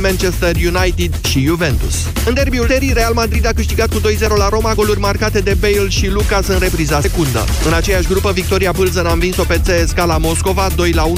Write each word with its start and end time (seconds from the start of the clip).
Manchester 0.00 0.56
United 0.56 1.26
și 1.28 1.44
Juventus. 1.44 1.94
În 2.26 2.34
derbiul 2.34 2.66
serii, 2.68 2.92
Real 2.92 3.12
Madrid 3.14 3.46
a 3.46 3.50
câștigat 3.54 3.88
cu 3.92 4.00
2-0 4.00 4.02
la 4.36 4.48
Roma, 4.48 4.74
goluri 4.74 5.00
marcate 5.00 5.40
de 5.40 5.56
Bale 5.60 5.88
și 5.88 6.08
Lucas 6.08 6.46
în 6.46 6.58
repriza 6.58 7.00
secundă. 7.00 7.44
În 7.66 7.72
aceeași 7.72 8.08
grupă, 8.08 8.32
Victoria 8.32 8.72
Pâlzăn 8.72 9.06
a 9.06 9.12
învins-o 9.12 9.42
pe 9.42 9.60
CSKA 9.66 10.04
la 10.04 10.18
Moscova, 10.18 10.68
2-1 10.70 10.72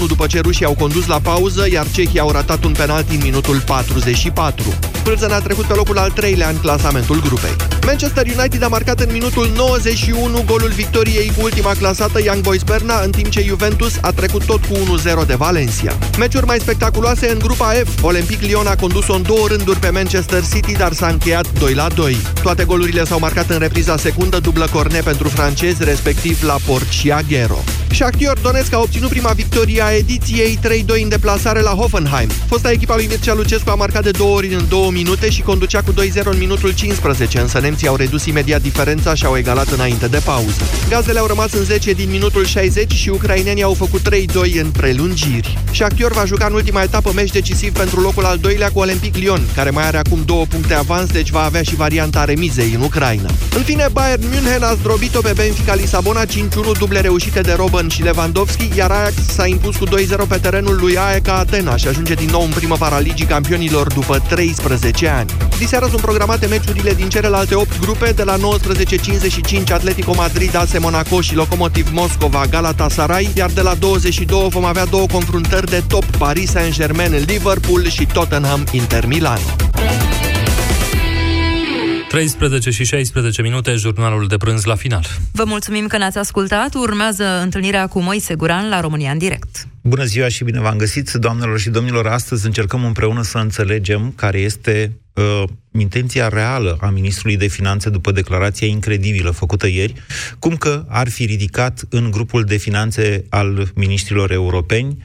după 0.07 0.27
ce 0.27 0.41
rușii 0.41 0.65
au 0.65 0.75
condus 0.75 1.07
la 1.07 1.19
pauză, 1.21 1.67
iar 1.73 1.87
cehii 1.91 2.21
au 2.21 2.31
ratat 2.31 2.65
un 2.65 2.73
penalti 2.73 3.15
în 3.15 3.21
minutul 3.23 3.61
44. 3.67 4.75
Pâlzăn 5.03 5.33
a 5.33 5.41
trecut 5.41 5.65
pe 5.65 5.75
locul 5.75 5.99
al 5.99 6.11
treilea 6.11 6.49
în 6.49 6.57
clasamentul 6.57 7.21
grupei. 7.21 7.57
Manchester 7.87 8.27
United 8.39 8.63
a 8.63 8.69
marcat 8.69 9.01
în 9.01 9.09
minutul 9.13 9.51
91 9.57 10.43
golul 10.47 10.69
victoriei 10.69 11.33
cu 11.37 11.43
ultima 11.43 11.73
clasată 11.79 12.23
Young 12.23 12.43
Boys 12.43 12.63
Berna, 12.63 13.01
în 13.01 13.11
timp 13.11 13.29
ce 13.29 13.43
Juventus 13.43 13.93
a 14.01 14.11
trecut 14.11 14.45
tot 14.45 14.65
cu 14.65 14.75
1-0 15.23 15.27
de 15.27 15.35
Valencia. 15.35 15.99
Meciuri 16.19 16.47
mai 16.47 16.59
spectaculoase 16.59 17.31
în 17.31 17.39
grupa 17.39 17.73
F. 17.85 18.03
Olympic 18.03 18.41
Lyon 18.41 18.67
a 18.71 18.77
condus-o 18.77 19.15
în 19.15 19.23
două 19.23 19.49
rânduri 19.49 19.79
pe 19.79 19.91
Manchester 19.91 20.43
City, 20.53 20.73
dar 20.73 20.93
s-a 20.93 21.07
încheiat 21.07 21.47
2-2. 21.47 21.53
Toate 22.43 22.65
golurile 22.65 23.05
s-au 23.05 23.19
marcat 23.19 23.51
în 23.51 23.59
repriza 23.59 23.97
secundă, 23.97 24.39
dublă 24.39 24.69
corne 24.73 25.01
pentru 25.01 25.29
francezi, 25.29 25.85
respectiv 25.85 26.43
la 26.43 26.57
Port 26.67 26.89
și 26.89 27.11
Aguero. 27.11 27.59
Shakhtar 27.93 28.39
Donetsk 28.43 28.73
a 28.75 28.81
obținut 28.81 29.09
prima 29.09 29.31
victorie 29.31 29.83
a 29.83 29.95
ediției 29.95 30.59
3-2 30.63 31.03
în 31.03 31.09
deplasare 31.09 31.61
la 31.61 31.71
Hoffenheim. 31.71 32.29
Fosta 32.29 32.71
echipa 32.71 32.95
lui 32.95 33.07
Mircea 33.07 33.35
Lucescu 33.35 33.71
a 33.71 33.75
marcat 33.75 34.03
de 34.03 34.11
două 34.11 34.37
ori 34.37 34.55
în 34.55 34.65
două 34.69 34.91
minute 34.91 35.31
și 35.31 35.43
conducea 35.43 35.83
cu 35.83 35.93
2-0 35.93 35.95
în 36.25 36.39
minutul 36.39 36.75
15, 36.75 37.39
însă 37.39 37.59
nemții 37.59 37.89
au 37.89 37.97
redus 37.97 38.25
imediat 38.25 38.63
diferența 38.63 39.15
și 39.15 39.25
au 39.25 39.37
egalat 39.37 39.69
înainte 39.69 40.07
de 40.07 40.21
pauză. 40.25 40.63
Gazdele 40.89 41.19
au 41.19 41.27
rămas 41.27 41.53
în 41.53 41.65
10 41.65 41.93
din 41.93 42.11
minutul 42.11 42.45
60 42.45 42.93
și 42.93 43.09
ucrainenii 43.09 43.63
au 43.63 43.75
făcut 43.75 44.01
3-2 44.01 44.61
în 44.63 44.71
prelungiri. 44.71 45.59
Shakhtar 45.73 46.13
va 46.13 46.25
juca 46.25 46.47
în 46.47 46.53
ultima 46.53 46.83
etapă 46.83 47.13
meci 47.15 47.31
decisiv 47.31 47.73
pentru 47.73 48.01
locul 48.01 48.25
al 48.25 48.39
doilea 48.39 48.71
cu 48.71 48.79
Olympic 48.79 49.17
Lyon, 49.17 49.43
care 49.55 49.71
mai 49.71 49.87
are 49.87 49.97
acum 49.97 50.23
două 50.25 50.45
puncte 50.45 50.75
avans, 50.75 51.11
deci 51.11 51.31
va 51.31 51.45
avea 51.45 51.63
și 51.63 51.75
varianta 51.75 52.25
remizei 52.25 52.73
în 52.75 52.81
Ucraina. 52.81 53.31
În 53.57 53.63
fine, 53.63 53.87
Bayern 53.93 54.23
München 54.31 54.63
a 54.63 54.75
zdrobit-o 54.75 55.21
pe 55.21 55.33
Benfica 55.37 55.75
Lisabona 55.75 56.25
5-1 56.25 56.27
duble 56.79 57.01
reușite 57.01 57.41
de 57.41 57.53
Robben 57.81 57.97
și 57.97 58.03
Lewandowski, 58.03 58.71
iar 58.77 58.91
Ajax 58.91 59.15
s-a 59.15 59.47
impus 59.47 59.77
cu 59.77 59.87
2-0 59.87 59.91
pe 60.29 60.37
terenul 60.37 60.79
lui 60.81 60.99
AEK 60.99 61.29
Atena 61.29 61.77
și 61.77 61.89
ajunge 61.89 62.15
din 62.15 62.29
nou 62.31 62.43
în 62.43 62.51
primăvara 62.51 62.99
Ligii 62.99 63.27
Campionilor 63.27 63.93
după 63.93 64.19
13 64.29 65.09
ani. 65.09 65.31
Diseară 65.59 65.87
sunt 65.87 66.01
programate 66.01 66.47
meciurile 66.47 66.95
din 66.95 67.09
celelalte 67.09 67.55
8 67.55 67.81
grupe, 67.81 68.13
de 68.13 68.23
la 68.23 68.37
19.55 68.37 69.73
Atletico 69.73 70.15
Madrid, 70.17 70.57
AS 70.57 70.79
Monaco 70.79 71.21
și 71.21 71.35
Lokomotiv 71.35 71.89
Moscova, 71.93 72.47
Galatasaray, 72.51 73.31
iar 73.35 73.51
de 73.51 73.61
la 73.61 73.75
22 73.75 74.49
vom 74.49 74.65
avea 74.65 74.85
două 74.85 75.07
confruntări 75.07 75.71
de 75.71 75.83
top 75.89 76.05
Paris 76.05 76.51
Saint-Germain, 76.51 77.25
Liverpool 77.27 77.89
și 77.89 78.07
Tottenham 78.07 78.65
Inter 78.71 79.07
Milano. 79.07 80.20
13 82.11 82.71
și 82.71 82.85
16 82.85 83.43
minute, 83.43 83.75
jurnalul 83.75 84.27
de 84.27 84.37
prânz 84.37 84.65
la 84.65 84.75
final. 84.75 85.05
Vă 85.33 85.45
mulțumim 85.45 85.87
că 85.87 85.97
ne-ați 85.97 86.19
ascultat. 86.19 86.75
Urmează 86.75 87.41
întâlnirea 87.43 87.87
cu 87.87 88.01
Moise 88.01 88.35
Guran 88.35 88.69
la 88.69 88.81
România 88.81 89.11
în 89.11 89.19
direct. 89.19 89.67
Bună 89.83 90.05
ziua 90.05 90.29
și 90.29 90.45
bine 90.45 90.61
v-am 90.61 90.77
găsit, 90.77 91.13
doamnelor 91.13 91.59
și 91.59 91.71
domnilor. 91.71 92.07
Astăzi 92.07 92.47
încercăm 92.47 92.85
împreună 92.85 93.23
să 93.23 93.39
înțelegem 93.39 94.13
care 94.17 94.39
este 94.39 94.93
uh, 95.15 95.43
intenția 95.73 96.29
reală 96.29 96.79
a 96.81 96.89
ministrului 96.89 97.37
de 97.37 97.47
finanțe 97.47 97.91
după 97.91 98.13
declarația 98.13 98.67
incredibilă 98.67 99.31
făcută 99.31 99.67
ieri, 99.67 99.95
cum 100.39 100.57
că 100.57 100.85
ar 100.89 101.09
fi 101.09 101.25
ridicat 101.25 101.83
în 101.89 102.11
grupul 102.11 102.45
de 102.45 102.57
finanțe 102.57 103.25
al 103.29 103.71
ministrilor 103.75 104.31
europeni 104.31 105.05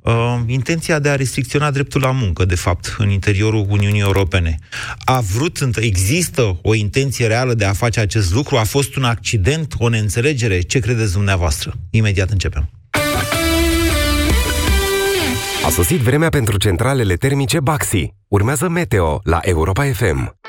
uh, 0.00 0.40
intenția 0.46 0.98
de 0.98 1.08
a 1.08 1.16
restricționa 1.16 1.70
dreptul 1.70 2.00
la 2.00 2.10
muncă, 2.10 2.44
de 2.44 2.54
fapt, 2.54 2.94
în 2.98 3.10
interiorul 3.10 3.66
Uniunii 3.68 4.00
Europene. 4.00 4.58
A 5.04 5.20
vrut, 5.20 5.68
există 5.74 6.58
o 6.62 6.74
intenție 6.74 7.26
reală 7.26 7.54
de 7.54 7.64
a 7.64 7.72
face 7.72 8.00
acest 8.00 8.32
lucru? 8.34 8.56
A 8.56 8.64
fost 8.64 8.96
un 8.96 9.04
accident, 9.04 9.74
o 9.78 9.88
neînțelegere? 9.88 10.60
Ce 10.60 10.78
credeți 10.78 11.12
dumneavoastră? 11.12 11.72
Imediat 11.90 12.30
începem. 12.30 12.70
A 15.66 15.68
sosit 15.68 16.00
vremea 16.00 16.28
pentru 16.28 16.58
centralele 16.58 17.14
termice 17.14 17.60
Baxi. 17.60 18.14
Urmează 18.28 18.68
Meteo 18.68 19.20
la 19.24 19.38
Europa 19.42 19.84
FM. 19.84 20.45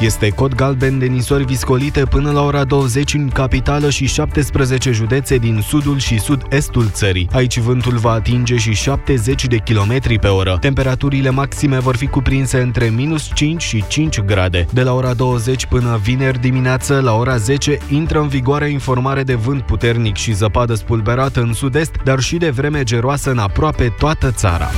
Este 0.00 0.28
cod 0.28 0.54
galben 0.54 0.98
de 0.98 1.06
nisori 1.06 1.44
viscolite 1.44 2.04
până 2.04 2.30
la 2.30 2.42
ora 2.42 2.64
20 2.64 3.14
în 3.14 3.28
capitală 3.28 3.90
și 3.90 4.06
17 4.06 4.90
județe 4.90 5.36
din 5.36 5.60
sudul 5.66 5.98
și 5.98 6.18
sud-estul 6.18 6.88
țării. 6.88 7.28
Aici 7.32 7.58
vântul 7.58 7.96
va 7.96 8.10
atinge 8.10 8.56
și 8.56 8.74
70 8.74 9.46
de 9.46 9.56
km 9.56 10.18
pe 10.20 10.26
oră. 10.26 10.56
Temperaturile 10.60 11.30
maxime 11.30 11.78
vor 11.78 11.96
fi 11.96 12.06
cuprinse 12.06 12.60
între 12.60 12.88
minus 12.88 13.30
5 13.34 13.62
și 13.62 13.84
5 13.88 14.20
grade. 14.20 14.66
De 14.72 14.82
la 14.82 14.94
ora 14.94 15.14
20 15.14 15.66
până 15.66 15.98
vineri 16.02 16.40
dimineață, 16.40 17.00
la 17.00 17.14
ora 17.14 17.36
10, 17.36 17.78
intră 17.90 18.20
în 18.20 18.28
vigoare 18.28 18.70
informare 18.70 19.22
de 19.22 19.34
vânt 19.34 19.62
puternic 19.62 20.16
și 20.16 20.34
zăpadă 20.34 20.74
spulberată 20.74 21.40
în 21.40 21.52
sud-est, 21.52 21.92
dar 22.04 22.20
și 22.20 22.36
de 22.36 22.50
vreme 22.50 22.82
geroasă 22.82 23.30
în 23.30 23.38
aproape 23.38 23.94
toată 23.98 24.30
țara. 24.30 24.68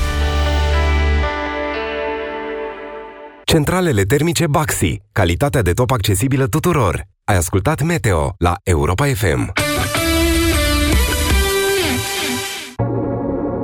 Centralele 3.50 4.02
termice 4.02 4.46
Baxi. 4.46 5.00
Calitatea 5.12 5.62
de 5.62 5.72
top 5.72 5.90
accesibilă 5.90 6.46
tuturor. 6.46 7.02
Ai 7.24 7.36
ascultat 7.36 7.82
Meteo 7.82 8.34
la 8.38 8.54
Europa 8.62 9.06
FM. 9.06 9.52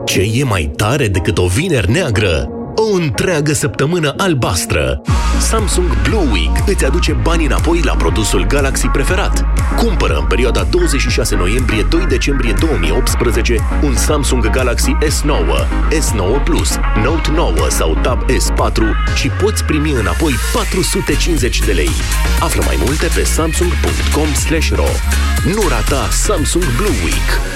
Ce 0.04 0.20
e 0.20 0.44
mai 0.44 0.70
tare 0.76 1.08
decât 1.08 1.38
o 1.38 1.46
vineri 1.46 1.90
neagră? 1.90 2.48
O 2.76 2.94
întreagă 2.94 3.52
săptămână 3.52 4.14
albastră. 4.16 5.00
Samsung 5.38 6.02
Blue 6.02 6.28
Week 6.32 6.62
îți 6.66 6.84
aduce 6.84 7.12
bani 7.12 7.44
înapoi 7.44 7.80
la 7.84 7.94
produsul 7.94 8.46
Galaxy 8.46 8.86
preferat. 8.86 9.44
Cumpără 9.76 10.16
în 10.20 10.26
perioada 10.26 10.66
26 10.70 11.36
noiembrie-2 11.36 12.08
decembrie 12.08 12.54
2018 12.60 13.56
un 13.82 13.96
Samsung 13.96 14.50
Galaxy 14.50 14.96
S9, 15.04 15.66
S9 15.90 16.42
Plus, 16.44 16.78
Note 17.04 17.30
9 17.34 17.54
sau 17.68 17.98
Tab 18.02 18.24
S4 18.30 18.82
și 19.14 19.28
poți 19.28 19.64
primi 19.64 19.90
înapoi 19.90 20.32
450 20.52 21.58
de 21.58 21.72
lei. 21.72 21.90
Află 22.40 22.62
mai 22.66 22.76
multe 22.84 23.08
pe 23.14 23.24
samsung.com/ro. 23.24 24.88
Nu 25.54 25.68
rata 25.68 26.08
Samsung 26.10 26.64
Blue 26.76 26.96
Week. 27.04 27.55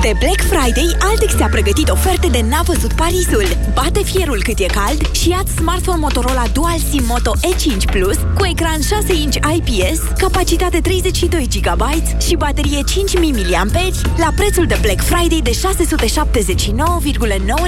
De 0.00 0.14
Black 0.18 0.40
Friday, 0.40 0.96
Altex 1.00 1.36
ți-a 1.36 1.48
pregătit 1.48 1.88
oferte 1.88 2.28
de 2.28 2.40
n-a 2.48 2.62
văzut 2.62 2.92
Parisul. 2.92 3.46
Bate 3.74 4.02
fierul 4.02 4.42
cât 4.42 4.58
e 4.58 4.66
cald 4.66 5.10
și 5.12 5.28
ia 5.28 5.42
smartphone 5.56 5.98
Motorola 5.98 6.44
Dual 6.52 6.78
SIM 6.90 7.04
Moto 7.06 7.32
E5 7.36 7.90
Plus 7.90 8.16
cu 8.38 8.44
ecran 8.44 8.80
6 8.80 9.12
inch 9.14 9.36
IPS, 9.54 10.00
capacitate 10.18 10.80
32 10.80 11.48
GB 11.60 11.82
și 12.20 12.36
baterie 12.36 12.80
5000 12.86 13.32
mAh 13.32 13.94
la 14.16 14.32
prețul 14.36 14.66
de 14.66 14.78
Black 14.80 15.00
Friday 15.02 15.40
de 15.42 15.50
679,9 15.50 15.58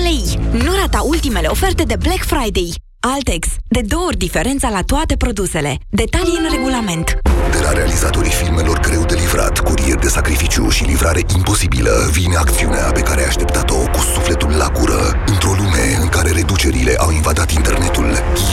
lei. 0.03 0.38
Nu 0.53 0.72
rata 0.81 1.03
ultimele 1.03 1.46
oferte 1.46 1.82
de 1.82 1.96
Black 1.99 2.25
Friday. 2.25 2.75
Altex. 3.04 3.46
De 3.69 3.81
două 3.81 4.04
ori 4.06 4.16
diferența 4.16 4.69
la 4.69 4.82
toate 4.82 5.16
produsele. 5.16 5.78
Detalii 5.88 6.38
în 6.43 6.46
regulament. 6.50 7.19
De 7.50 7.58
la 7.62 7.72
realizatorii 7.72 8.31
filmelor 8.31 8.81
greu 8.81 9.04
de 9.04 9.14
livrat, 9.14 9.58
curier 9.58 9.99
de 9.99 10.08
sacrificiu 10.08 10.69
și 10.69 10.84
livrare 10.84 11.20
imposibilă, 11.37 12.08
vine 12.12 12.37
acțiunea 12.37 12.90
pe 12.93 13.00
care 13.00 13.20
ai 13.20 13.26
așteptat-o 13.26 13.75
cu 13.75 13.99
sufletul 14.14 14.50
la 14.50 14.69
gură. 14.78 15.22
Într-o 15.26 15.54
lume 15.58 15.84
în 16.00 16.08
care 16.08 16.31
reducerile 16.31 16.94
au 16.99 17.10
invadat 17.10 17.50
internetul, 17.50 18.10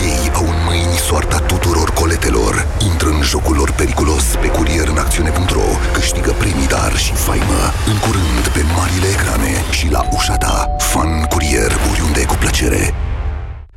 ei 0.10 0.32
au 0.34 0.44
în 0.44 0.60
mâini 0.68 0.98
soarta 1.08 1.40
tuturor 1.40 1.90
coletelor. 1.94 2.68
Intră 2.92 3.10
în 3.10 3.22
jocul 3.22 3.56
lor 3.56 3.72
periculos 3.72 4.24
pe 4.42 4.48
curierînacțiune.ro, 4.48 5.68
câștigă 5.94 6.32
premii 6.32 6.68
dar 6.68 6.98
și 6.98 7.14
faimă. 7.14 7.62
În 7.92 7.98
curând 8.06 8.46
pe 8.54 8.62
marile 8.78 9.08
ecrane 9.16 9.54
și 9.72 9.92
la 9.92 10.02
ușa 10.16 10.36
ta. 10.38 10.76
Fan 10.78 11.24
curier 11.24 11.72
oriunde 11.92 12.26
cu 12.26 12.36
plăcere. 12.36 12.94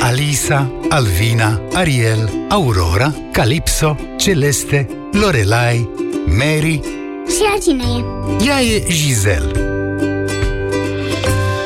Alisa, 0.00 0.70
Alvina, 0.88 1.60
Ariel, 1.74 2.30
Aurora, 2.48 3.14
Calypso, 3.32 3.96
Celeste, 4.16 4.86
Lorelai, 5.12 5.88
Mary 6.26 6.80
Și 7.26 7.42
ea 7.42 7.58
cine 7.62 7.84
e? 7.84 8.44
Ea 8.46 8.60
e 8.60 8.84
Giselle 8.88 9.50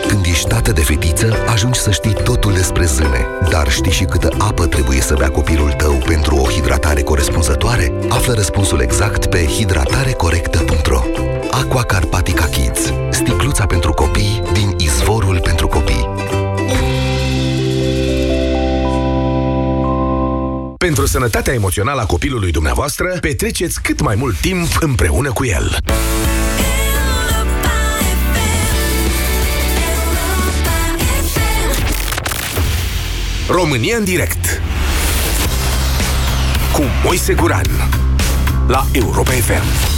Când 0.08 0.24
ești 0.26 0.48
tată 0.48 0.72
de 0.72 0.80
fetiță, 0.80 1.34
ajungi 1.46 1.78
să 1.78 1.90
știi 1.90 2.12
totul 2.24 2.52
despre 2.52 2.84
zâne. 2.84 3.26
Dar 3.50 3.70
știi 3.70 3.92
și 3.92 4.04
câtă 4.04 4.28
apă 4.38 4.66
trebuie 4.66 5.00
să 5.00 5.14
bea 5.18 5.30
copilul 5.30 5.70
tău 5.70 5.92
pentru 6.06 6.36
o 6.36 6.50
hidratare 6.50 7.02
corespunzătoare? 7.02 7.92
Află 8.08 8.32
răspunsul 8.32 8.80
exact 8.80 9.26
pe 9.26 9.44
hidratarecorectă.ro 9.44 11.02
Aqua 11.50 11.82
Carpatica 11.82 12.44
Kids. 12.44 12.92
Sticluța 13.10 13.66
pentru 13.66 13.92
copii 13.92 14.03
Pentru 20.94 21.12
sănătatea 21.12 21.52
emoțională 21.52 22.00
a 22.00 22.06
copilului 22.06 22.50
dumneavoastră, 22.50 23.16
petreceți 23.20 23.82
cât 23.82 24.00
mai 24.00 24.14
mult 24.14 24.40
timp 24.40 24.68
împreună 24.80 25.32
cu 25.32 25.44
el. 25.44 25.78
România 33.48 33.96
în 33.96 34.04
direct 34.04 34.62
cu 36.72 36.82
Moise 37.04 37.34
Guran 37.34 37.66
la 38.66 38.86
Europa 38.92 39.30
FM. 39.30 39.93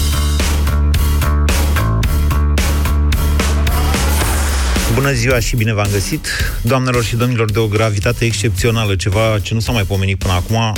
Bună 4.96 5.12
ziua 5.12 5.40
și 5.40 5.56
bine 5.56 5.72
v-am 5.72 5.88
găsit, 5.92 6.26
doamnelor 6.62 7.04
și 7.04 7.16
domnilor, 7.16 7.50
de 7.50 7.58
o 7.58 7.66
gravitate 7.66 8.24
excepțională, 8.24 8.96
ceva 8.96 9.38
ce 9.42 9.54
nu 9.54 9.60
s-a 9.60 9.72
mai 9.72 9.82
pomenit 9.82 10.18
până 10.18 10.32
acum. 10.32 10.74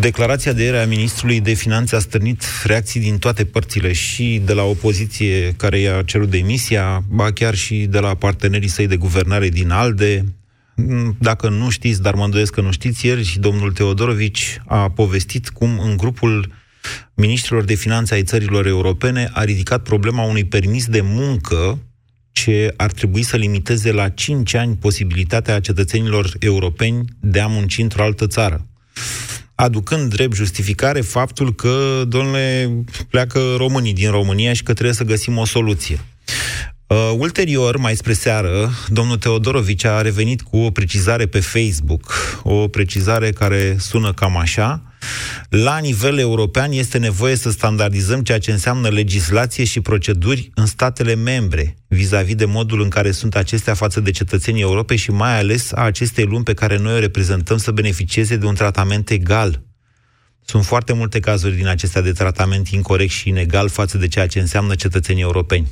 Declarația 0.00 0.52
de 0.52 0.62
ieri 0.62 0.76
a 0.76 0.86
ministrului 0.86 1.40
de 1.40 1.52
finanțe 1.52 1.96
a 1.96 1.98
stârnit 1.98 2.44
reacții 2.64 3.00
din 3.00 3.18
toate 3.18 3.44
părțile, 3.44 3.92
și 3.92 4.42
de 4.44 4.52
la 4.52 4.62
opoziție 4.62 5.52
care 5.56 5.78
i-a 5.78 6.02
cerut 6.02 6.30
demisia, 6.30 7.04
ba 7.08 7.32
chiar 7.32 7.54
și 7.54 7.74
de 7.74 7.98
la 7.98 8.14
partenerii 8.14 8.68
săi 8.68 8.86
de 8.86 8.96
guvernare 8.96 9.48
din 9.48 9.70
ALDE. 9.70 10.24
Dacă 11.18 11.48
nu 11.48 11.70
știți, 11.70 12.02
dar 12.02 12.14
mă 12.14 12.24
îndoiesc 12.24 12.52
că 12.52 12.60
nu 12.60 12.72
știți, 12.72 13.06
ieri 13.06 13.24
și 13.24 13.38
domnul 13.38 13.72
Teodorovici 13.72 14.60
a 14.66 14.90
povestit 14.90 15.48
cum 15.48 15.78
în 15.78 15.96
grupul 15.96 16.52
ministrilor 17.14 17.64
de 17.64 17.74
finanțe 17.74 18.14
ai 18.14 18.22
țărilor 18.22 18.66
europene 18.66 19.30
a 19.32 19.44
ridicat 19.44 19.82
problema 19.82 20.22
unui 20.22 20.44
permis 20.44 20.86
de 20.86 21.00
muncă 21.00 21.78
ce 22.42 22.74
ar 22.76 22.92
trebui 22.92 23.22
să 23.22 23.36
limiteze 23.36 23.92
la 23.92 24.08
5 24.08 24.54
ani 24.54 24.76
posibilitatea 24.76 25.60
cetățenilor 25.60 26.30
europeni 26.38 27.04
de 27.20 27.40
a 27.40 27.46
munci 27.46 27.78
într-o 27.78 28.02
altă 28.02 28.26
țară. 28.26 28.66
Aducând 29.54 30.14
drept 30.14 30.34
justificare 30.34 31.00
faptul 31.00 31.54
că, 31.54 32.04
domnule, 32.08 32.70
pleacă 33.10 33.54
românii 33.56 33.92
din 33.92 34.10
România 34.10 34.52
și 34.52 34.62
că 34.62 34.72
trebuie 34.72 34.94
să 34.94 35.04
găsim 35.04 35.36
o 35.36 35.44
soluție. 35.44 36.00
Uh, 36.86 37.12
ulterior, 37.16 37.76
mai 37.76 37.96
spre 37.96 38.12
seară, 38.12 38.70
domnul 38.88 39.16
Teodorovici 39.16 39.84
a 39.84 40.00
revenit 40.00 40.42
cu 40.42 40.56
o 40.56 40.70
precizare 40.70 41.26
pe 41.26 41.40
Facebook, 41.40 42.12
o 42.42 42.68
precizare 42.68 43.30
care 43.30 43.76
sună 43.78 44.12
cam 44.12 44.36
așa. 44.36 44.82
La 45.48 45.78
nivel 45.78 46.18
european 46.18 46.72
este 46.72 46.98
nevoie 46.98 47.34
să 47.34 47.50
standardizăm 47.50 48.22
ceea 48.22 48.38
ce 48.38 48.50
înseamnă 48.52 48.88
legislație 48.88 49.64
și 49.64 49.80
proceduri 49.80 50.50
în 50.54 50.66
statele 50.66 51.14
membre, 51.14 51.76
vis-a-vis 51.86 52.34
de 52.34 52.44
modul 52.44 52.82
în 52.82 52.88
care 52.88 53.10
sunt 53.10 53.36
acestea 53.36 53.74
față 53.74 54.00
de 54.00 54.10
cetățenii 54.10 54.62
Europei 54.62 54.96
și 54.96 55.10
mai 55.10 55.38
ales 55.38 55.72
a 55.72 55.80
acestei 55.80 56.24
lumi 56.24 56.44
pe 56.44 56.54
care 56.54 56.78
noi 56.78 56.92
o 56.94 56.98
reprezentăm 56.98 57.56
să 57.56 57.70
beneficieze 57.70 58.36
de 58.36 58.46
un 58.46 58.54
tratament 58.54 59.10
egal. 59.10 59.62
Sunt 60.44 60.64
foarte 60.64 60.92
multe 60.92 61.20
cazuri 61.20 61.56
din 61.56 61.66
acestea 61.66 62.00
de 62.00 62.12
tratament 62.12 62.68
incorrect 62.68 63.12
și 63.12 63.28
inegal 63.28 63.68
față 63.68 63.98
de 63.98 64.08
ceea 64.08 64.26
ce 64.26 64.40
înseamnă 64.40 64.74
cetățenii 64.74 65.22
europeni. 65.22 65.68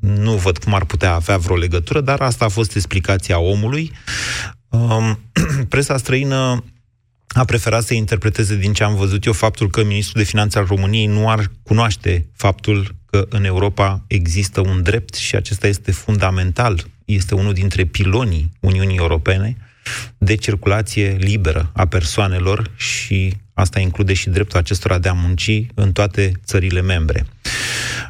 Nu 0.00 0.32
văd 0.32 0.58
cum 0.58 0.74
ar 0.74 0.84
putea 0.84 1.14
avea 1.14 1.36
vreo 1.36 1.56
legătură, 1.56 2.00
dar 2.00 2.20
asta 2.20 2.44
a 2.44 2.48
fost 2.48 2.74
explicația 2.76 3.38
omului. 3.38 3.92
Um, 4.68 5.18
presa 5.68 5.96
străină 5.96 6.64
a 7.38 7.44
preferat 7.44 7.82
să 7.82 7.94
interpreteze 7.94 8.56
din 8.56 8.72
ce 8.72 8.84
am 8.84 8.94
văzut 8.94 9.24
eu 9.24 9.32
faptul 9.32 9.70
că 9.70 9.84
ministrul 9.84 10.22
de 10.22 10.28
finanțe 10.28 10.58
al 10.58 10.64
României 10.64 11.06
nu 11.06 11.30
ar 11.30 11.50
cunoaște 11.62 12.28
faptul 12.36 12.94
că 13.06 13.26
în 13.28 13.44
Europa 13.44 14.04
există 14.06 14.60
un 14.60 14.82
drept 14.82 15.14
și 15.14 15.36
acesta 15.36 15.66
este 15.66 15.92
fundamental, 15.92 16.84
este 17.04 17.34
unul 17.34 17.52
dintre 17.52 17.84
pilonii 17.84 18.52
Uniunii 18.60 18.96
Europene 18.96 19.56
de 20.18 20.34
circulație 20.34 21.16
liberă 21.20 21.70
a 21.74 21.86
persoanelor 21.86 22.70
și 22.76 23.36
asta 23.54 23.80
include 23.80 24.12
și 24.12 24.30
dreptul 24.30 24.58
acestora 24.58 24.98
de 24.98 25.08
a 25.08 25.12
munci 25.12 25.66
în 25.74 25.92
toate 25.92 26.32
țările 26.44 26.80
membre. 26.80 27.26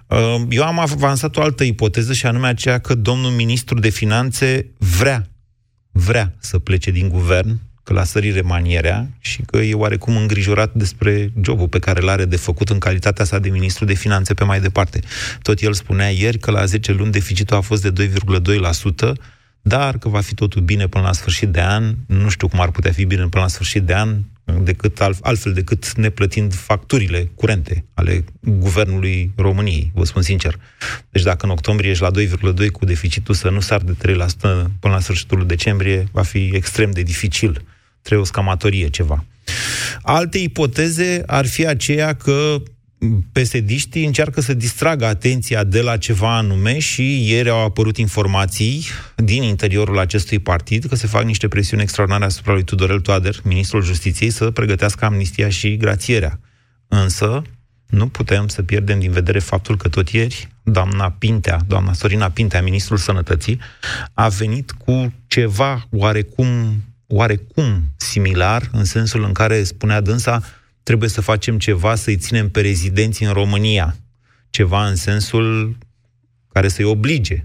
Uh, 0.06 0.42
eu 0.48 0.64
am 0.64 0.78
avansat 0.78 1.36
o 1.36 1.40
altă 1.40 1.64
ipoteză 1.64 2.12
și 2.12 2.26
anume 2.26 2.46
aceea 2.46 2.78
că 2.78 2.94
domnul 2.94 3.30
ministru 3.30 3.78
de 3.78 3.88
finanțe 3.88 4.66
vrea, 4.78 5.28
vrea 5.90 6.34
să 6.38 6.58
plece 6.58 6.90
din 6.90 7.08
guvern 7.08 7.60
că 7.88 7.94
la 7.94 8.04
sărire 8.04 8.40
manierea 8.40 9.08
și 9.20 9.42
că 9.42 9.56
e 9.56 9.74
oarecum 9.74 10.16
îngrijorat 10.16 10.74
despre 10.74 11.32
jobul 11.42 11.68
pe 11.68 11.78
care 11.78 12.00
l-are 12.00 12.24
de 12.24 12.36
făcut 12.36 12.68
în 12.68 12.78
calitatea 12.78 13.24
sa 13.24 13.38
de 13.38 13.48
ministru 13.48 13.84
de 13.84 13.94
finanțe 13.94 14.34
pe 14.34 14.44
mai 14.44 14.60
departe. 14.60 15.00
Tot 15.42 15.60
el 15.60 15.72
spunea 15.72 16.08
ieri 16.08 16.38
că 16.38 16.50
la 16.50 16.64
10 16.64 16.92
luni 16.92 17.12
deficitul 17.12 17.56
a 17.56 17.60
fost 17.60 17.90
de 17.90 18.08
2,2%, 18.08 19.12
dar 19.62 19.98
că 19.98 20.08
va 20.08 20.20
fi 20.20 20.34
totul 20.34 20.62
bine 20.62 20.86
până 20.86 21.04
la 21.04 21.12
sfârșit 21.12 21.48
de 21.48 21.60
an. 21.60 21.94
Nu 22.06 22.28
știu 22.28 22.48
cum 22.48 22.60
ar 22.60 22.70
putea 22.70 22.92
fi 22.92 23.04
bine 23.04 23.26
până 23.28 23.42
la 23.42 23.48
sfârșit 23.48 23.82
de 23.82 23.94
an, 23.94 24.16
decât 24.62 25.00
altfel 25.20 25.52
decât 25.52 25.92
neplătind 25.94 26.54
facturile 26.54 27.30
curente 27.34 27.84
ale 27.94 28.24
guvernului 28.40 29.32
României, 29.36 29.90
vă 29.94 30.04
spun 30.04 30.22
sincer. 30.22 30.58
Deci 31.10 31.22
dacă 31.22 31.46
în 31.46 31.52
octombrie 31.52 31.90
ești 31.90 32.02
la 32.02 32.10
2,2 32.10 32.70
cu 32.72 32.84
deficitul 32.84 33.34
să 33.34 33.48
nu 33.48 33.60
sar 33.60 33.80
de 33.80 33.92
3% 33.92 33.96
până 34.80 34.94
la 34.94 35.00
sfârșitul 35.00 35.46
decembrie, 35.46 36.08
va 36.12 36.22
fi 36.22 36.50
extrem 36.52 36.90
de 36.90 37.02
dificil 37.02 37.62
trebuie 38.08 38.26
o 38.26 38.32
scamatorie 38.32 38.88
ceva. 38.88 39.24
Alte 40.02 40.38
ipoteze 40.38 41.22
ar 41.26 41.46
fi 41.46 41.66
aceea 41.66 42.12
că 42.12 42.62
pesediștii 43.32 44.04
încearcă 44.04 44.40
să 44.40 44.54
distragă 44.54 45.06
atenția 45.06 45.64
de 45.64 45.80
la 45.80 45.96
ceva 45.96 46.36
anume 46.36 46.78
și 46.78 47.30
ieri 47.30 47.48
au 47.48 47.64
apărut 47.64 47.96
informații 47.96 48.84
din 49.16 49.42
interiorul 49.42 49.98
acestui 49.98 50.38
partid 50.38 50.84
că 50.84 50.94
se 50.94 51.06
fac 51.06 51.24
niște 51.24 51.48
presiuni 51.48 51.82
extraordinare 51.82 52.26
asupra 52.26 52.52
lui 52.52 52.64
Tudorel 52.64 53.00
Toader, 53.00 53.40
ministrul 53.44 53.82
justiției, 53.82 54.30
să 54.30 54.50
pregătească 54.50 55.04
amnistia 55.04 55.48
și 55.48 55.76
grațierea. 55.76 56.40
Însă, 56.88 57.42
nu 57.86 58.08
putem 58.08 58.48
să 58.48 58.62
pierdem 58.62 58.98
din 59.00 59.10
vedere 59.10 59.38
faptul 59.38 59.76
că 59.76 59.88
tot 59.88 60.08
ieri 60.08 60.48
doamna 60.62 61.10
Pintea, 61.10 61.60
doamna 61.66 61.92
Sorina 61.92 62.30
Pintea, 62.30 62.62
ministrul 62.62 62.96
sănătății, 62.96 63.58
a 64.14 64.28
venit 64.28 64.70
cu 64.70 65.12
ceva 65.26 65.86
oarecum 65.90 66.82
oarecum 67.08 67.82
similar, 67.96 68.68
în 68.72 68.84
sensul 68.84 69.24
în 69.24 69.32
care 69.32 69.62
spunea 69.62 70.00
dânsa, 70.00 70.42
trebuie 70.82 71.08
să 71.08 71.20
facem 71.20 71.58
ceva 71.58 71.94
să-i 71.94 72.16
ținem 72.16 72.50
pe 72.50 72.60
rezidenții 72.60 73.26
în 73.26 73.32
România. 73.32 73.96
Ceva 74.50 74.88
în 74.88 74.96
sensul 74.96 75.76
care 76.52 76.68
să-i 76.68 76.84
oblige. 76.84 77.44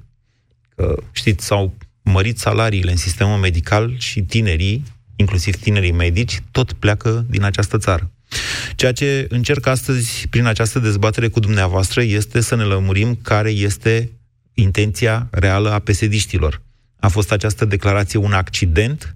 Că, 0.75 1.03
știți, 1.11 1.45
s-au 1.45 1.73
mărit 2.01 2.39
salariile 2.39 2.91
în 2.91 2.97
sistemul 2.97 3.37
medical 3.37 3.97
și 3.97 4.21
tinerii, 4.21 4.83
inclusiv 5.15 5.55
tinerii 5.55 5.91
medici, 5.91 6.41
tot 6.51 6.73
pleacă 6.73 7.25
din 7.29 7.43
această 7.43 7.77
țară. 7.77 8.11
Ceea 8.75 8.91
ce 8.91 9.25
încerc 9.29 9.65
astăzi, 9.65 10.27
prin 10.29 10.45
această 10.45 10.79
dezbatere 10.79 11.27
cu 11.27 11.39
dumneavoastră, 11.39 12.01
este 12.01 12.41
să 12.41 12.55
ne 12.55 12.63
lămurim 12.63 13.15
care 13.15 13.49
este 13.49 14.11
intenția 14.53 15.27
reală 15.31 15.71
a 15.71 15.79
pesediștilor. 15.79 16.61
A 16.99 17.07
fost 17.07 17.31
această 17.31 17.65
declarație 17.65 18.19
un 18.19 18.33
accident 18.33 19.15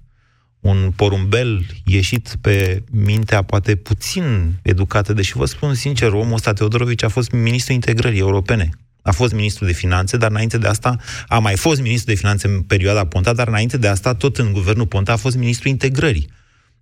un 0.60 0.92
porumbel 0.96 1.66
ieșit 1.84 2.36
pe 2.40 2.82
mintea 2.90 3.42
poate 3.42 3.76
puțin 3.76 4.52
educată, 4.62 5.12
deși 5.12 5.36
vă 5.36 5.44
spun 5.44 5.74
sincer, 5.74 6.12
omul 6.12 6.34
ăsta, 6.34 6.52
Teodorovici, 6.52 7.02
a 7.02 7.08
fost 7.08 7.30
ministrul 7.30 7.74
integrării 7.74 8.18
europene. 8.18 8.70
A 9.02 9.12
fost 9.12 9.32
ministru 9.32 9.64
de 9.64 9.72
finanțe, 9.72 10.16
dar 10.16 10.30
înainte 10.30 10.58
de 10.58 10.66
asta 10.66 10.96
a 11.28 11.38
mai 11.38 11.56
fost 11.56 11.80
ministru 11.80 12.10
de 12.10 12.18
finanțe 12.18 12.48
în 12.48 12.62
perioada 12.62 13.06
Ponta, 13.06 13.32
dar 13.32 13.48
înainte 13.48 13.76
de 13.76 13.88
asta, 13.88 14.14
tot 14.14 14.36
în 14.36 14.52
guvernul 14.52 14.86
Ponta, 14.86 15.12
a 15.12 15.16
fost 15.16 15.36
ministru 15.36 15.68
integrării. 15.68 16.28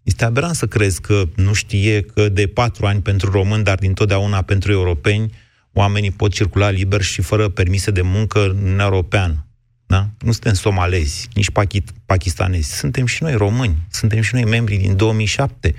Este 0.02 0.24
aberant 0.24 0.54
să 0.54 0.66
crezi 0.66 1.00
că 1.00 1.22
nu 1.36 1.52
știe 1.52 2.02
că 2.02 2.28
de 2.28 2.46
patru 2.46 2.86
ani 2.86 3.02
pentru 3.02 3.30
români, 3.30 3.64
dar 3.64 3.78
din 3.78 3.92
totdeauna 3.92 4.42
pentru 4.42 4.72
europeni, 4.72 5.32
oamenii 5.72 6.10
pot 6.10 6.32
circula 6.32 6.70
liber 6.70 7.02
și 7.02 7.22
fără 7.22 7.48
permise 7.48 7.90
de 7.90 8.02
muncă 8.02 8.44
în 8.44 8.56
Uniunea 8.56 8.84
Europeană. 8.84 9.45
Da? 9.86 10.08
Nu 10.18 10.32
suntem 10.32 10.52
somalezi, 10.52 11.28
nici 11.34 11.50
pakistanezi. 12.06 12.76
Suntem 12.76 13.06
și 13.06 13.22
noi 13.22 13.34
români. 13.34 13.76
Suntem 13.90 14.20
și 14.20 14.34
noi 14.34 14.44
membri 14.44 14.76
din 14.76 14.96
2007. 14.96 15.74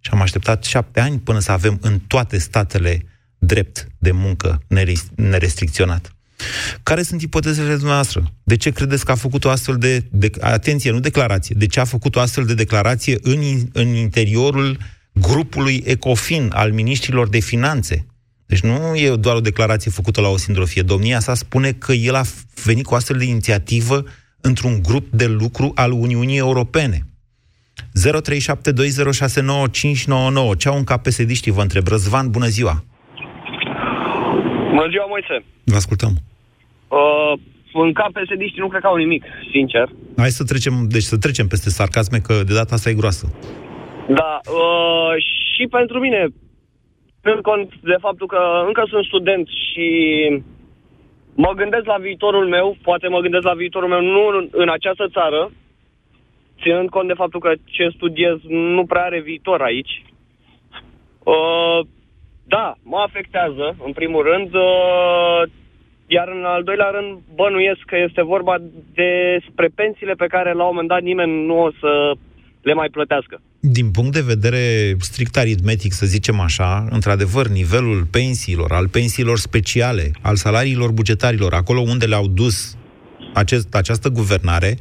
Și 0.00 0.10
am 0.12 0.20
așteptat 0.20 0.64
șapte 0.64 1.00
ani 1.00 1.18
până 1.18 1.38
să 1.38 1.52
avem 1.52 1.78
în 1.80 1.98
toate 1.98 2.38
statele 2.38 3.04
drept 3.38 3.86
de 3.98 4.10
muncă 4.10 4.62
nerestricționat. 5.14 6.14
Care 6.82 7.02
sunt 7.02 7.22
ipotezele 7.22 7.74
dumneavoastră? 7.74 8.32
De 8.42 8.56
ce 8.56 8.70
credeți 8.70 9.04
că 9.04 9.10
a 9.10 9.14
făcut 9.14 9.44
o 9.44 9.50
astfel 9.50 9.76
de, 9.76 10.04
de 10.10 10.30
atenție, 10.40 10.90
nu 10.90 11.00
declarație, 11.00 11.54
de 11.58 11.66
ce 11.66 11.80
a 11.80 11.84
făcut 11.84 12.16
o 12.16 12.20
astfel 12.20 12.44
de 12.44 12.54
declarație 12.54 13.18
în, 13.22 13.42
în 13.72 13.88
interiorul 13.88 14.78
grupului 15.12 15.82
ECOFIN 15.86 16.50
al 16.54 16.72
ministrilor 16.72 17.28
de 17.28 17.38
finanțe? 17.38 18.06
Deci 18.50 18.60
nu 18.60 18.94
e 18.94 19.16
doar 19.16 19.36
o 19.36 19.46
declarație 19.50 19.90
făcută 19.90 20.20
la 20.20 20.28
o 20.28 20.36
sindrofie. 20.36 20.82
Domnia 20.82 21.18
sa 21.18 21.34
spune 21.34 21.72
că 21.72 21.92
el 21.92 22.14
a 22.14 22.22
venit 22.64 22.86
cu 22.86 22.94
astfel 22.94 23.18
de 23.18 23.24
inițiativă 23.24 24.04
într-un 24.40 24.82
grup 24.82 25.06
de 25.10 25.26
lucru 25.26 25.72
al 25.74 25.92
Uniunii 25.92 26.38
Europene. 26.38 26.98
0372069599. 27.78 30.56
Ce 30.58 30.68
au 30.68 30.76
în 30.76 30.84
cap 30.84 31.02
psd 31.02 31.46
vă 31.46 31.60
întreb. 31.60 31.86
Răzvan, 31.86 32.30
bună 32.30 32.46
ziua! 32.46 32.84
Bună 34.68 34.88
ziua, 34.90 35.06
Moise! 35.08 35.44
Vă 35.64 35.76
ascultăm. 35.76 36.12
Uh, 36.88 37.32
în 37.72 37.92
cap 37.92 38.12
psd 38.12 38.56
nu 38.56 38.68
cred 38.68 38.80
că 38.80 38.86
au 38.86 38.96
nimic, 38.96 39.24
sincer. 39.52 39.88
Hai 40.16 40.30
să 40.30 40.44
trecem, 40.44 40.86
deci 40.88 41.02
să 41.02 41.18
trecem 41.18 41.46
peste 41.46 41.70
sarcasme, 41.70 42.18
că 42.18 42.42
de 42.46 42.54
data 42.54 42.74
asta 42.74 42.90
e 42.90 42.94
groasă. 42.94 43.32
Da, 44.08 44.40
uh, 44.44 45.14
și 45.54 45.66
pentru 45.66 45.98
mine, 45.98 46.26
țin 47.22 47.40
cont 47.40 47.74
de 47.82 47.96
faptul 48.00 48.26
că 48.26 48.62
încă 48.66 48.84
sunt 48.88 49.04
student 49.04 49.48
și 49.48 49.88
mă 51.34 51.52
gândesc 51.56 51.84
la 51.84 51.96
viitorul 51.96 52.48
meu, 52.48 52.76
poate 52.82 53.08
mă 53.08 53.20
gândesc 53.20 53.44
la 53.44 53.54
viitorul 53.54 53.88
meu 53.88 54.00
nu 54.00 54.26
în, 54.26 54.48
în 54.50 54.68
această 54.68 55.08
țară, 55.08 55.50
ținând 56.62 56.88
cont 56.88 57.08
de 57.08 57.14
faptul 57.14 57.40
că 57.40 57.52
ce 57.64 57.88
studiez 57.94 58.36
nu 58.48 58.84
prea 58.86 59.04
are 59.04 59.20
viitor 59.20 59.62
aici. 59.62 60.02
Uh, 61.24 61.86
da, 62.44 62.74
mă 62.82 62.96
afectează, 62.98 63.76
în 63.84 63.92
primul 63.92 64.22
rând, 64.22 64.54
uh, 64.54 65.42
iar 66.06 66.28
în 66.28 66.44
al 66.44 66.62
doilea 66.62 66.90
rând 66.90 67.18
bănuiesc 67.34 67.80
că 67.80 67.96
este 67.96 68.22
vorba 68.22 68.56
despre 68.94 69.68
pensiile 69.74 70.12
pe 70.12 70.26
care 70.26 70.52
la 70.52 70.62
un 70.62 70.68
moment 70.68 70.88
dat 70.88 71.02
nimeni 71.02 71.46
nu 71.46 71.62
o 71.62 71.70
să 71.80 72.12
le 72.62 72.74
mai 72.74 72.88
plătească. 72.88 73.40
Din 73.60 73.90
punct 73.90 74.12
de 74.12 74.20
vedere 74.20 74.96
strict 75.00 75.36
aritmetic, 75.36 75.92
să 75.92 76.06
zicem 76.06 76.40
așa, 76.40 76.86
într-adevăr, 76.90 77.48
nivelul 77.48 78.04
pensiilor, 78.04 78.72
al 78.72 78.88
pensiilor 78.88 79.38
speciale, 79.38 80.10
al 80.20 80.36
salariilor 80.36 80.90
bugetarilor, 80.90 81.54
acolo 81.54 81.80
unde 81.80 82.06
le-au 82.06 82.26
dus 82.26 82.76
acest, 83.34 83.74
această 83.74 84.08
guvernare, 84.08 84.78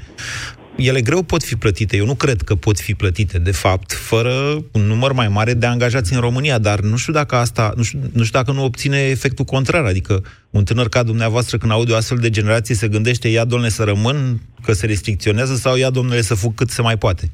ele 0.76 1.02
greu 1.02 1.22
pot 1.22 1.44
fi 1.44 1.56
plătite. 1.56 1.98
Eu 1.98 2.06
nu 2.06 2.16
cred 2.16 2.42
că 2.42 2.56
pot 2.56 2.80
fi 2.80 2.94
plătite, 2.94 3.40
de 3.40 3.52
fapt, 3.52 3.94
fără 3.94 4.64
un 4.72 4.82
număr 4.82 5.12
mai 5.12 5.28
mare 5.28 5.54
de 5.54 5.66
angajați 5.66 6.14
în 6.14 6.20
România, 6.20 6.58
dar 6.58 6.80
nu 6.80 6.98
știu 6.98 7.14
dacă 7.14 7.36
asta, 7.36 7.74
nu 7.76 7.84
știu, 7.84 8.00
nu 8.00 8.24
știu 8.24 8.40
dacă 8.40 8.52
nu 8.52 8.64
obține 8.64 8.98
efectul 8.98 9.46
contrar, 9.46 9.86
adică 9.86 10.24
un 10.50 10.64
tânăr 10.64 10.90
ca 10.90 11.04
dumneavoastră 11.04 11.58
când 11.58 11.72
aude 11.72 11.92
o 11.92 11.96
astfel 11.96 12.18
de 12.18 12.30
generație 12.30 12.76
se 12.76 12.88
gândește, 12.88 13.28
ia 13.28 13.46
domnule 13.46 13.72
să 13.72 13.84
rămân, 13.84 14.42
că 14.62 14.74
se 14.74 14.86
restricționează, 14.86 15.56
sau 15.56 15.76
ia 15.76 15.90
domnule 15.90 16.22
să 16.22 16.36
fug 16.36 16.56
cât 16.56 16.70
se 16.70 16.82
mai 16.82 16.98
poate. 16.98 17.32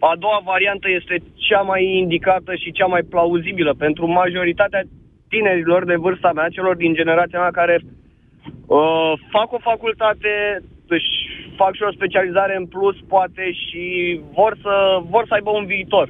Uh, 0.00 0.08
a 0.08 0.14
doua 0.18 0.40
variantă 0.44 0.86
este 0.98 1.16
cea 1.34 1.60
mai 1.60 1.82
indicată 2.02 2.54
și 2.54 2.72
cea 2.72 2.86
mai 2.86 3.02
plauzibilă 3.02 3.72
pentru 3.74 4.04
majoritatea 4.06 4.82
tinerilor 5.28 5.84
de 5.84 5.94
vârsta 5.94 6.30
mea, 6.34 6.48
celor 6.48 6.76
din 6.76 6.92
generația 6.94 7.38
mea 7.38 7.50
care 7.50 7.76
uh, 8.66 9.12
fac 9.30 9.52
o 9.52 9.58
facultate, 9.70 10.32
își 10.86 11.10
fac 11.56 11.74
și 11.74 11.82
o 11.82 11.92
specializare 11.92 12.56
în 12.56 12.66
plus, 12.66 12.96
poate, 13.08 13.44
și 13.52 13.84
vor 14.34 14.56
să, 14.62 14.74
vor 15.10 15.24
să 15.28 15.34
aibă 15.34 15.50
un 15.50 15.66
viitor. 15.66 16.08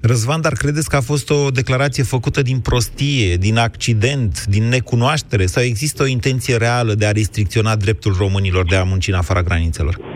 Răzvan, 0.00 0.40
dar 0.40 0.52
credeți 0.52 0.88
că 0.88 0.96
a 0.96 1.00
fost 1.00 1.30
o 1.30 1.50
declarație 1.50 2.02
făcută 2.02 2.42
din 2.42 2.60
prostie, 2.60 3.36
din 3.36 3.56
accident, 3.56 4.44
din 4.44 4.64
necunoaștere, 4.68 5.46
sau 5.46 5.62
există 5.62 6.02
o 6.02 6.06
intenție 6.06 6.56
reală 6.56 6.92
de 6.94 7.06
a 7.06 7.10
restricționa 7.10 7.76
dreptul 7.76 8.12
românilor 8.18 8.64
de 8.66 8.76
a 8.76 8.84
munci 8.84 9.08
în 9.08 9.14
afara 9.14 9.42
granițelor? 9.42 10.13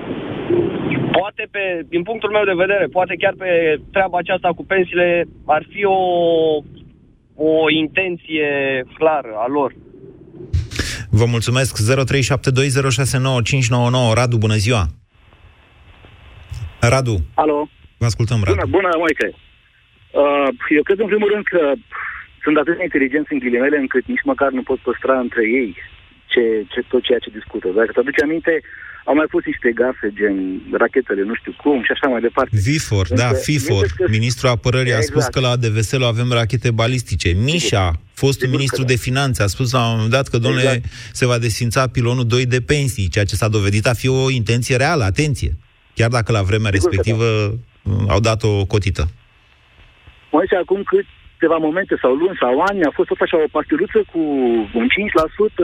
Poate 1.59 1.83
pe, 1.83 1.87
din 1.89 2.03
punctul 2.03 2.31
meu 2.31 2.45
de 2.45 2.63
vedere, 2.65 2.87
poate 2.87 3.15
chiar 3.19 3.35
pe 3.39 3.81
treaba 3.93 4.19
aceasta 4.19 4.49
cu 4.57 4.65
pensiile 4.65 5.25
ar 5.47 5.67
fi 5.73 5.85
o, 5.85 5.99
o 7.35 7.71
intenție 7.71 8.49
clară 8.99 9.33
a 9.37 9.47
lor. 9.49 9.75
Vă 11.11 11.25
mulțumesc. 11.25 11.79
0372069599. 11.79 11.83
Radu, 14.15 14.37
bună 14.37 14.55
ziua! 14.55 14.87
Radu. 16.81 17.17
Alo. 17.35 17.69
Vă 17.99 18.05
ascultăm, 18.05 18.41
Radu. 18.45 18.55
Bună, 18.55 18.67
bună, 18.77 18.89
Moise. 18.97 19.29
Uh, 20.11 20.49
eu 20.77 20.83
cred, 20.83 20.99
în 20.99 21.07
primul 21.07 21.31
rând, 21.33 21.45
că 21.45 21.73
sunt 22.43 22.57
atât 22.57 22.77
de 22.77 22.83
inteligenți 22.83 23.33
în 23.33 23.39
ghilimele 23.39 23.79
încât 23.79 24.07
nici 24.07 24.25
măcar 24.25 24.51
nu 24.51 24.63
pot 24.63 24.79
păstra 24.79 25.19
între 25.19 25.43
ei 25.59 25.77
ce, 26.33 26.43
ce, 26.73 26.81
tot 26.89 27.03
ceea 27.03 27.19
ce 27.19 27.37
discută. 27.39 27.69
Dacă 27.69 27.93
te 27.93 28.01
aduce 28.01 28.23
aminte, 28.23 28.61
au 29.09 29.15
mai 29.15 29.27
fost 29.29 29.47
niște 29.47 29.71
gafe, 29.75 30.13
gen 30.15 30.37
rachetele, 30.73 31.23
nu 31.23 31.35
știu 31.35 31.55
cum, 31.63 31.83
și 31.83 31.93
așa 31.93 32.07
mai 32.13 32.21
departe. 32.21 32.57
VIFOR, 32.67 33.07
da, 33.09 33.29
FIFOR. 33.33 33.87
Că... 33.97 34.05
Ministrul 34.09 34.51
Apărării 34.51 34.93
exact. 34.93 35.09
a 35.09 35.11
spus 35.11 35.25
că 35.25 35.41
la 35.41 35.49
ADVSL 35.49 36.03
avem 36.03 36.31
rachete 36.31 36.71
balistice. 36.71 37.29
Mișa, 37.29 38.01
fostul 38.15 38.49
ministru 38.49 38.83
da. 38.83 38.87
de 38.87 38.97
finanțe, 38.97 39.43
a 39.43 39.47
spus 39.47 39.73
la 39.73 39.85
un 39.85 39.91
moment 39.91 40.11
dat 40.11 40.29
că, 40.29 40.39
domnule, 40.39 40.63
exact. 40.63 40.85
se 41.13 41.27
va 41.27 41.39
desfința 41.39 41.87
pilonul 41.87 42.27
2 42.27 42.47
de 42.47 42.61
pensii, 42.61 43.09
ceea 43.09 43.25
ce 43.25 43.35
s-a 43.35 43.49
dovedit 43.49 43.87
a 43.87 43.93
fi 43.93 44.09
o 44.09 44.31
intenție 44.31 44.77
reală, 44.77 45.05
atenție. 45.05 45.57
Chiar 45.95 46.11
dacă 46.11 46.33
la 46.33 46.43
vremea 46.43 46.71
Sigur 46.73 46.91
respectivă 46.91 47.59
da. 47.83 48.13
au 48.13 48.21
dat 48.21 48.43
o 48.43 48.65
cotită. 48.65 49.09
Mai 50.31 50.47
acum 50.63 50.83
cât 50.83 51.05
câteva 51.39 51.59
momente 51.69 51.95
sau 52.03 52.13
luni 52.23 52.41
sau 52.43 52.55
ani 52.69 52.83
a 52.89 52.91
fost 52.97 53.09
tot 53.09 53.21
așa 53.21 53.37
o 53.43 53.53
pastiluță 53.57 53.99
cu 54.13 54.21
un 54.81 54.87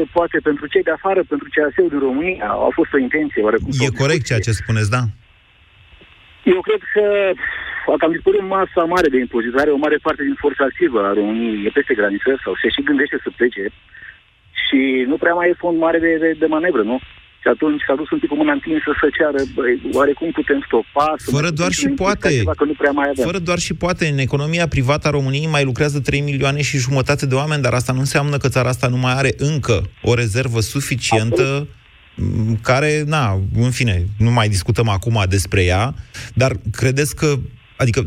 5%, 0.06 0.12
poate 0.16 0.38
pentru 0.48 0.66
cei 0.72 0.82
de 0.88 0.94
afară, 0.98 1.20
pentru 1.32 1.48
CAS-ul 1.54 1.88
din 1.94 2.02
România, 2.08 2.48
a 2.66 2.70
fost 2.78 2.92
o 2.96 2.98
intenție. 3.06 3.42
Oarecum, 3.42 3.70
e 3.86 4.00
corect 4.02 4.24
ceea 4.26 4.44
ce 4.46 4.60
spuneți, 4.62 4.90
da? 4.96 5.02
Eu 6.54 6.60
cred 6.68 6.82
că 6.94 7.04
a 7.92 7.96
cam 8.00 8.12
dispărut 8.12 8.44
masa 8.56 8.82
mare 8.94 9.08
de 9.14 9.18
impozitare, 9.18 9.70
o 9.70 9.82
mare 9.84 9.98
parte 10.06 10.22
din 10.28 10.36
forța 10.44 10.64
activă 10.64 10.98
a 11.04 11.16
României 11.20 11.66
e 11.66 11.76
peste 11.78 11.94
graniță 11.94 12.30
sau 12.44 12.52
se 12.62 12.68
și 12.74 12.86
gândește 12.88 13.16
să 13.24 13.30
plece 13.38 13.64
și 14.64 15.04
nu 15.10 15.16
prea 15.16 15.34
mai 15.34 15.48
e 15.48 15.62
fond 15.64 15.78
mare 15.78 15.98
de, 15.98 16.16
de, 16.24 16.30
de 16.42 16.46
manevră, 16.46 16.82
nu? 16.82 16.96
Și 17.44 17.50
atunci 17.54 17.82
s-a 17.86 17.94
dus 18.00 18.10
un 18.10 18.18
tip 18.18 18.28
cu 18.28 18.36
mâna 18.36 18.52
întinsă 18.52 18.90
să 19.00 19.06
ceară, 19.18 19.40
băi, 19.54 19.74
oarecum 19.92 20.30
putem 20.30 20.60
stopa? 20.66 21.14
Fără 21.36 21.50
doar 21.50 21.72
și 21.72 21.88
poate. 21.88 22.36
Ceva, 22.36 22.54
că 22.60 22.64
nu 22.64 22.72
prea 22.72 22.90
mai 22.90 23.06
avem. 23.10 23.24
Fără 23.24 23.38
doar 23.38 23.58
și 23.58 23.74
poate. 23.74 24.06
În 24.06 24.18
economia 24.18 24.66
privată 24.68 25.08
a 25.08 25.10
României 25.10 25.54
mai 25.56 25.64
lucrează 25.64 26.00
3 26.00 26.20
milioane 26.20 26.62
și 26.62 26.78
jumătate 26.78 27.26
de 27.26 27.34
oameni, 27.34 27.62
dar 27.62 27.72
asta 27.72 27.92
nu 27.92 27.98
înseamnă 27.98 28.36
că 28.36 28.48
țara 28.48 28.68
asta 28.68 28.88
nu 28.88 28.96
mai 28.96 29.12
are 29.12 29.32
încă 29.36 29.90
o 30.02 30.14
rezervă 30.14 30.60
suficientă 30.60 31.42
Absolut 31.42 31.68
care, 32.62 33.02
na, 33.06 33.40
în 33.54 33.70
fine, 33.70 34.06
nu 34.18 34.30
mai 34.30 34.48
discutăm 34.48 34.88
acum 34.88 35.24
despre 35.28 35.64
ea, 35.64 35.94
dar 36.34 36.52
credeți 36.72 37.16
că, 37.16 37.34
adică, 37.76 38.06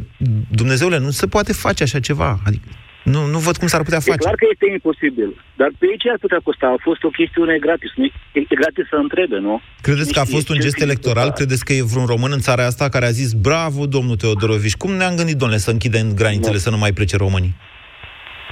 Dumnezeule, 0.51 0.97
nu 0.99 1.09
se 1.09 1.27
poate 1.27 1.53
face 1.53 1.83
așa 1.83 1.99
ceva? 1.99 2.39
Adică, 2.45 2.67
nu, 3.13 3.21
nu 3.33 3.39
văd 3.47 3.55
cum 3.57 3.67
s-ar 3.67 3.83
putea 3.87 3.99
face. 3.99 4.21
E 4.21 4.25
clar 4.25 4.37
că 4.41 4.47
este 4.51 4.65
imposibil. 4.77 5.29
Dar 5.59 5.69
pe 5.79 5.87
ce 6.01 6.09
ar 6.09 6.19
putea 6.25 6.39
costa? 6.47 6.65
A 6.67 6.79
fost 6.87 7.03
o 7.03 7.11
chestiune 7.19 7.57
gratis. 7.65 7.91
Nu 7.95 8.05
e 8.05 8.59
gratis 8.61 8.85
să 8.89 8.95
întrebe, 8.95 9.37
nu? 9.47 9.61
Credeți 9.81 10.13
că 10.13 10.19
a 10.19 10.31
fost 10.35 10.49
un 10.49 10.57
gest 10.65 10.81
electoral? 10.81 11.29
Credeți 11.31 11.65
că 11.65 11.73
e 11.73 11.89
vreun 11.91 12.07
român 12.13 12.31
în 12.37 12.45
țara 12.47 12.65
asta 12.65 12.89
care 12.89 13.05
a 13.05 13.17
zis 13.21 13.31
bravo, 13.47 13.85
domnul 13.85 14.15
Teodorovici, 14.15 14.81
cum 14.83 14.91
ne-am 14.91 15.15
gândit, 15.15 15.37
domnule, 15.37 15.59
să 15.59 15.71
închidem 15.71 16.07
granițele, 16.21 16.59
nu. 16.59 16.65
să 16.65 16.69
nu 16.69 16.77
mai 16.77 16.93
plece 16.97 17.17
românii? 17.17 17.53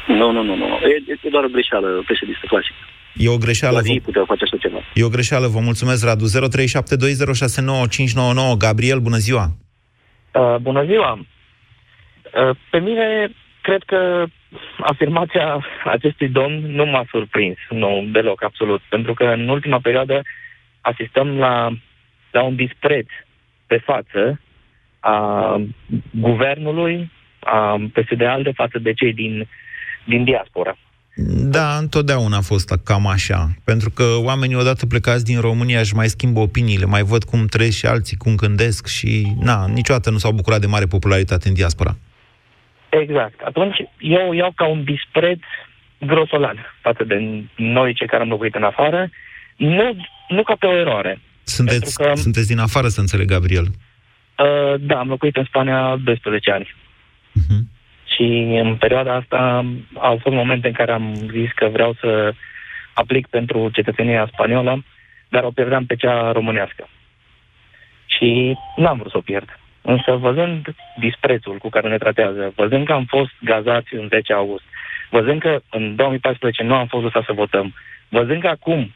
Nu, 0.07 0.31
nu, 0.31 0.43
nu, 0.43 0.55
nu. 0.55 0.65
E, 0.65 1.03
e 1.25 1.29
doar 1.29 1.43
o 1.43 1.53
greșeală 1.55 1.88
președinte 2.05 2.45
clasică. 2.47 2.75
E 3.15 3.29
o 3.29 3.38
greșeală. 3.38 3.81
Vă... 3.85 3.93
puteau 4.03 4.25
face 4.25 4.43
așa 4.43 4.57
ceva. 4.57 4.79
E 4.93 5.03
o 5.03 5.09
greșeală, 5.15 5.47
vă 5.47 5.59
mulțumesc, 5.59 6.05
Radu. 6.05 6.25
0372069599. 6.25 6.29
Gabriel, 8.57 9.00
bună 9.00 9.17
ziua! 9.17 9.51
Uh, 10.31 10.55
bună 10.62 10.85
ziua! 10.85 11.12
Uh, 11.13 11.25
pe 12.71 12.79
mine, 12.79 13.31
cred 13.62 13.83
că 13.85 14.25
afirmația 14.79 15.65
acestui 15.85 16.27
domn 16.29 16.71
nu 16.71 16.85
m-a 16.85 17.05
surprins, 17.09 17.57
nu, 17.69 18.07
deloc, 18.12 18.43
absolut. 18.43 18.81
Pentru 18.89 19.13
că 19.13 19.24
în 19.24 19.47
ultima 19.47 19.79
perioadă 19.79 20.21
asistăm 20.81 21.38
la, 21.38 21.69
la 22.31 22.43
un 22.43 22.55
dispreț 22.55 23.07
pe 23.67 23.77
față 23.77 24.39
a 25.00 25.55
guvernului, 26.12 27.12
a 27.39 27.81
PSD-ALDE 27.93 28.51
față 28.51 28.79
de 28.79 28.93
cei 28.93 29.13
din, 29.13 29.47
din 30.05 30.24
diaspora. 30.24 30.77
Da, 31.27 31.77
întotdeauna 31.77 32.38
a 32.38 32.41
fost 32.41 32.79
cam 32.83 33.07
așa. 33.07 33.50
Pentru 33.63 33.89
că 33.89 34.03
oamenii 34.24 34.55
odată 34.55 34.85
plecați 34.85 35.25
din 35.25 35.39
România 35.39 35.79
își 35.79 35.95
mai 35.95 36.07
schimbă 36.07 36.39
opiniile, 36.39 36.85
mai 36.85 37.01
văd 37.01 37.24
cum 37.24 37.45
trăiesc 37.45 37.77
și 37.77 37.85
alții, 37.85 38.17
cum 38.17 38.35
gândesc 38.35 38.88
și, 38.88 39.35
na, 39.39 39.67
niciodată 39.67 40.09
nu 40.09 40.17
s-au 40.17 40.31
bucurat 40.31 40.59
de 40.59 40.67
mare 40.67 40.85
popularitate 40.85 41.47
în 41.47 41.53
diaspora. 41.53 41.95
Exact. 43.01 43.41
Atunci 43.41 43.75
eu 43.99 44.33
iau 44.33 44.51
ca 44.55 44.65
un 44.65 44.83
dispreț 44.83 45.39
grosolan 45.99 46.57
față 46.81 47.03
de 47.03 47.43
noi 47.55 47.93
cei 47.93 48.07
care 48.07 48.21
am 48.21 48.29
locuit 48.29 48.55
în 48.55 48.63
afară, 48.63 49.09
nu, 49.55 49.97
nu 50.27 50.43
ca 50.43 50.55
pe 50.59 50.65
o 50.65 50.75
eroare. 50.75 51.19
Sunteți, 51.43 51.97
că, 51.97 52.11
sunteți 52.15 52.47
din 52.47 52.59
afară, 52.59 52.87
să 52.87 52.99
înțeleg, 52.99 53.27
Gabriel. 53.27 53.65
Uh, 53.65 54.73
da, 54.79 54.99
am 54.99 55.07
locuit 55.07 55.35
în 55.35 55.43
Spania 55.43 55.95
12 56.03 56.51
ani. 56.51 56.73
Uh-huh. 57.39 57.61
Și 58.15 58.23
în 58.63 58.75
perioada 58.75 59.13
asta 59.13 59.65
au 59.93 60.17
fost 60.21 60.35
momente 60.35 60.67
în 60.67 60.73
care 60.73 60.91
am 60.91 61.13
zis 61.13 61.51
că 61.55 61.67
vreau 61.67 61.95
să 61.99 62.33
aplic 62.93 63.27
pentru 63.27 63.69
cetățenia 63.73 64.29
spaniolă, 64.33 64.83
dar 65.29 65.43
o 65.43 65.51
pierdeam 65.51 65.85
pe 65.85 65.95
cea 65.95 66.31
românească. 66.31 66.89
Și 68.05 68.57
n-am 68.75 68.97
vrut 68.97 69.11
să 69.11 69.17
o 69.17 69.21
pierd. 69.21 69.59
Însă 69.86 70.12
văzând 70.12 70.75
disprețul 71.00 71.58
cu 71.58 71.70
care 71.70 71.89
ne 71.89 71.98
tratează, 71.98 72.54
văzând 72.56 72.86
că 72.86 72.94
am 72.94 73.06
fost 73.06 73.32
gazați 73.39 73.94
în 73.94 74.08
10 74.08 74.34
august, 74.34 74.63
văzând 75.10 75.39
că 75.42 75.60
în 75.70 75.96
2014 75.96 76.63
nu 76.63 76.75
am 76.75 76.88
fost 76.88 77.04
lăsat 77.04 77.24
să 77.25 77.34
votăm, 77.34 77.74
văzând 78.10 78.42
că 78.42 78.48
acum 78.48 78.94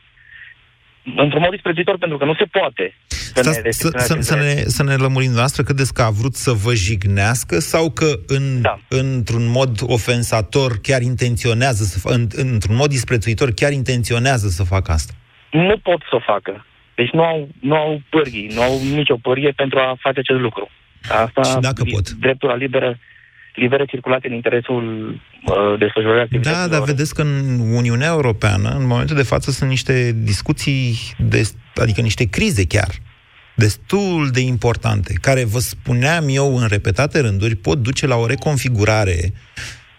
într-un 1.16 1.42
mod 1.42 1.52
disprețuitor, 1.52 1.98
pentru 1.98 2.18
că 2.18 2.26
nu 2.26 2.34
se 2.34 2.46
poate 2.52 2.96
să 3.34 3.62
ne, 3.64 3.72
să, 3.72 3.90
să, 3.96 4.16
să, 4.20 4.36
ne, 4.36 4.54
să 4.66 4.84
ne 4.84 4.96
lămurim 4.96 5.32
noastră, 5.32 5.64
credeți 5.64 5.94
că 5.94 6.02
a 6.02 6.10
vrut 6.10 6.34
să 6.34 6.52
vă 6.52 6.74
jignească 6.74 7.60
sau 7.60 7.92
că 7.92 8.10
în, 8.28 8.62
da. 8.62 8.80
într-un 8.90 9.52
mod 9.52 9.70
ofensator 9.82 10.72
chiar 10.82 11.02
intenționează 11.02 11.84
să 11.84 12.00
facă, 12.00 12.16
în, 12.16 12.28
într-un 12.52 12.76
mod 12.76 12.90
disprețuitor 12.90 13.50
chiar 13.52 13.72
intenționează 13.72 14.48
să 14.48 14.64
facă 14.64 14.92
asta? 14.92 15.14
Nu 15.52 15.78
pot 15.78 16.02
să 16.10 16.16
o 16.16 16.20
facă. 16.20 16.66
Deci 16.96 17.10
nu 17.10 17.24
au, 17.24 17.48
nu 17.60 17.76
au 17.76 18.02
pârghii, 18.10 18.50
nu 18.54 18.62
au 18.62 18.80
nicio 18.94 19.16
pârghie 19.16 19.52
pentru 19.52 19.80
a 19.80 19.98
face 20.00 20.20
acest 20.20 20.40
lucru. 20.40 20.70
Asta, 21.10 21.44
și 21.44 21.58
dacă 21.60 21.84
pot. 21.92 22.10
Dreptul 22.12 22.50
la 22.50 22.56
liberă 22.56 23.00
liberă 23.60 23.86
circulație 23.86 24.30
în 24.30 24.36
interesul 24.36 25.10
uh, 25.10 25.80
desfășurării 25.80 26.22
activităților. 26.22 26.68
Da, 26.68 26.78
dar 26.78 26.84
vedeți 26.86 27.14
că 27.14 27.22
în 27.22 27.60
Uniunea 27.60 28.08
Europeană, 28.08 28.70
în 28.80 28.88
momentul 28.88 29.16
de 29.16 29.24
față, 29.24 29.52
sunt 29.52 29.70
niște 29.70 30.16
discuții, 30.24 30.96
de, 31.18 31.42
adică 31.76 32.02
niște 32.02 32.26
crize 32.26 32.66
chiar, 32.66 32.90
destul 33.56 34.30
de 34.32 34.40
importante, 34.40 35.14
care, 35.22 35.44
vă 35.46 35.60
spuneam 35.60 36.26
eu 36.28 36.58
în 36.58 36.68
repetate 36.68 37.20
rânduri, 37.20 37.56
pot 37.56 37.78
duce 37.78 38.08
la 38.08 38.16
o 38.16 38.26
reconfigurare 38.26 39.34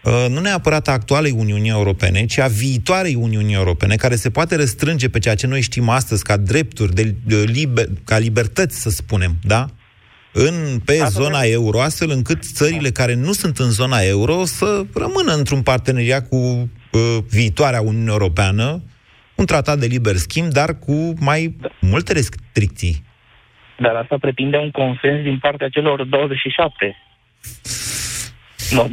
uh, 0.03 0.25
nu 0.29 0.39
neapărat 0.39 0.87
a 0.87 0.91
actualei 0.91 1.31
Uniunii 1.31 1.69
Europene, 1.69 2.25
ci 2.25 2.37
a 2.37 2.47
viitoarei 2.47 3.15
Uniunii 3.15 3.55
Europene, 3.55 3.95
care 3.95 4.15
se 4.15 4.29
poate 4.29 4.55
restrânge 4.55 5.09
pe 5.09 5.19
ceea 5.19 5.35
ce 5.35 5.47
noi 5.47 5.61
știm 5.61 5.89
astăzi 5.89 6.23
ca 6.23 6.37
drepturi, 6.37 6.93
de, 6.93 7.15
de 7.25 7.35
liber, 7.35 7.85
ca 8.05 8.17
libertăți, 8.17 8.81
să 8.81 8.89
spunem, 8.89 9.35
da? 9.43 9.65
În, 10.33 10.79
pe 10.85 10.99
Asta 11.01 11.21
zona 11.21 11.41
de... 11.41 11.49
euro, 11.49 11.81
astfel 11.81 12.09
încât 12.09 12.43
țările 12.43 12.89
care 12.89 13.13
nu 13.13 13.31
sunt 13.31 13.57
în 13.57 13.69
zona 13.69 13.99
euro 13.99 14.45
să 14.45 14.85
rămână 14.93 15.33
într-un 15.33 15.61
parteneriat 15.61 16.27
cu 16.27 16.35
uh, 16.35 17.17
viitoarea 17.29 17.81
Uniune 17.81 18.11
Europeană, 18.11 18.81
un 19.35 19.45
tratat 19.45 19.77
de 19.77 19.85
liber 19.85 20.15
schimb, 20.15 20.51
dar 20.51 20.79
cu 20.79 21.13
mai 21.19 21.55
da. 21.59 21.69
multe 21.79 22.13
restricții. 22.13 23.03
Dar 23.77 23.95
asta 23.95 24.17
pretinde 24.17 24.57
un 24.57 24.71
consens 24.71 25.23
din 25.23 25.37
partea 25.39 25.69
celor 25.69 26.03
27. 26.03 26.95
Nu, 28.71 28.89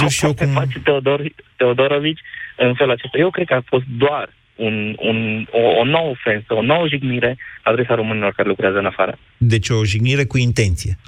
nu 0.00 0.08
și 0.08 0.24
eu 0.24 0.34
cum... 0.34 0.46
face 0.46 0.80
Teodor, 0.84 1.32
Teodorovici 1.56 2.20
în 2.56 2.74
felul 2.74 2.92
acesta. 2.92 3.18
Eu 3.18 3.30
cred 3.30 3.46
că 3.46 3.54
a 3.54 3.62
fost 3.66 3.84
doar 3.98 4.28
un, 4.58 4.96
un, 4.98 5.46
o, 5.50 5.60
o 5.80 5.84
nouă 5.84 6.10
ofensă, 6.10 6.54
o 6.54 6.62
nouă 6.62 6.86
jignire 6.88 7.36
adresa 7.62 7.94
românilor 7.94 8.32
care 8.36 8.48
lucrează 8.48 8.78
în 8.78 8.86
afară. 8.86 9.18
Deci 9.36 9.68
o 9.68 9.84
jignire 9.84 10.24
cu 10.24 10.38
intenție. 10.38 10.98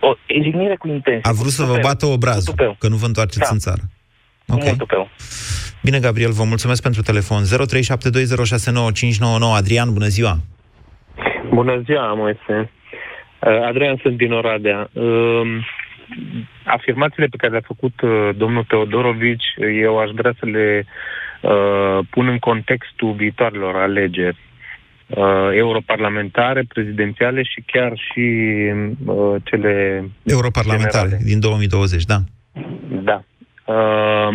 O 0.00 0.14
jignire 0.42 0.76
cu 0.76 0.88
intenție. 0.88 1.30
A 1.30 1.32
vrut 1.32 1.50
să 1.50 1.64
vă 1.64 1.78
bată 1.82 2.06
obrazul, 2.06 2.54
că 2.78 2.88
nu 2.88 2.96
vă 2.96 3.06
întoarceți 3.06 3.48
da. 3.48 3.48
în 3.52 3.58
țară. 3.58 3.82
Ok. 4.48 4.64
Bine, 5.82 5.98
Gabriel, 5.98 6.30
vă 6.30 6.44
mulțumesc 6.44 6.82
pentru 6.82 7.02
telefon. 7.02 7.42
0372069599. 7.42 7.48
Adrian, 9.56 9.92
bună 9.92 10.06
ziua! 10.06 10.36
Bună 11.54 11.82
ziua, 11.84 12.14
Moise. 12.14 12.70
Uh, 13.38 13.66
Adrian, 13.68 13.98
sunt 14.02 14.16
din 14.16 14.32
Oradea. 14.32 14.90
Um, 14.92 15.64
afirmațiile 16.64 17.26
pe 17.26 17.36
care 17.36 17.52
le-a 17.52 17.62
făcut 17.66 18.00
uh, 18.00 18.30
domnul 18.36 18.64
Teodorovici, 18.64 19.54
eu 19.82 19.98
aș 19.98 20.10
vrea 20.14 20.34
să 20.38 20.46
le 20.46 20.86
Uh, 20.86 21.19
pun 22.10 22.28
în 22.28 22.38
contextul 22.38 23.12
viitoarelor 23.12 23.76
alegeri 23.76 24.38
uh, 25.06 25.48
europarlamentare, 25.52 26.64
prezidențiale 26.68 27.42
și 27.42 27.62
chiar 27.66 27.92
și 27.94 28.28
uh, 29.06 29.34
cele 29.44 30.04
Europarlamentare 30.24 31.08
generale. 31.08 31.24
din 31.24 31.40
2020, 31.40 32.04
da. 32.04 32.18
Da. 33.02 33.22
Uh, 33.64 34.34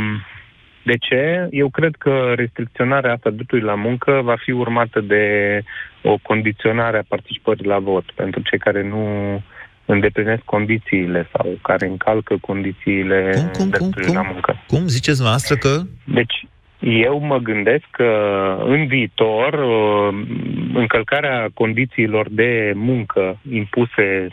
de 0.85 0.97
ce? 0.97 1.47
Eu 1.51 1.69
cred 1.69 1.95
că 1.95 2.33
restricționarea 2.35 3.13
asta 3.13 3.29
dreptului 3.29 3.63
la 3.63 3.75
muncă 3.75 4.21
va 4.23 4.35
fi 4.43 4.51
urmată 4.51 4.99
de 5.01 5.23
o 6.03 6.17
condiționare 6.21 6.97
a 6.97 7.03
participării 7.07 7.65
la 7.65 7.79
vot 7.79 8.11
pentru 8.15 8.41
cei 8.41 8.59
care 8.59 8.87
nu 8.87 9.03
îndeplinesc 9.85 10.41
condițiile 10.43 11.29
sau 11.31 11.57
care 11.61 11.87
încalcă 11.87 12.37
condițiile 12.41 13.31
cum, 13.33 13.49
cum, 13.57 13.69
dreptului 13.69 14.05
cum, 14.05 14.15
la 14.15 14.21
muncă. 14.21 14.63
Cum 14.67 14.87
ziceți 14.87 15.21
noastră 15.21 15.55
că? 15.55 15.81
Deci, 16.03 16.47
eu 16.85 17.19
mă 17.19 17.37
gândesc 17.37 17.83
că 17.91 18.11
în 18.65 18.87
viitor 18.87 19.53
uh, 19.53 20.27
încălcarea 20.73 21.47
condițiilor 21.53 22.27
de 22.29 22.71
muncă 22.75 23.39
impuse 23.51 24.27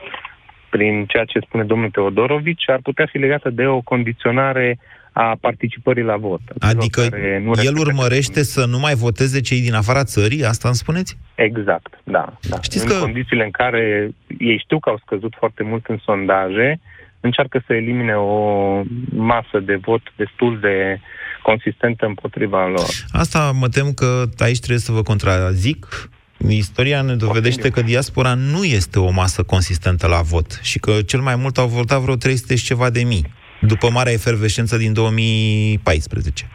prin 0.70 1.04
ceea 1.06 1.24
ce 1.24 1.38
spune 1.38 1.64
domnul 1.64 1.90
Teodorovici 1.90 2.70
ar 2.70 2.80
putea 2.82 3.06
fi 3.10 3.18
legată 3.18 3.50
de 3.50 3.66
o 3.66 3.80
condiționare 3.80 4.78
a 5.12 5.36
participării 5.40 6.02
la 6.02 6.16
vot. 6.16 6.40
Adică 6.58 7.00
nu 7.42 7.52
el 7.62 7.76
urmărește 7.76 8.42
să 8.42 8.66
nu 8.66 8.78
mai 8.78 8.94
voteze 8.94 9.40
cei 9.40 9.60
din 9.60 9.74
afara 9.74 10.04
țării? 10.04 10.44
Asta 10.44 10.68
îmi 10.68 10.76
spuneți? 10.76 11.18
Exact, 11.34 12.00
da. 12.04 12.38
da. 12.48 12.56
Știți 12.62 12.84
în 12.84 12.90
că... 12.90 12.98
condițiile 12.98 13.44
în 13.44 13.50
care 13.50 14.10
ei 14.38 14.58
știu 14.58 14.78
că 14.78 14.88
au 14.88 15.00
scăzut 15.04 15.34
foarte 15.38 15.62
mult 15.62 15.86
în 15.86 15.98
sondaje, 16.04 16.80
încearcă 17.20 17.62
să 17.66 17.74
elimine 17.74 18.14
o 18.14 18.82
masă 19.10 19.58
de 19.60 19.74
vot 19.74 20.02
destul 20.16 20.58
de 20.60 21.00
consistentă 21.42 22.06
împotriva 22.06 22.66
lor. 22.66 22.88
Asta 23.10 23.52
mă 23.54 23.68
tem 23.68 23.92
că 23.92 24.24
aici 24.38 24.58
trebuie 24.58 24.78
să 24.78 24.92
vă 24.92 25.02
contrazic. 25.02 26.10
Istoria 26.48 27.02
ne 27.02 27.14
dovedește 27.14 27.70
că 27.70 27.82
diaspora 27.82 28.34
nu 28.34 28.64
este 28.64 28.98
o 28.98 29.10
masă 29.10 29.42
consistentă 29.42 30.06
la 30.06 30.20
vot 30.20 30.58
și 30.62 30.78
că 30.78 31.02
cel 31.02 31.20
mai 31.20 31.36
mult 31.36 31.58
au 31.58 31.66
votat 31.66 32.00
vreo 32.00 32.16
300 32.16 32.56
și 32.56 32.64
ceva 32.64 32.90
de 32.90 33.02
mii, 33.02 33.32
după 33.60 33.90
marea 33.90 34.12
efervescență 34.12 34.76
din 34.76 34.92
2014 34.92 36.48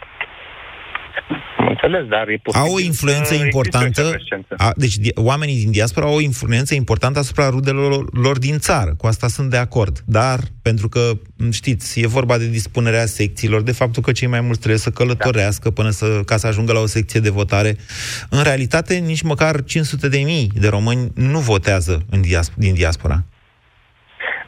înțeles, 1.82 2.08
dar 2.08 2.28
e 2.28 2.42
Au 2.54 2.74
o 2.74 2.80
influență 2.80 3.34
importantă, 3.34 4.16
a, 4.58 4.72
deci 4.76 4.96
oamenii 5.16 5.56
din 5.56 5.72
diaspora 5.72 6.06
au 6.06 6.16
o 6.16 6.22
influență 6.22 6.76
importantă 6.76 7.20
asupra 7.20 7.50
rudelor 7.50 8.06
lor 8.24 8.38
din 8.38 8.58
țară, 8.58 8.96
cu 8.98 9.06
asta 9.08 9.28
sunt 9.28 9.50
de 9.50 9.58
acord, 9.58 10.00
dar 10.06 10.40
pentru 10.62 10.90
că, 10.90 11.02
știți, 11.52 12.02
e 12.02 12.08
vorba 12.08 12.38
de 12.38 12.50
dispunerea 12.50 13.06
secțiilor, 13.06 13.62
de 13.62 13.72
faptul 13.72 14.04
că 14.04 14.12
cei 14.12 14.28
mai 14.28 14.42
mulți 14.42 14.60
trebuie 14.60 14.80
să 14.80 14.90
călătorească 14.90 15.70
da. 15.70 15.74
până 15.82 15.90
să, 15.90 16.22
ca 16.26 16.38
să 16.38 16.48
ajungă 16.48 16.74
la 16.74 16.80
o 16.80 16.86
secție 16.86 17.20
de 17.20 17.30
votare. 17.30 17.76
În 18.30 18.44
realitate, 18.44 18.96
nici 18.96 19.22
măcar 19.22 19.64
500 19.64 20.10
de 20.10 20.22
mii 20.26 20.50
de 20.60 20.68
români 20.68 21.12
nu 21.16 21.40
votează 21.40 22.06
în 22.10 22.22
diasp- 22.22 22.56
din 22.56 22.74
diaspora. 22.74 23.18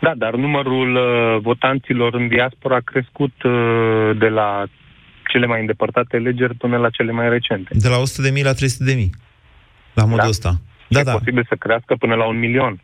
Da, 0.01 0.13
dar 0.17 0.33
numărul 0.33 0.95
uh, 0.95 1.41
votanților 1.41 2.13
în 2.13 2.27
diaspora 2.27 2.75
a 2.75 2.89
crescut 2.91 3.43
uh, 3.43 4.17
de 4.19 4.27
la 4.27 4.65
cele 5.31 5.45
mai 5.45 5.59
îndepărtate 5.59 6.17
legeri 6.17 6.55
până 6.55 6.77
la 6.77 6.89
cele 6.89 7.11
mai 7.11 7.29
recente. 7.29 7.69
De 7.73 7.87
la 7.87 7.97
100.000 7.97 8.43
la 8.43 8.53
300.000. 8.53 9.09
La 9.93 10.03
modul 10.03 10.17
da. 10.17 10.27
ăsta. 10.27 10.51
Da, 10.87 10.99
e 10.99 11.03
da. 11.03 11.11
posibil 11.11 11.45
să 11.49 11.55
crească 11.55 11.95
până 11.95 12.15
la 12.15 12.27
un 12.27 12.39
milion. 12.39 12.81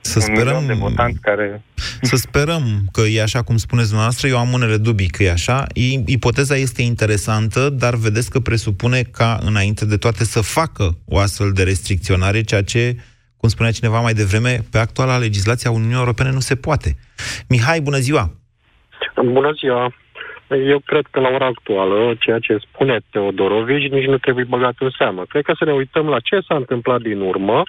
Să 0.00 0.18
un 0.18 0.24
sperăm, 0.24 0.62
milion 0.62 0.66
de 0.66 0.72
votanți 0.72 1.20
care... 1.20 1.62
Să 2.10 2.16
sperăm 2.16 2.62
că 2.92 3.00
e 3.00 3.22
așa 3.22 3.42
cum 3.42 3.56
spuneți 3.56 3.86
dumneavoastră, 3.86 4.28
eu 4.28 4.38
am 4.38 4.52
unele 4.52 4.76
dubii 4.76 5.08
că 5.08 5.22
e 5.22 5.30
așa. 5.30 5.64
Ipoteza 6.06 6.56
este 6.56 6.82
interesantă, 6.82 7.70
dar 7.70 7.94
vedeți 7.94 8.30
că 8.30 8.40
presupune 8.40 9.02
ca 9.02 9.38
înainte 9.46 9.84
de 9.84 9.96
toate 9.96 10.24
să 10.24 10.40
facă 10.40 10.96
o 11.04 11.18
astfel 11.18 11.50
de 11.52 11.62
restricționare, 11.62 12.42
ceea 12.42 12.62
ce, 12.62 12.96
cum 13.36 13.48
spunea 13.48 13.72
cineva 13.72 14.00
mai 14.00 14.12
devreme, 14.12 14.60
pe 14.70 14.78
actuala 14.78 15.18
legislație 15.18 15.68
a 15.68 15.72
Uniunii 15.72 15.96
Europene 15.96 16.30
nu 16.30 16.40
se 16.40 16.56
poate. 16.56 16.96
Mihai, 17.48 17.80
bună 17.80 17.98
ziua! 17.98 18.30
Bună 19.14 19.52
ziua! 19.60 19.94
Eu 20.48 20.78
cred 20.78 21.06
că 21.10 21.20
la 21.20 21.28
ora 21.28 21.46
actuală, 21.46 22.14
ceea 22.18 22.38
ce 22.38 22.56
spune 22.56 22.98
Teodorovici 23.10 23.90
nici 23.90 24.06
nu 24.06 24.18
trebuie 24.18 24.44
băgat 24.44 24.74
în 24.78 24.90
seamă. 24.98 25.24
Cred 25.28 25.44
că 25.44 25.52
să 25.58 25.64
ne 25.64 25.72
uităm 25.72 26.06
la 26.08 26.20
ce 26.20 26.38
s-a 26.46 26.54
întâmplat 26.54 27.00
din 27.00 27.20
urmă 27.20 27.62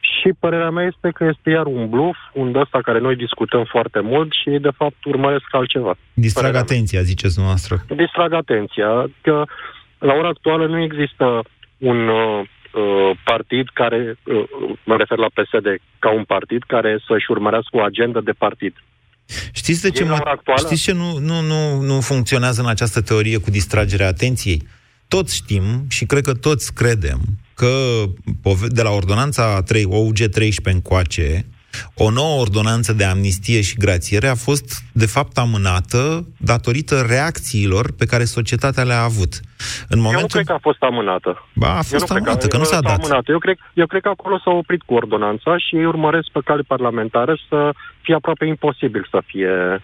și 0.00 0.32
părerea 0.40 0.70
mea 0.70 0.84
este 0.84 1.10
că 1.14 1.24
este 1.24 1.50
iar 1.50 1.66
un 1.66 1.88
bluff, 1.88 2.18
un 2.32 2.52
de 2.52 2.58
ăsta 2.58 2.80
care 2.82 2.98
noi 2.98 3.16
discutăm 3.16 3.64
foarte 3.64 4.00
mult 4.00 4.32
și 4.32 4.50
de 4.50 4.70
fapt 4.76 5.04
urmăresc 5.04 5.44
altceva. 5.50 5.94
Distrag 6.14 6.44
Părerea 6.44 6.64
mea. 6.66 6.74
atenția, 6.74 7.00
ziceți 7.00 7.40
noastră. 7.40 7.84
Distrag 7.96 8.32
atenția 8.32 9.10
că 9.20 9.44
la 9.98 10.12
ora 10.12 10.28
actuală 10.28 10.66
nu 10.66 10.82
există 10.82 11.42
un 11.78 12.08
uh, 12.08 12.40
uh, 12.72 13.10
partid 13.24 13.68
care, 13.72 14.18
uh, 14.24 14.44
mă 14.84 14.96
refer 14.96 15.18
la 15.18 15.30
PSD, 15.34 15.66
ca 15.98 16.10
un 16.12 16.24
partid 16.24 16.62
care 16.66 16.98
să-și 17.06 17.30
urmărească 17.30 17.76
o 17.76 17.82
agendă 17.82 18.20
de 18.20 18.32
partid. 18.32 18.74
Știți 19.52 19.80
de 19.82 19.90
ce, 19.90 20.00
Din 20.02 20.10
la 20.10 20.14
mă, 20.16 20.20
ora 20.20 20.30
actuală? 20.30 20.60
știți 20.66 20.82
ce 20.82 20.92
nu, 20.92 21.18
nu, 21.18 21.40
nu, 21.40 21.80
nu 21.80 22.00
funcționează 22.00 22.60
în 22.60 22.66
această 22.68 23.00
teorie 23.00 23.36
cu 23.36 23.50
distragerea 23.50 24.06
atenției? 24.06 24.66
Toți 25.08 25.34
știm 25.34 25.84
și 25.88 26.04
cred 26.04 26.22
că 26.22 26.34
toți 26.34 26.74
credem 26.74 27.20
că 27.54 28.02
pove- 28.42 28.66
de 28.66 28.82
la 28.82 28.90
ordonanța 28.90 29.62
3, 29.62 29.84
OUG 29.84 30.16
13 30.16 30.70
încoace, 30.70 31.46
o 31.94 32.10
nouă 32.10 32.40
ordonanță 32.40 32.92
de 32.92 33.04
amnistie 33.04 33.60
și 33.60 33.76
grațiere 33.76 34.28
a 34.28 34.34
fost, 34.34 34.82
de 34.92 35.06
fapt, 35.06 35.38
amânată 35.38 36.26
datorită 36.36 37.04
reacțiilor 37.08 37.92
pe 37.92 38.06
care 38.06 38.24
societatea 38.24 38.84
le-a 38.84 39.02
avut. 39.02 39.40
În 39.88 39.96
Eu 39.96 39.96
nu 39.96 40.02
momentul... 40.02 40.28
cred 40.28 40.46
că 40.46 40.52
a 40.52 40.58
fost 40.60 40.82
amânată. 40.82 41.48
Ba, 41.54 41.72
a 41.72 41.76
Eu 41.76 41.82
fost 41.82 41.92
nu 41.92 42.04
cred 42.04 42.16
amânată, 42.16 42.46
că 42.46 42.56
nu 42.56 42.64
s-a 42.64 42.80
dat. 42.80 42.98
Amânată. 42.98 43.30
Eu, 43.32 43.38
cred, 43.38 43.56
eu 43.74 43.86
cred 43.86 44.02
că 44.02 44.08
acolo 44.08 44.38
s-a 44.44 44.50
oprit 44.50 44.82
cu 44.82 44.94
ordonanța 44.94 45.58
și 45.58 45.76
ei 45.76 45.84
urmăresc 45.84 46.28
pe 46.32 46.40
cale 46.44 46.62
parlamentară 46.62 47.38
să 47.48 47.70
fie 48.02 48.14
aproape 48.14 48.44
imposibil 48.46 49.08
să 49.10 49.22
fie... 49.26 49.82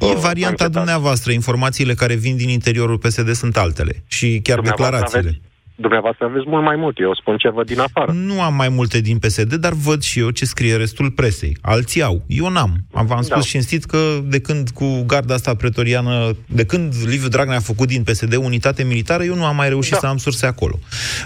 E 0.00 0.14
varianta 0.14 0.68
dumneavoastră. 0.68 1.32
Informațiile 1.32 1.94
care 1.94 2.14
vin 2.14 2.36
din 2.36 2.48
interiorul 2.48 2.98
PSD 2.98 3.30
sunt 3.30 3.56
altele. 3.56 4.02
Și 4.06 4.40
chiar 4.42 4.56
Dumneavoastră 4.56 4.84
declarațiile. 4.84 5.28
Aveți, 5.28 5.53
dumneavoastră 5.74 6.24
aveți 6.24 6.44
mult 6.48 6.64
mai 6.64 6.76
mult. 6.76 6.98
Eu 6.98 7.14
spun 7.14 7.36
ce 7.36 7.48
văd 7.50 7.66
din 7.66 7.80
afară. 7.80 8.12
Nu 8.12 8.42
am 8.42 8.54
mai 8.54 8.68
multe 8.68 9.00
din 9.00 9.18
PSD, 9.18 9.54
dar 9.54 9.72
văd 9.72 10.02
și 10.02 10.18
eu 10.18 10.30
ce 10.30 10.44
scrie 10.44 10.76
restul 10.76 11.10
presei. 11.10 11.56
Alții 11.62 12.02
au. 12.02 12.22
Eu 12.26 12.48
n-am. 12.48 12.70
Am 12.94 13.06
v-am 13.06 13.22
spus 13.22 13.42
Da. 13.42 13.48
cinstit 13.50 13.84
că 13.84 13.98
de 14.24 14.40
când 14.40 14.68
cu 14.68 15.04
garda 15.06 15.34
asta 15.34 15.54
pretoriană, 15.54 16.30
de 16.48 16.66
când 16.66 16.92
Liviu 17.06 17.28
Dragnea 17.28 17.56
a 17.56 17.60
făcut 17.72 17.88
din 17.88 18.02
PSD 18.02 18.34
unitate 18.34 18.84
militară, 18.84 19.22
eu 19.22 19.34
nu 19.34 19.44
am 19.44 19.56
mai 19.56 19.68
reușit 19.68 19.92
Da. 19.92 19.98
să 19.98 20.06
am 20.06 20.16
surse 20.16 20.46
acolo. 20.46 20.74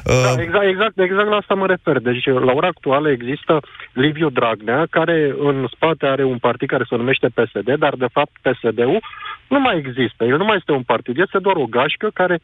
Da, 0.05 0.13
Uh, 0.13 0.35
exact, 0.39 0.67
exact, 0.69 0.99
exact 0.99 1.29
la 1.29 1.37
asta 1.37 1.55
mă 1.55 1.67
refer. 1.67 1.99
Deci, 1.99 2.25
la 2.27 2.53
ora 2.53 2.67
actuală 2.67 3.11
există 3.11 3.61
Liviu 3.93 4.31
Dragnea, 4.31 4.87
care 4.91 5.35
în 5.39 5.67
spate 5.75 6.07
are 6.07 6.25
un 6.25 6.39
partid 6.39 6.69
care 6.69 6.85
se 6.89 6.97
numește 6.97 7.29
PSD, 7.35 7.75
dar 7.79 7.95
de 7.99 8.07
fapt 8.13 8.31
PSD-ul 8.43 9.01
nu 9.49 9.61
mai 9.61 9.77
există. 9.77 10.25
El 10.25 10.37
nu 10.37 10.45
mai 10.45 10.57
este 10.57 10.73
un 10.73 10.83
partid, 10.83 11.19
este 11.19 11.39
doar 11.39 11.57
o 11.57 11.65
gașcă 11.67 12.11
care 12.15 12.39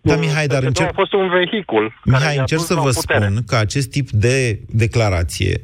Da, 0.00 0.16
Mihai, 0.16 0.46
dar 0.46 0.58
PSD-ul 0.58 0.66
încerc- 0.66 0.88
a 0.90 0.92
fost 0.94 1.12
un 1.12 1.28
vehicul. 1.28 1.92
care 2.04 2.16
Mihai, 2.16 2.34
i-a 2.34 2.40
încerc 2.40 2.60
dus 2.60 2.68
să 2.68 2.74
la 2.74 2.80
vă 2.80 2.90
putere. 2.90 3.24
spun 3.24 3.44
că 3.46 3.56
acest 3.56 3.90
tip 3.90 4.10
de 4.10 4.60
declarație 4.68 5.62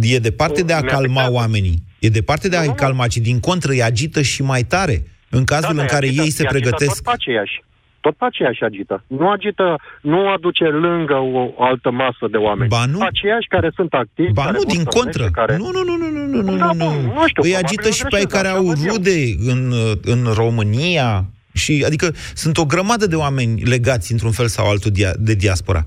e 0.00 0.18
departe 0.18 0.62
de 0.62 0.72
a 0.72 0.80
Ne 0.80 0.86
calma 0.86 1.02
afectează. 1.04 1.32
oamenii. 1.32 1.82
E 1.98 2.08
departe 2.08 2.48
de 2.48 2.56
a-i 2.56 2.74
calma, 2.74 3.06
ci 3.06 3.16
din 3.16 3.40
contră 3.40 3.70
îi 3.72 3.82
agită 3.82 4.22
și 4.22 4.42
mai 4.42 4.62
tare. 4.62 5.02
În 5.30 5.44
cazul 5.44 5.74
Da, 5.74 5.80
în 5.80 5.86
da, 5.86 5.92
care 5.94 6.06
agită- 6.06 6.22
ei 6.22 6.30
se 6.30 6.42
îi 6.42 6.48
agită 6.48 6.60
pregătesc 6.68 6.94
Tot 6.94 7.04
pe 7.04 7.10
aceeași. 7.12 7.62
Tot 8.00 8.16
pe 8.16 8.24
aceeași 8.24 8.62
agită. 8.64 9.04
Nu 9.06 9.30
agită, 9.30 9.76
nu 10.02 10.28
aduce 10.28 10.64
lângă 10.64 11.14
o 11.14 11.62
altă 11.62 11.90
masă 11.90 12.26
de 12.30 12.36
oameni. 12.36 12.68
Ba 12.68 12.84
nu. 12.84 13.00
Aceiași 13.00 13.46
care 13.48 13.70
sunt 13.74 13.92
activi. 13.92 14.32
Ba 14.32 14.42
care 14.44 14.52
nu, 14.56 14.62
vor 14.62 14.70
din 14.72 14.82
să 14.82 14.88
contră. 14.98 15.22
plece, 15.30 15.30
Care... 15.30 15.56
Nu, 15.56 15.70
nu, 15.72 15.82
nu, 15.84 15.96
nu, 15.96 16.08
nu, 16.10 16.26
nu, 16.42 16.50
nu, 16.50 16.56
Da, 16.56 16.64
nu, 16.66 16.72
bun, 16.84 16.94
nu. 16.94 17.12
nu 17.12 17.26
știu, 17.28 17.42
Îi 17.42 17.50
probabil 17.50 17.54
agită 17.64 17.86
eu 17.86 17.90
și 17.92 18.02
pe 18.02 18.08
greșesc, 18.08 18.34
ai 18.34 18.42
care 18.42 18.48
așa 18.48 18.56
au 18.56 18.64
văd 18.64 18.78
eu. 18.86 18.92
rude 18.92 19.18
în, 19.52 19.72
în 20.04 20.20
România. 20.34 21.24
Și, 21.54 21.82
adică 21.86 22.14
sunt 22.34 22.58
o 22.58 22.64
grămadă 22.64 23.06
de 23.06 23.16
oameni 23.16 23.62
legați 23.62 24.12
într-un 24.12 24.30
fel 24.32 24.46
sau 24.46 24.66
altul 24.70 24.90
dia- 24.90 25.16
de 25.18 25.34
diaspora. 25.34 25.84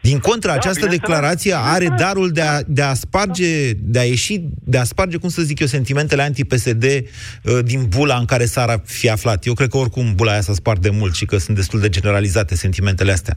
Din 0.00 0.18
contră, 0.18 0.48
Da, 0.48 0.54
această 0.54 0.80
bineînțeles, 0.84 1.08
declarație 1.08 1.54
are 1.54 1.78
bineînțeles. 1.78 2.12
darul 2.12 2.28
de 2.30 2.40
a, 2.40 2.60
de 2.66 2.82
a 2.82 2.94
sparge, 2.94 3.70
de 3.78 3.98
a 3.98 4.02
ieși, 4.02 4.40
de 4.64 4.78
a 4.78 4.82
sparge, 4.84 5.16
cum 5.16 5.28
să 5.28 5.42
zic 5.42 5.60
eu, 5.60 5.66
sentimentele 5.66 6.22
anti-PSD 6.22 6.84
uh, 6.84 7.58
din 7.64 7.80
bula 7.96 8.16
în 8.16 8.24
care 8.24 8.44
s-ar 8.44 8.80
fi 8.84 9.10
aflat. 9.10 9.44
Eu 9.46 9.54
cred 9.54 9.68
că 9.68 9.76
oricum 9.76 10.14
bula 10.14 10.32
aia 10.32 10.40
s-a 10.40 10.52
spart 10.52 10.80
de 10.80 10.90
mult 10.90 11.14
și 11.14 11.24
că 11.24 11.36
sunt 11.36 11.56
destul 11.56 11.80
de 11.80 11.88
generalizate 11.88 12.54
sentimentele 12.54 13.12
astea. 13.12 13.36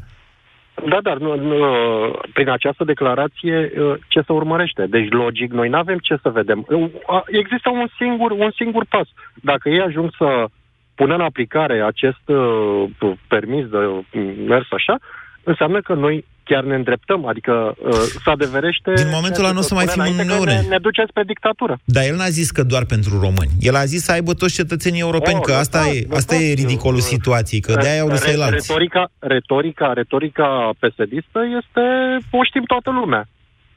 Da, 0.89 0.99
dar 1.03 1.17
nu, 1.17 1.35
nu, 1.35 1.57
prin 2.33 2.49
această 2.49 2.83
declarație 2.83 3.71
ce 4.07 4.21
se 4.25 4.31
urmărește? 4.31 4.85
Deci, 4.89 5.09
logic, 5.09 5.51
noi 5.51 5.69
nu 5.69 5.77
avem 5.77 5.97
ce 5.97 6.15
să 6.21 6.29
vedem. 6.29 6.67
Există 7.27 7.69
un 7.69 7.87
singur, 7.99 8.31
un 8.31 8.51
singur 8.55 8.85
pas. 8.89 9.07
Dacă 9.41 9.69
ei 9.69 9.79
ajung 9.87 10.09
să 10.17 10.45
pună 10.95 11.13
în 11.13 11.21
aplicare 11.21 11.81
acest 11.81 12.25
uh, 12.25 13.11
permis 13.27 13.65
de 13.67 13.77
mers 14.47 14.67
așa, 14.71 14.95
înseamnă 15.43 15.81
că 15.81 15.93
noi 15.93 16.25
chiar 16.43 16.63
ne 16.63 16.75
îndreptăm, 16.75 17.25
adică 17.25 17.75
uh, 17.77 17.91
se 18.23 18.29
adeverește... 18.29 18.93
Din 18.95 19.15
momentul 19.17 19.43
ăla 19.43 19.53
nu 19.53 19.59
o 19.59 19.61
să 19.61 19.73
mai 19.73 19.87
fim 19.87 20.01
în 20.01 20.07
înainte 20.07 20.25
că 20.25 20.33
Uniune. 20.33 20.61
Ne, 20.61 20.67
ne 20.67 20.77
duceți 20.77 21.13
pe 21.13 21.23
dictatură. 21.25 21.77
Dar 21.85 22.03
el 22.03 22.15
n-a 22.15 22.31
zis 22.39 22.51
că 22.51 22.63
doar 22.63 22.85
pentru 22.85 23.19
români. 23.19 23.51
El 23.59 23.75
a 23.75 23.85
zis 23.85 24.01
să 24.03 24.11
aibă 24.11 24.33
toți 24.33 24.53
cetățenii 24.53 24.99
europeni, 25.07 25.39
Oh, 25.41 25.45
că 25.47 25.53
asta, 25.53 25.77
lăsați, 25.77 25.97
e, 25.97 26.07
asta 26.15 26.35
e 26.35 26.37
lăsați, 26.37 26.61
ridicolul 26.61 27.03
uh, 27.05 27.11
situației, 27.13 27.61
că 27.61 27.73
de-aia 27.81 28.01
au 28.01 28.09
râs 28.09 28.25
Re- 28.25 28.41
alții. 28.41 28.59
retorica, 28.59 29.11
retorica, 29.19 29.93
retorica 29.93 30.69
PSD-istă 30.79 31.39
este, 31.59 31.83
o 32.31 32.43
știm 32.43 32.63
toată 32.73 32.89
lumea. 32.99 33.27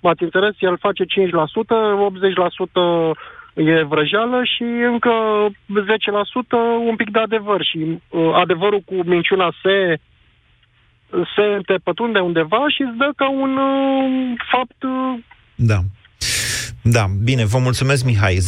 M-ați 0.01 0.23
înțeles? 0.23 0.55
El 0.59 0.77
face 0.87 1.05
5%, 1.05 1.09
80% 1.09 1.09
e 3.59 3.83
vrăjeală 3.83 4.43
și 4.45 4.63
încă 4.93 5.11
10% 5.49 5.53
un 6.89 6.97
pic 6.97 7.11
de 7.11 7.19
adevăr. 7.19 7.65
Și 7.65 7.79
uh, 8.09 8.31
adevărul 8.35 8.81
cu 8.81 8.95
minciuna 9.05 9.53
se 9.63 9.99
se 11.11 11.59
te 11.67 11.75
pătrunde 11.75 12.19
undeva 12.19 12.69
și 12.69 12.83
îți 12.83 12.97
dă 12.97 13.11
ca 13.17 13.31
un 13.31 13.57
uh, 13.57 14.33
fapt 14.51 14.83
uh, 14.83 15.19
Da. 15.55 15.79
Da, 16.83 17.05
bine, 17.25 17.45
vă 17.45 17.59
mulțumesc, 17.59 18.05
Mihai. 18.05 18.35
0372069599. 18.35 18.41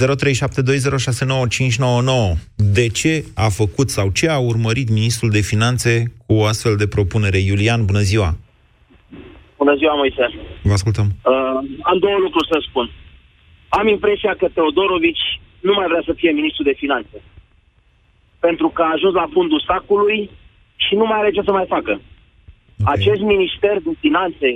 De 2.57 2.89
ce 2.89 3.25
a 3.35 3.49
făcut 3.49 3.89
sau 3.91 4.11
ce 4.11 4.29
a 4.29 4.39
urmărit 4.39 4.91
ministrul 4.91 5.31
de 5.31 5.41
finanțe 5.41 6.13
cu 6.27 6.35
o 6.35 6.45
astfel 6.45 6.77
de 6.77 6.87
propunere? 6.87 7.39
Iulian, 7.39 7.85
bună 7.85 8.01
ziua! 8.01 8.37
Bună 9.57 9.75
ziua, 9.77 9.95
Moise. 9.95 10.31
Vă 10.63 10.73
ascultăm. 10.73 11.07
Uh, 11.25 11.33
am 11.83 11.99
două 11.99 12.17
lucruri 12.23 12.49
să 12.53 12.65
spun. 12.69 12.91
Am 13.79 13.87
impresia 13.89 14.35
că 14.39 14.47
Teodorovici 14.55 15.41
nu 15.61 15.73
mai 15.73 15.87
vrea 15.89 16.03
să 16.05 16.13
fie 16.13 16.31
ministru 16.31 16.63
de 16.63 16.79
finanțe. 16.83 17.19
Pentru 18.41 18.69
că 18.69 18.83
a 18.83 18.93
ajuns 18.93 19.15
la 19.15 19.29
fundul 19.33 19.65
sacului 19.67 20.31
și 20.77 20.95
nu 20.95 21.05
mai 21.05 21.19
are 21.19 21.31
ce 21.31 21.43
să 21.45 21.53
mai 21.53 21.67
facă. 21.69 21.93
Okay. 21.93 22.95
Acest 22.95 23.21
minister 23.21 23.75
de 23.83 23.91
finanțe 24.01 24.51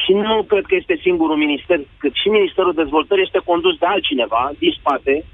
și 0.00 0.12
nu 0.12 0.42
cred 0.42 0.64
că 0.66 0.74
este 0.74 0.98
singurul 1.06 1.36
minister, 1.36 1.78
cât 1.98 2.14
și 2.14 2.28
Ministerul 2.28 2.74
Dezvoltării 2.74 3.26
este 3.26 3.40
condus 3.50 3.74
de 3.78 3.86
altcineva 3.86 4.52
din 4.58 4.72
spate, 4.78 5.24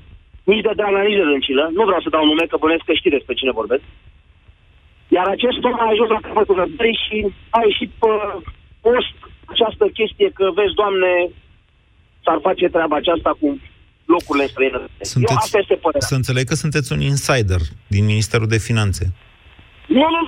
nici 0.44 0.64
de 0.66 0.72
Dragnea, 0.76 1.02
nici 1.02 1.20
de 1.20 1.30
Dăncilă. 1.30 1.64
Nu 1.76 1.84
vreau 1.84 2.00
să 2.00 2.14
dau 2.14 2.24
nume, 2.24 2.44
că 2.46 2.56
bănesc 2.60 2.84
că 2.84 2.92
știți 2.92 3.16
despre 3.16 3.34
cine 3.34 3.58
vorbesc. 3.60 3.82
Iar 5.16 5.26
acest 5.26 5.64
om 5.64 5.76
a 5.78 5.88
ajuns 5.90 6.08
la 6.08 6.24
capătul 6.26 6.54
răbdării 6.54 7.02
și 7.04 7.16
a 7.50 7.60
ieșit 7.64 7.90
pe 8.00 8.10
post 8.84 9.16
această 9.52 9.84
chestie 9.98 10.28
că, 10.38 10.44
vezi, 10.54 10.78
Doamne, 10.80 11.12
s-ar 12.24 12.38
face 12.48 12.66
treaba 12.76 12.96
aceasta 12.96 13.30
cu 13.40 13.48
locurile 14.14 14.46
străine. 14.52 14.78
Eu, 15.28 15.36
asta 15.44 15.58
este 15.62 15.74
părerea. 15.84 16.10
Să 16.12 16.14
înțeleg 16.20 16.44
că 16.50 16.54
sunteți 16.64 16.92
un 16.94 17.00
insider 17.12 17.60
din 17.94 18.04
Ministerul 18.12 18.48
de 18.54 18.60
Finanțe. 18.68 19.04
Nu, 20.00 20.06
nu, 20.14 20.20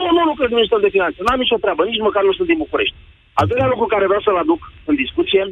nu, 0.00 0.08
nu, 0.16 0.22
nu 0.28 0.34
cred 0.38 0.50
în 0.50 0.58
Ministerul 0.60 0.86
de 0.86 0.94
Finanțe. 0.96 1.18
N-am 1.26 1.40
nicio 1.44 1.58
treabă, 1.64 1.80
nici 1.84 2.06
măcar 2.08 2.22
nu 2.28 2.32
sunt 2.38 2.48
din 2.52 2.62
București. 2.64 2.96
Al 3.40 3.46
doilea 3.50 3.72
lucru 3.72 3.86
care 3.94 4.06
vreau 4.10 4.22
să-l 4.26 4.42
aduc 4.44 4.60
în 4.90 4.94
discuție 5.04 5.42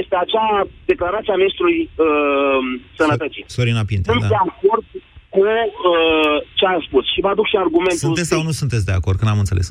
este 0.00 0.14
acea 0.24 0.46
declarație 0.92 1.32
a 1.32 1.40
Ministrului 1.42 1.78
uh, 2.06 2.60
Sănătății. 3.00 3.44
Sorina 3.46 3.82
Pintea, 3.90 4.12
Sunt 4.12 4.24
da. 4.24 4.28
de 4.34 4.38
acord 4.48 4.84
cu 5.34 5.40
uh, 5.40 6.36
ce 6.58 6.64
a 6.66 6.78
spus 6.86 7.04
și 7.12 7.20
vă 7.24 7.28
aduc 7.28 7.46
și 7.52 7.56
argumentul. 7.56 8.06
Sunteți 8.08 8.28
sau 8.28 8.42
nu 8.42 8.50
sunteți 8.50 8.84
de 8.90 8.92
acord? 8.92 9.16
Că 9.18 9.24
n-am 9.24 9.38
înțeles. 9.44 9.66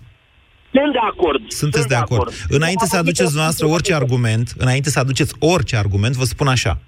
Sunt 0.72 0.92
de 0.92 1.00
acord. 1.12 1.52
Sunteți 1.52 1.88
de 1.88 1.96
acord. 1.96 2.34
Înainte 2.48 2.86
să 2.86 2.98
aduceți 2.98 3.24
dumneavoastră 3.24 3.66
orice 3.66 3.94
argument, 3.94 4.54
înainte 4.58 4.90
să 4.90 5.00
aduceți 5.00 5.34
orice 5.40 5.76
argument, 5.76 6.16
vă 6.16 6.26
spun 6.26 6.48
așa. 6.48 6.80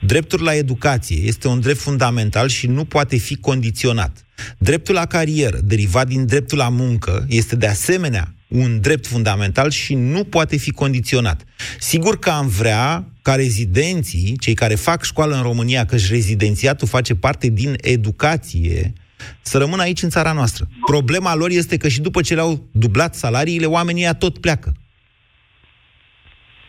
Dreptul 0.00 0.42
la 0.42 0.54
educație 0.54 1.22
este 1.22 1.48
un 1.48 1.60
drept 1.60 1.78
fundamental 1.78 2.48
și 2.48 2.66
nu 2.66 2.84
poate 2.84 3.16
fi 3.16 3.36
condiționat. 3.36 4.24
Dreptul 4.58 4.94
la 4.94 5.06
carieră, 5.06 5.58
derivat 5.64 6.06
din 6.06 6.26
dreptul 6.26 6.58
la 6.58 6.68
muncă, 6.68 7.26
este 7.28 7.56
de 7.56 7.66
asemenea 7.66 8.32
un 8.48 8.80
drept 8.80 9.06
fundamental 9.06 9.70
și 9.70 9.94
nu 9.94 10.24
poate 10.24 10.56
fi 10.56 10.70
condiționat. 10.70 11.44
Sigur 11.78 12.18
că 12.18 12.30
am 12.30 12.48
vrea 12.48 13.04
ca 13.22 13.34
rezidenții, 13.34 14.36
cei 14.40 14.54
care 14.54 14.74
fac 14.74 15.02
școală 15.02 15.36
în 15.36 15.42
România, 15.42 15.84
căci 15.84 16.10
rezidențiatul 16.10 16.88
face 16.88 17.14
parte 17.14 17.48
din 17.48 17.74
educație, 17.80 18.92
să 19.40 19.58
rămână 19.58 19.82
aici 19.82 20.02
în 20.02 20.08
țara 20.16 20.32
noastră. 20.32 20.64
Problema 20.86 21.34
lor 21.34 21.50
este 21.50 21.76
că 21.76 21.88
și 21.88 22.00
după 22.00 22.20
ce 22.20 22.34
le-au 22.34 22.52
dublat 22.72 23.14
salariile, 23.14 23.66
oamenii 23.66 24.02
ăia 24.02 24.14
tot 24.14 24.38
pleacă. 24.38 24.70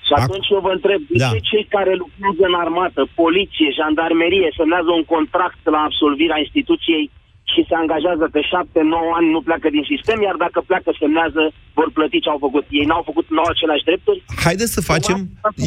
Și 0.07 0.13
atunci 0.23 0.49
eu 0.55 0.61
vă 0.67 0.71
întreb, 0.77 1.01
de 1.09 1.17
Da. 1.23 1.29
ce 1.33 1.39
cei 1.51 1.65
care 1.75 1.91
lucrează 2.03 2.43
în 2.51 2.55
armată, 2.65 3.01
poliție, 3.23 3.69
jandarmerie, 3.79 4.49
semnează 4.59 4.89
un 4.99 5.05
contract 5.13 5.61
la 5.75 5.79
absolvirea 5.87 6.39
instituției 6.45 7.05
și 7.51 7.61
se 7.69 7.75
angajează 7.83 8.25
pe 8.35 8.41
7-9 8.51 9.07
ani, 9.17 9.27
nu 9.35 9.41
pleacă 9.47 9.67
din 9.75 9.85
sistem, 9.93 10.17
iar 10.27 10.35
dacă 10.45 10.59
pleacă, 10.69 10.89
semnează, 11.01 11.41
vor 11.77 11.89
plăti 11.97 12.19
ce 12.23 12.29
au 12.33 12.39
făcut. 12.45 12.65
Ei 12.79 12.85
n-au 12.89 13.03
făcut, 13.09 13.25
n-au 13.35 13.47
aceleași 13.53 13.87
drepturi. 13.89 14.19
Haideți 14.45 14.73
să 14.77 14.81
facem... 14.93 15.17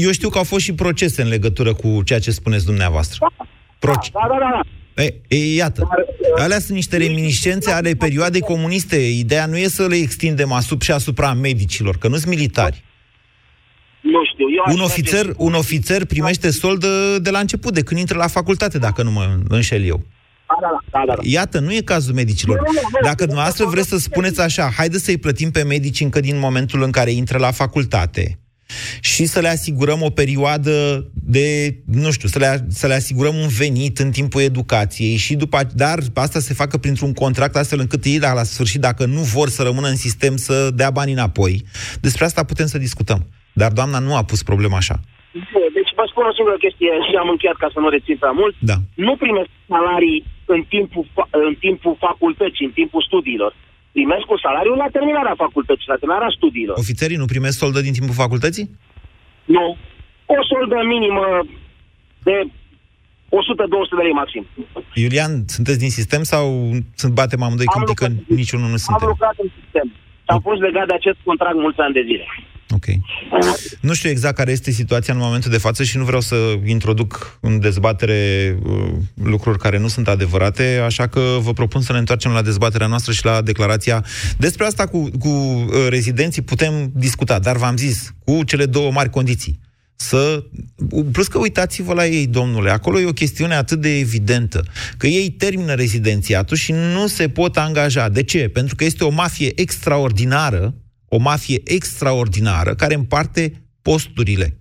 Eu 0.07 0.13
știu 0.19 0.29
că 0.33 0.39
au 0.43 0.49
fost 0.53 0.65
și 0.67 0.75
procese 0.85 1.21
în 1.23 1.31
legătură 1.37 1.73
cu 1.83 1.89
ceea 2.09 2.23
ce 2.25 2.31
spuneți 2.41 2.69
dumneavoastră. 2.73 3.17
Proce- 3.85 4.11
Da, 4.19 4.25
da, 4.33 4.39
da, 4.45 4.51
da. 4.57 4.63
E, 4.95 5.15
e, 5.29 5.55
iată, 5.55 5.89
alea 6.39 6.59
sunt 6.59 6.75
niște 6.75 6.97
reminiscențe 6.97 7.71
ale 7.71 7.95
perioadei 7.95 8.41
comuniste. 8.41 8.97
Ideea 8.97 9.47
nu 9.47 9.57
e 9.57 9.69
să 9.69 9.87
le 9.87 9.97
extindem 9.97 10.53
asupra 10.53 10.85
și 10.85 10.93
asupra 10.93 11.33
medicilor, 11.33 11.97
că 11.99 12.09
nu 12.09 12.17
sunt 12.17 12.27
militari. 12.35 12.85
Nu 14.01 14.25
știu. 14.33 14.47
Eu 14.51 14.63
aș 14.67 14.73
Un 14.73 14.79
merge- 14.79 14.93
ofițer, 14.93 15.35
un 15.37 15.55
ofițer 15.55 16.05
primește 16.05 16.51
sold 16.51 16.81
de, 16.81 17.19
de 17.19 17.31
la 17.31 17.39
început, 17.39 17.75
de 17.75 17.83
când 17.83 18.01
intră 18.01 18.19
la 18.19 18.27
facultate, 18.27 18.79
dacă 18.79 19.03
nu 19.03 19.11
mă 19.11 19.39
înșel 19.49 19.85
eu. 19.85 20.03
Da, 20.49 20.57
da, 20.61 20.79
da, 20.91 21.05
da, 21.07 21.15
da. 21.15 21.21
Iată, 21.25 21.59
nu 21.59 21.73
e 21.75 21.81
cazul 21.81 22.15
medicilor. 22.15 22.57
Nu, 22.57 22.63
nu, 22.67 22.81
nu. 22.93 22.99
Dacă 23.03 23.25
dumneavoastră 23.25 23.65
vreți 23.65 23.89
să 23.89 23.99
spuneți 23.99 24.41
așa, 24.41 24.71
haideți 24.77 25.05
să-i 25.05 25.17
plătim 25.17 25.51
pe 25.51 25.63
medici 25.63 26.01
încă 26.01 26.21
din 26.21 26.39
momentul 26.39 26.83
în 26.83 26.91
care 26.91 27.11
intră 27.11 27.39
la 27.39 27.51
facultate 27.51 28.39
și 29.01 29.25
să 29.25 29.41
le 29.41 29.49
asigurăm 29.49 30.03
o 30.03 30.11
perioadă 30.11 31.07
de, 31.15 31.77
nu 31.87 32.11
știu, 32.11 32.29
să 32.29 32.39
le, 32.39 32.67
să 32.69 32.87
le 32.87 32.95
asigurăm 32.95 33.35
un 33.35 33.49
venit 33.49 33.99
în 33.99 34.11
timpul 34.11 34.41
educației 34.41 35.17
și 35.17 35.35
după, 35.35 35.59
dar 35.75 35.99
asta 36.15 36.39
se 36.39 36.55
facă 36.55 36.79
printr-un 36.79 37.13
contract 37.13 37.57
astfel 37.57 37.81
încât 37.81 38.05
ei 38.05 38.19
la, 38.19 38.33
la 38.33 38.43
sfârșit, 38.43 38.81
dacă 38.81 39.07
nu 39.07 39.21
vor 39.21 39.49
să 39.49 39.63
rămână 39.63 39.89
în 39.89 39.97
sistem, 39.97 40.37
să 40.37 40.71
dea 40.75 40.91
banii 40.91 41.13
înapoi. 41.13 41.65
Despre 42.01 42.25
asta 42.25 42.45
putem 42.45 42.67
să 42.67 42.79
discutăm. 42.79 43.27
Dar 43.53 43.71
doamna 43.73 43.99
nu 43.99 44.17
a 44.17 44.23
pus 44.25 44.43
problema 44.43 44.77
așa. 44.77 44.97
Deci 45.77 45.93
vă 45.99 46.05
spun 46.11 46.25
o 46.31 46.37
singură 46.37 46.59
chestie 46.65 46.93
și 47.07 47.15
am 47.23 47.29
încheiat 47.35 47.59
ca 47.63 47.69
să 47.75 47.79
nu 47.81 47.89
rețin 47.97 48.17
prea 48.23 48.35
mult. 48.41 48.55
Da. 48.71 48.77
Nu 49.07 49.13
primesc 49.23 49.51
salarii 49.73 50.19
în 50.55 50.61
timpul, 50.75 51.05
fa- 51.17 51.31
în 51.49 51.55
timpul 51.65 51.95
facultății, 52.07 52.65
în 52.69 52.75
timpul 52.81 53.03
studiilor. 53.09 53.53
Primesc 53.97 54.27
un 54.35 54.41
salariu 54.47 54.75
la 54.83 54.89
terminarea 54.97 55.35
facultății, 55.45 55.93
la 55.93 55.99
terminarea 56.01 56.35
studiilor. 56.39 56.77
Ofițerii 56.85 57.17
nu 57.23 57.25
primesc 57.35 57.57
soldă 57.59 57.81
din 57.87 57.93
timpul 57.99 58.15
facultății? 58.25 58.67
Nu. 59.57 59.67
O 60.37 60.39
soldă 60.53 60.77
minimă 60.95 61.25
de 62.29 62.37
100-200 62.47 63.97
de 63.99 64.03
lei 64.03 64.19
maxim. 64.23 64.45
Iulian, 64.95 65.33
sunteți 65.47 65.79
din 65.79 65.91
sistem 65.99 66.23
sau 66.33 66.45
sunt 66.95 67.13
batem 67.21 67.43
amândoi 67.43 67.67
Am 67.69 67.75
cântec 67.77 67.97
că 68.03 68.09
niciunul 68.41 68.67
nu 68.67 68.79
Am 68.81 68.85
suntem? 68.87 69.09
lucrat 69.09 69.37
în 69.45 69.51
sistem. 69.61 69.87
Și 70.25 70.31
am 70.37 70.41
fost 70.49 70.61
legat 70.61 70.87
de 70.87 70.95
acest 71.01 71.19
contract 71.25 71.57
mulți 71.65 71.81
ani 71.81 71.95
de 71.99 72.03
zile. 72.11 72.27
Ok. 72.87 72.95
Nu 73.81 73.95
știu 73.95 74.11
exact 74.11 74.37
care 74.37 74.51
este 74.51 74.71
situația 74.71 75.15
în 75.15 75.21
momentul 75.21 75.51
de 75.51 75.59
față 75.59 75.83
și 75.83 75.97
nu 75.97 76.05
vreau 76.05 76.21
să 76.21 76.37
introduc 76.65 77.39
în 77.41 77.61
dezbatere 77.61 78.57
uh, 78.63 78.93
lucruri 79.23 79.59
care 79.59 79.79
nu 79.79 79.89
sunt 79.89 80.09
adevărate, 80.09 80.83
așa 80.85 81.07
că 81.07 81.21
vă 81.41 81.53
propun 81.53 81.81
să 81.81 81.93
ne 81.93 81.99
întoarcem 81.99 82.31
la 82.31 82.43
dezbaterea 82.43 82.87
noastră 82.87 83.13
și 83.13 83.25
la 83.25 83.43
declarația. 83.43 84.05
Despre 84.39 84.67
asta 84.67 84.87
cu, 84.87 85.11
cu 85.19 85.29
uh, 85.29 85.67
rezidenții 85.89 86.43
putem 86.43 86.91
discuta, 86.95 87.39
dar 87.39 87.57
v-am 87.57 87.77
zis, 87.77 88.15
cu 88.25 88.45
cele 88.45 88.67
două 88.67 88.91
mari 88.91 89.11
condiții. 89.11 89.61
Să... 89.97 90.45
Plus 91.13 91.27
că 91.27 91.39
uitați-vă 91.39 91.95
la 91.95 92.07
ei, 92.07 92.27
domnule, 92.27 92.71
acolo 92.71 93.01
e 93.01 93.07
o 93.07 93.13
chestiune 93.13 93.55
atât 93.55 93.81
de 93.81 93.99
evidentă, 93.99 94.65
că 94.97 95.07
ei 95.07 95.31
termină 95.31 95.75
rezidențiatul 95.75 96.57
și 96.57 96.73
nu 96.73 97.07
se 97.07 97.29
pot 97.29 97.57
angaja. 97.57 98.09
De 98.09 98.23
ce? 98.23 98.49
Pentru 98.49 98.75
că 98.75 98.85
este 98.85 99.05
o 99.05 99.11
mafie 99.11 99.53
extraordinară, 99.55 100.75
o 101.15 101.19
mafie 101.19 101.61
extraordinară 101.65 102.75
care 102.75 102.95
împarte 102.95 103.63
posturile. 103.83 104.57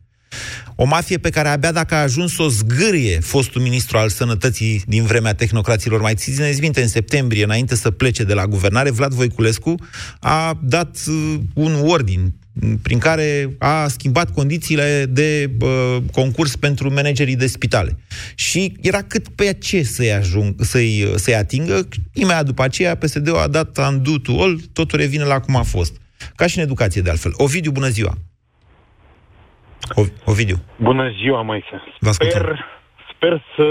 O 0.76 0.86
mafie 0.86 1.18
pe 1.18 1.30
care 1.30 1.48
abia 1.48 1.72
dacă 1.72 1.96
a 1.96 2.02
ajuns 2.02 2.34
să 2.34 2.42
o 2.42 2.48
zgârie 2.48 3.20
fostul 3.20 3.62
ministru 3.62 3.98
al 3.98 4.10
sănătății 4.10 4.82
din 4.88 5.04
vremea 5.04 5.34
tehnocraților, 5.34 6.02
mai 6.02 6.16
țineți 6.16 6.62
minte, 6.62 6.82
în 6.82 6.88
septembrie, 6.88 7.44
înainte 7.44 7.76
să 7.76 7.92
plece 7.92 8.24
de 8.24 8.34
la 8.34 8.48
guvernare, 8.48 8.92
Vlad 8.92 9.14
Voiculescu 9.14 9.76
a 10.20 10.60
dat 10.64 10.98
uh, 11.08 11.40
un 11.54 11.74
ordin 11.84 12.34
prin 12.82 12.98
care 12.98 13.56
a 13.60 13.88
schimbat 13.88 14.32
condițiile 14.34 15.06
de 15.10 15.52
uh, 15.60 15.98
concurs 16.12 16.56
pentru 16.56 16.94
managerii 16.94 17.36
de 17.36 17.48
spitale. 17.48 17.98
Și 18.36 18.74
era 18.82 19.02
cât 19.02 19.28
pe 19.28 19.58
ce 19.60 19.84
să-i, 19.84 20.14
ajung, 20.14 20.56
să-i, 20.60 21.14
să-i 21.16 21.36
atingă. 21.36 21.88
Imediat 22.14 22.46
după 22.46 22.64
aceea, 22.64 22.96
PSD-ul 22.96 23.38
a 23.38 23.48
dat 23.48 23.78
undo 23.78 24.18
to 24.18 24.42
all, 24.42 24.62
totul 24.74 25.00
revine 25.00 25.24
la 25.24 25.40
cum 25.40 25.56
a 25.56 25.64
fost. 25.64 26.00
Ca 26.36 26.48
și 26.48 26.58
în 26.58 26.64
educație, 26.64 27.02
de 27.02 27.10
altfel. 27.10 27.32
Ovidiu, 27.36 27.72
bună 27.72 27.88
ziua! 27.88 28.14
O- 29.96 30.02
Ovidiu. 30.32 30.56
Bună 30.78 31.10
ziua, 31.22 31.42
Moise. 31.42 31.82
Vă 32.00 32.10
ascultăm. 32.10 32.42
Sper, 32.42 32.66
sper 33.16 33.44
să 33.56 33.64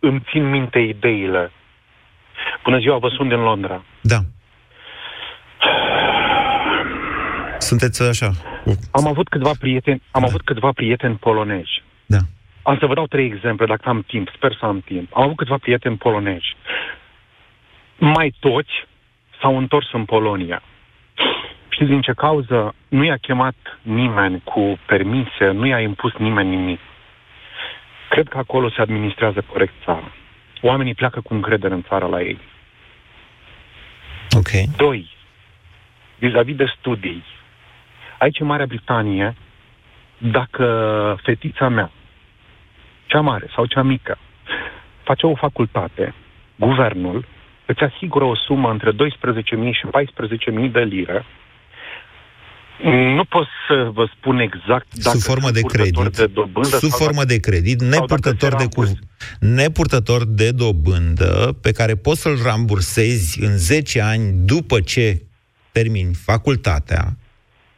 îmi 0.00 0.22
țin 0.30 0.50
minte 0.50 0.78
ideile. 0.78 1.50
Bună 2.64 2.78
ziua, 2.78 2.98
vă 2.98 3.08
sunt 3.16 3.28
din 3.28 3.38
Londra. 3.40 3.84
Da. 4.00 4.18
Sunteți 7.58 8.02
așa. 8.02 8.30
Am 8.90 9.06
avut 9.06 9.28
câțiva 9.28 9.50
prieteni, 9.58 10.02
am 10.10 10.24
avut 10.24 10.42
câțiva 10.44 10.70
prieteni 10.72 11.16
polonezi. 11.16 11.82
Da. 12.06 12.18
Am 12.62 12.76
să 12.78 12.86
vă 12.86 12.94
dau 12.94 13.06
trei 13.06 13.26
exemple, 13.26 13.66
dacă 13.66 13.88
am 13.88 14.02
timp. 14.06 14.28
Sper 14.36 14.56
să 14.60 14.64
am 14.66 14.80
timp. 14.80 15.16
Am 15.16 15.22
avut 15.22 15.36
câțiva 15.36 15.56
prieteni 15.60 15.96
polonezi. 15.96 16.56
Mai 17.98 18.34
toți 18.40 18.70
s-au 19.40 19.58
întors 19.58 19.86
în 19.92 20.04
Polonia. 20.04 20.62
Știți 21.80 21.94
din 21.94 22.04
ce 22.04 22.12
cauză? 22.12 22.74
Nu 22.88 23.04
i-a 23.04 23.16
chemat 23.16 23.54
nimeni 23.82 24.40
cu 24.44 24.78
permise, 24.86 25.50
nu 25.50 25.66
i-a 25.66 25.80
impus 25.80 26.12
nimeni 26.12 26.56
nimic. 26.56 26.80
Cred 28.08 28.28
că 28.28 28.38
acolo 28.38 28.70
se 28.70 28.80
administrează 28.80 29.44
corect 29.52 29.72
țara. 29.84 30.12
Oamenii 30.62 30.94
pleacă 30.94 31.20
cu 31.20 31.34
încredere 31.34 31.74
în 31.74 31.82
țară 31.82 32.06
la 32.06 32.20
ei. 32.20 32.38
Ok. 34.30 34.76
Doi, 34.76 35.08
vis-a-vis 36.18 36.56
de 36.56 36.72
studii. 36.78 37.24
Aici, 38.18 38.40
în 38.40 38.46
Marea 38.46 38.66
Britanie, 38.66 39.34
dacă 40.18 41.16
fetița 41.22 41.68
mea, 41.68 41.90
cea 43.06 43.20
mare 43.20 43.46
sau 43.54 43.66
cea 43.66 43.82
mică, 43.82 44.18
face 45.02 45.26
o 45.26 45.34
facultate, 45.34 46.14
guvernul 46.56 47.24
îți 47.66 47.82
asigură 47.82 48.24
o 48.24 48.34
sumă 48.34 48.70
între 48.70 48.92
12.000 48.92 48.96
și 49.72 49.86
14.000 50.66 50.70
de 50.70 50.80
lire. 50.80 51.24
Nu 52.82 53.24
pot 53.24 53.46
să 53.68 53.90
vă 53.92 54.10
spun 54.16 54.38
exact 54.38 54.86
dacă 54.94 55.16
Sub 55.16 55.26
formă 55.26 55.42
sunt 55.42 55.54
de 55.54 55.60
purtători 55.60 56.10
credit. 56.10 56.16
de 56.16 56.26
dobândă 56.26 56.76
Sub 56.78 56.88
sau 56.88 56.98
formă 56.98 57.24
de 57.24 57.40
credit, 57.40 57.82
nepurtător 57.82 58.54
de, 58.54 58.66
cu, 58.74 58.98
nepurtător 59.40 60.24
de 60.26 60.50
dobândă, 60.50 61.56
pe 61.60 61.72
care 61.72 61.94
poți 61.94 62.20
să-l 62.20 62.38
rambursezi 62.42 63.40
în 63.42 63.56
10 63.56 64.00
ani 64.00 64.32
după 64.44 64.80
ce 64.80 65.22
termini 65.72 66.14
facultatea, 66.14 67.16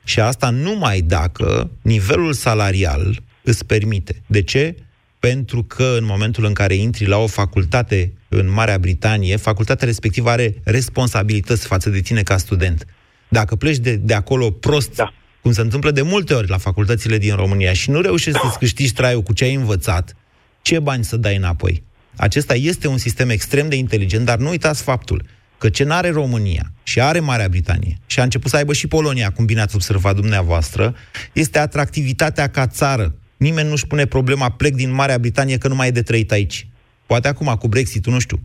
și 0.04 0.20
asta 0.20 0.50
numai 0.50 1.00
dacă 1.00 1.70
nivelul 1.82 2.32
salarial 2.32 3.16
îți 3.42 3.66
permite. 3.66 4.22
De 4.26 4.42
ce? 4.42 4.74
Pentru 5.18 5.62
că 5.62 5.94
în 5.98 6.04
momentul 6.04 6.44
în 6.44 6.52
care 6.52 6.74
intri 6.74 7.06
la 7.06 7.16
o 7.16 7.26
facultate 7.26 8.12
în 8.28 8.50
Marea 8.50 8.78
Britanie, 8.78 9.36
facultatea 9.36 9.86
respectivă 9.86 10.30
are 10.30 10.54
responsabilități 10.64 11.66
față 11.66 11.90
de 11.90 12.00
tine 12.00 12.22
ca 12.22 12.36
student. 12.36 12.86
Dacă 13.32 13.56
pleci 13.56 13.76
de, 13.76 13.96
de 13.96 14.14
acolo 14.14 14.50
prost, 14.50 14.94
da. 14.94 15.12
cum 15.40 15.52
se 15.52 15.60
întâmplă 15.60 15.90
de 15.90 16.02
multe 16.02 16.34
ori 16.34 16.48
la 16.48 16.58
facultățile 16.58 17.18
din 17.18 17.34
România, 17.34 17.72
și 17.72 17.90
nu 17.90 18.00
reușești 18.00 18.40
să-ți 18.40 18.58
câștigi 18.58 18.92
traiul 18.92 19.22
cu 19.22 19.32
ce 19.32 19.44
ai 19.44 19.54
învățat, 19.54 20.16
ce 20.62 20.78
bani 20.78 21.04
să 21.04 21.16
dai 21.16 21.36
înapoi? 21.36 21.82
Acesta 22.16 22.54
este 22.54 22.88
un 22.88 22.98
sistem 22.98 23.30
extrem 23.30 23.68
de 23.68 23.76
inteligent, 23.76 24.24
dar 24.24 24.38
nu 24.38 24.48
uitați 24.48 24.82
faptul 24.82 25.24
că 25.58 25.68
ce 25.68 25.84
n-are 25.84 26.10
România 26.10 26.72
și 26.82 27.00
are 27.00 27.20
Marea 27.20 27.48
Britanie 27.48 27.98
și 28.06 28.20
a 28.20 28.22
început 28.22 28.50
să 28.50 28.56
aibă 28.56 28.72
și 28.72 28.86
Polonia, 28.86 29.30
cum 29.30 29.44
bine 29.44 29.60
ați 29.60 29.74
observat 29.74 30.14
dumneavoastră, 30.14 30.94
este 31.32 31.58
atractivitatea 31.58 32.48
ca 32.48 32.66
țară. 32.66 33.14
Nimeni 33.36 33.68
nu-și 33.68 33.86
pune 33.86 34.04
problema 34.04 34.50
plec 34.50 34.74
din 34.74 34.92
Marea 34.92 35.18
Britanie 35.18 35.58
că 35.58 35.68
nu 35.68 35.74
mai 35.74 35.88
e 35.88 35.90
de 35.90 36.02
trăit 36.02 36.32
aici. 36.32 36.66
Poate 37.06 37.28
acum 37.28 37.56
cu 37.58 37.68
Brexit, 37.68 38.06
nu 38.06 38.18
știu. 38.18 38.40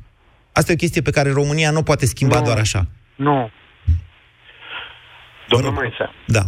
Asta 0.51 0.71
e 0.71 0.73
o 0.73 0.77
chestie 0.77 1.01
pe 1.01 1.11
care 1.11 1.31
România 1.31 1.71
nu 1.71 1.77
o 1.79 1.81
poate 1.81 2.05
schimba 2.05 2.37
Nu. 2.37 2.45
doar 2.45 2.57
așa. 2.57 2.87
Nu. 3.15 3.49
Domnul 5.47 5.71
Moise. 5.71 6.09
Da. 6.25 6.39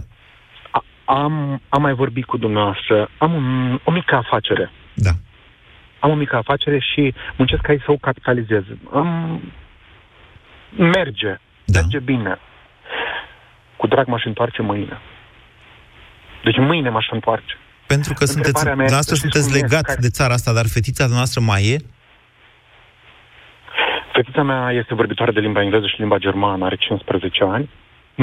A- 0.71 0.83
Am, 1.05 1.61
am 1.69 1.81
mai 1.81 1.93
vorbit 1.93 2.25
cu 2.25 2.37
dumneavoastră. 2.37 3.09
Am 3.17 3.33
un, 3.33 3.79
o 3.83 3.91
mică 3.91 4.15
afacere. 4.15 4.71
Da. 4.93 5.09
Am 5.99 6.09
o 6.11 6.13
mică 6.15 6.35
afacere 6.35 6.79
și 6.79 7.13
muncesc 7.37 7.69
aici 7.69 7.81
să 7.85 7.91
o 7.91 7.97
capitalizez. 7.97 8.63
Am... 8.93 9.41
Merge. 10.69 11.37
Da. 11.65 11.79
Merge 11.79 11.99
bine. 11.99 12.39
Cu 13.77 13.87
drag 13.87 14.07
m-aș 14.07 14.23
întoarce 14.25 14.61
mâine. 14.61 14.97
Deci 16.43 16.57
mâine 16.57 16.89
m-aș 16.89 17.07
întoarce. 17.11 17.57
Pentru 17.87 18.13
că 18.13 18.25
sunteți, 18.25 18.47
Întrebarea 18.47 18.75
mea 18.75 18.85
dumneavoastră 18.85 19.13
este, 19.15 19.27
sunteți 19.27 19.43
știți 19.49 19.59
cum 19.59 19.67
e, 19.67 19.69
legat 19.71 19.85
care- 19.85 19.99
de 20.01 20.09
țara 20.09 20.33
asta, 20.33 20.53
dar 20.53 20.65
fetița 20.67 21.05
noastră 21.07 21.41
mai 21.41 21.63
e? 21.67 21.77
Fetița 24.13 24.43
mea 24.43 24.71
este 24.71 24.93
vorbitoare 24.93 25.31
de 25.31 25.39
limba 25.39 25.61
engleză 25.61 25.87
și 25.87 25.99
limba 25.99 26.17
germană, 26.17 26.65
are 26.65 26.75
15 26.75 27.43
ani. 27.43 27.69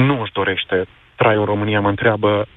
Nu 0.05 0.21
își 0.21 0.31
dorește 0.31 0.87
traiul 1.15 1.39
în 1.39 1.45
România, 1.45 1.79
mă 1.79 1.89
întreabă 1.89 2.47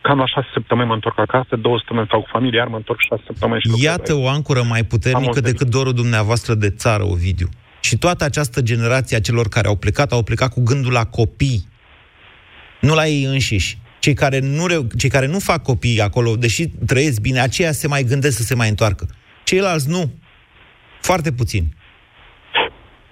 cam 0.00 0.18
la 0.18 0.26
șase 0.26 0.48
săptămâni 0.52 0.88
mă 0.88 0.94
întorc 0.94 1.18
acasă, 1.18 1.56
două 1.56 1.78
săptămâni 1.78 2.06
stau 2.06 2.20
cu 2.20 2.28
familie, 2.30 2.58
iar 2.58 2.66
mă 2.68 2.76
întorc 2.76 3.00
șase 3.00 3.22
săptămâni 3.26 3.60
și 3.60 3.84
Iată 3.84 4.14
o 4.14 4.28
ancoră 4.28 4.62
mai 4.62 4.84
puternică 4.84 5.38
Am 5.38 5.42
decât 5.42 5.68
dorul 5.70 5.92
dumneavoastră 5.92 6.54
de 6.54 6.70
țară, 6.70 7.04
Ovidiu. 7.04 7.48
Și 7.80 7.98
toată 7.98 8.24
această 8.24 8.60
generație 8.60 9.16
a 9.16 9.20
celor 9.20 9.48
care 9.48 9.68
au 9.68 9.76
plecat, 9.76 10.12
au 10.12 10.22
plecat 10.22 10.52
cu 10.52 10.62
gândul 10.62 10.92
la 10.92 11.04
copii, 11.04 11.68
nu 12.80 12.94
la 12.94 13.06
ei 13.06 13.24
înșiși. 13.24 13.78
Cei 13.98 14.14
care 14.14 14.38
nu, 14.38 14.66
reu- 14.66 14.86
cei 14.98 15.10
care 15.10 15.26
nu 15.26 15.38
fac 15.38 15.62
copii 15.62 16.00
acolo, 16.00 16.36
deși 16.36 16.66
trăiesc 16.86 17.20
bine, 17.20 17.40
aceia 17.40 17.72
se 17.72 17.88
mai 17.88 18.02
gândesc 18.02 18.36
să 18.36 18.42
se 18.42 18.54
mai 18.54 18.68
întoarcă. 18.68 19.06
Ceilalți 19.44 19.88
nu. 19.88 20.10
Foarte 21.00 21.32
puțin. 21.32 21.64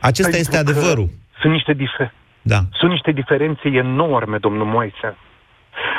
Acesta 0.01 0.31
Pentru 0.31 0.39
este 0.39 0.51
că 0.51 0.71
adevărul. 0.71 1.09
Sunt 1.41 1.53
niște, 1.53 1.73
dife- 1.73 2.13
Da. 2.47 2.59
sunt 2.73 2.91
niște 2.91 3.13
diferențe 3.13 3.69
enorme, 3.69 4.37
domnul 4.39 4.67
Moise. 4.67 5.17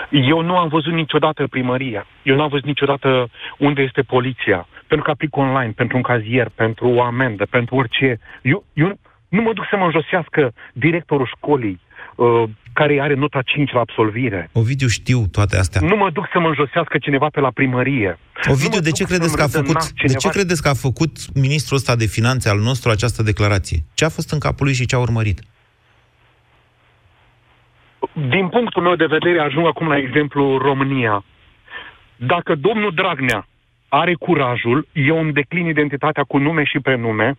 Eu 0.10 0.42
nu 0.42 0.58
am 0.58 0.68
văzut 0.68 0.94
niciodată 0.94 1.48
primăria. 1.48 2.08
Eu 2.24 2.36
nu 2.36 2.42
am 2.42 2.50
văzut 2.50 2.66
niciodată 2.66 3.30
unde 3.58 3.82
este 3.82 4.02
poliția. 4.02 4.68
Pentru 4.88 5.06
că 5.06 5.12
aplic 5.12 5.36
online, 5.38 5.72
pentru 5.76 5.98
un 5.98 6.04
cazier, 6.04 6.50
pentru 6.56 6.88
o 6.88 7.02
amendă, 7.02 7.46
pentru 7.50 7.76
orice. 7.76 8.20
Eu, 8.42 8.64
eu 8.74 9.00
nu 9.30 9.42
mă 9.42 9.54
duc 9.54 9.66
să 9.70 9.76
mă 9.78 9.86
înjosească 9.86 10.54
directorul 10.74 11.32
școlii 11.36 11.80
uh, 12.16 12.44
care 12.74 13.00
are 13.02 13.14
nota 13.14 13.42
5 13.42 13.72
la 13.72 13.80
absolvire. 13.80 14.50
Ovidiu, 14.52 14.88
știu 14.88 15.28
toate 15.32 15.58
astea. 15.58 15.82
Nu 15.82 15.96
mă 15.96 16.10
duc 16.10 16.26
să 16.34 16.40
mă 16.40 16.48
înjosească 16.48 16.98
cineva 16.98 17.28
pe 17.32 17.40
la 17.40 17.52
primărie. 17.52 18.20
Ovidiu, 18.48 18.80
de 18.80 18.92
ce 18.92 19.04
duc 19.04 19.12
credeți 19.12 19.36
să-mi 19.36 19.38
că 19.38 19.44
a 19.44 19.46
râdă 19.46 19.58
în 19.58 19.64
făcut, 19.64 19.82
nas 19.82 19.88
de 19.88 20.00
cineva. 20.00 20.20
ce 20.20 20.30
credeți 20.30 20.62
că 20.62 20.70
a 20.70 20.74
făcut 20.74 21.34
ministrul 21.34 21.78
ăsta 21.78 21.96
de 21.96 22.06
finanțe 22.06 22.50
al 22.50 22.60
nostru 22.60 22.90
această 22.90 23.24
declarație? 23.24 23.78
Ce 23.94 24.06
a 24.06 24.10
fost 24.10 24.32
în 24.32 24.40
capul 24.40 24.66
lui 24.66 24.76
și 24.76 24.86
ce 24.86 24.96
a 24.96 25.00
urmărit? 25.00 25.40
Din 28.16 28.48
punctul 28.48 28.82
meu 28.84 28.96
de 28.96 29.06
vedere, 29.06 29.40
ajung 29.40 29.66
acum 29.66 29.88
la 29.88 29.98
exemplu 29.98 30.58
România. 30.58 31.24
Dacă 32.16 32.56
domnul 32.56 32.92
Dragnea 32.96 33.48
are 33.90 34.14
curajul, 34.14 34.88
eu 34.94 35.20
îmi 35.20 35.34
declin 35.34 35.66
identitatea 35.66 36.24
cu 36.24 36.38
nume 36.38 36.64
și 36.64 36.80
prenume, 36.80 37.38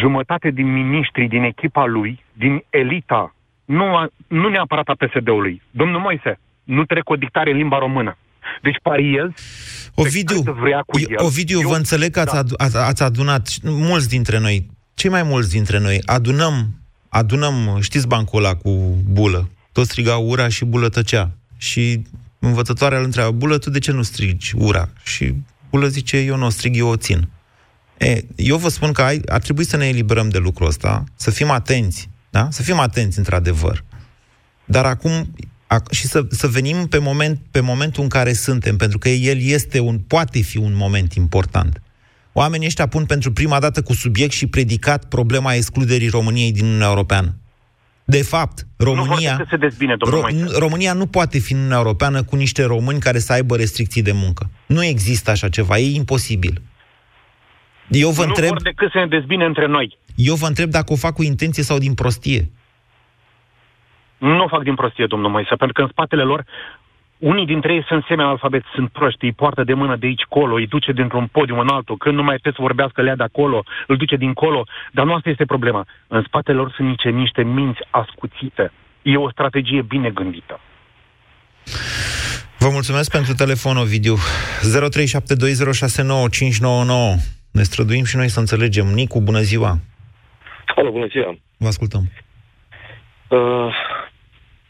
jumătate 0.00 0.50
din 0.50 0.72
miniștrii 0.72 1.28
din 1.28 1.42
echipa 1.42 1.84
lui, 1.86 2.24
din 2.32 2.64
elita, 2.70 3.34
nu, 3.64 3.84
a, 3.96 4.08
nu 4.26 4.48
neapărat 4.48 4.88
a 4.88 4.94
PSD-ului. 5.04 5.62
Domnul 5.70 6.00
Moise, 6.00 6.38
nu 6.64 6.84
trec 6.84 7.08
o 7.10 7.16
dictare 7.16 7.50
în 7.50 7.56
limba 7.56 7.78
română. 7.78 8.16
Deci 8.62 8.76
pariez 8.82 9.28
Ovidiu, 9.94 10.42
pe 10.42 10.50
cât 10.50 10.54
vrea 10.54 10.82
cu 10.86 10.98
el. 10.98 11.16
Ovidiu, 11.24 11.60
Eu- 11.60 11.68
vă 11.68 11.76
înțeleg 11.76 12.10
că 12.10 12.20
ați, 12.20 12.32
da. 12.32 12.38
adu- 12.38 12.54
ați, 12.56 12.76
ați 12.76 13.02
adunat 13.02 13.48
mulți 13.62 14.08
dintre 14.08 14.38
noi, 14.38 14.66
cei 14.94 15.10
mai 15.10 15.22
mulți 15.22 15.50
dintre 15.50 15.78
noi, 15.78 15.98
adunăm, 16.04 16.54
adunăm, 17.08 17.78
știți 17.80 18.08
bancul 18.08 18.44
ăla 18.44 18.54
cu 18.54 18.70
bulă. 19.12 19.48
Toți 19.74 19.90
strigau 19.90 20.28
ura 20.28 20.48
și 20.48 20.64
bulă 20.64 20.88
tăcea. 20.88 21.30
Și 21.56 22.02
învățătoarea 22.38 22.98
îl 22.98 23.04
întreabă, 23.04 23.30
bulă, 23.30 23.58
tu 23.58 23.70
de 23.70 23.78
ce 23.78 23.92
nu 23.92 24.02
strigi 24.02 24.54
ura? 24.56 24.88
Și 25.04 25.34
bulă 25.70 25.86
zice, 25.86 26.16
eu 26.16 26.36
nu 26.36 26.46
o 26.46 26.48
strig, 26.48 26.76
eu 26.76 26.88
o 26.88 26.96
țin. 26.96 27.28
E, 27.98 28.24
eu 28.36 28.56
vă 28.56 28.68
spun 28.68 28.92
că 28.92 29.02
ai, 29.02 29.20
ar 29.26 29.40
trebui 29.40 29.64
să 29.64 29.76
ne 29.76 29.86
eliberăm 29.86 30.28
de 30.28 30.38
lucrul 30.38 30.66
ăsta, 30.66 31.04
să 31.16 31.30
fim 31.30 31.50
atenți, 31.50 32.08
da? 32.30 32.48
Să 32.50 32.62
fim 32.62 32.78
atenți, 32.78 33.18
într-adevăr. 33.18 33.84
Dar 34.64 34.84
acum, 34.84 35.34
ac- 35.66 35.90
și 35.90 36.06
să, 36.06 36.26
să 36.30 36.46
venim 36.46 36.86
pe, 36.86 36.98
moment, 36.98 37.40
pe 37.50 37.60
momentul 37.60 38.02
în 38.02 38.08
care 38.08 38.32
suntem, 38.32 38.76
pentru 38.76 38.98
că 38.98 39.08
el 39.08 39.40
este 39.40 39.78
un, 39.78 39.98
poate 39.98 40.40
fi 40.40 40.56
un 40.56 40.74
moment 40.74 41.12
important. 41.12 41.82
Oamenii 42.32 42.66
ăștia 42.66 42.86
pun 42.86 43.04
pentru 43.04 43.32
prima 43.32 43.60
dată 43.60 43.82
cu 43.82 43.92
subiect 43.92 44.32
și 44.32 44.46
predicat 44.46 45.04
problema 45.04 45.54
excluderii 45.54 46.08
României 46.08 46.52
din 46.52 46.64
Uniunea 46.64 46.88
Europeană. 46.88 47.36
De 48.04 48.22
fapt, 48.22 48.66
Nu 48.76 48.84
vor 48.84 48.96
România, 48.96 49.30
decât 49.30 49.44
să 49.44 49.50
se 49.50 49.56
dezbine, 49.56 49.96
domnul 49.96 50.18
Ro- 50.18 50.22
Moise. 50.22 50.58
România 50.58 50.92
nu 50.92 51.06
poate 51.06 51.38
fi 51.38 51.52
în 51.52 51.58
Uniunea 51.58 51.78
Europeană 51.78 52.22
cu 52.22 52.36
niște 52.36 52.64
români 52.64 53.00
care 53.00 53.18
să 53.18 53.32
aibă 53.32 53.56
restricții 53.56 54.02
de 54.02 54.12
muncă. 54.12 54.50
Nu 54.66 54.84
există 54.84 55.30
așa 55.30 55.48
ceva, 55.48 55.78
e 55.78 55.94
imposibil. 55.94 56.62
Eu 57.88 58.10
vă 58.10 58.22
nu 58.22 58.28
întreb, 58.28 58.48
vor 58.48 58.62
decât 58.62 58.90
să 58.90 58.98
ne 58.98 59.06
dezbine 59.06 59.44
între 59.44 59.66
noi. 59.66 59.98
eu 60.14 60.34
vă 60.34 60.46
întreb 60.46 60.70
dacă 60.70 60.92
o 60.92 60.96
fac 60.96 61.14
cu 61.14 61.22
intenție 61.22 61.62
sau 61.62 61.78
din 61.78 61.94
prostie. 61.94 62.50
Nu 64.18 64.44
o 64.44 64.48
fac 64.48 64.62
din 64.62 64.74
prostie, 64.74 65.06
domnul 65.06 65.30
Moise, 65.30 65.54
pentru 65.54 65.72
că 65.72 65.82
în 65.82 65.88
spatele 65.88 66.22
lor 66.22 66.44
unii 67.30 67.46
dintre 67.46 67.74
ei 67.74 67.84
sunt 67.86 68.04
semi-alfabeti, 68.08 68.66
sunt 68.74 68.88
proști, 68.88 69.24
îi 69.24 69.32
poartă 69.32 69.64
de 69.64 69.74
mână 69.74 69.96
de 69.96 70.06
aici 70.06 70.22
colo, 70.22 70.54
îi 70.54 70.66
duce 70.66 70.92
dintr-un 70.92 71.26
podium 71.26 71.58
în 71.58 71.68
altul, 71.68 71.96
când 71.96 72.14
nu 72.16 72.22
mai 72.22 72.34
trebuie 72.34 72.52
să 72.56 72.62
vorbească 72.68 73.02
lea 73.02 73.16
de 73.16 73.22
acolo, 73.22 73.64
îl 73.86 73.96
duce 73.96 74.16
dincolo, 74.16 74.66
dar 74.92 75.04
nu 75.04 75.14
asta 75.14 75.28
este 75.30 75.44
problema. 75.44 75.86
În 76.06 76.22
spatele 76.26 76.56
lor 76.56 76.72
sunt 76.76 76.88
niște, 76.88 77.08
niște 77.08 77.42
minți 77.42 77.80
ascuțite. 77.90 78.72
E 79.02 79.16
o 79.16 79.30
strategie 79.30 79.82
bine 79.82 80.10
gândită. 80.10 80.60
Vă 82.58 82.68
mulțumesc 82.72 83.10
pentru 83.10 83.34
telefon, 83.34 83.76
Ovidiu. 83.76 84.14
0372069599. 84.14 84.18
Ne 87.50 87.62
străduim 87.62 88.04
și 88.04 88.16
noi 88.16 88.28
să 88.28 88.38
înțelegem. 88.38 88.86
Nicu, 88.86 89.20
bună 89.20 89.40
ziua! 89.40 89.78
Alo, 90.76 90.90
bună 90.90 91.06
ziua! 91.06 91.38
Vă 91.56 91.66
ascultăm. 91.66 92.02
Uh, 93.28 93.74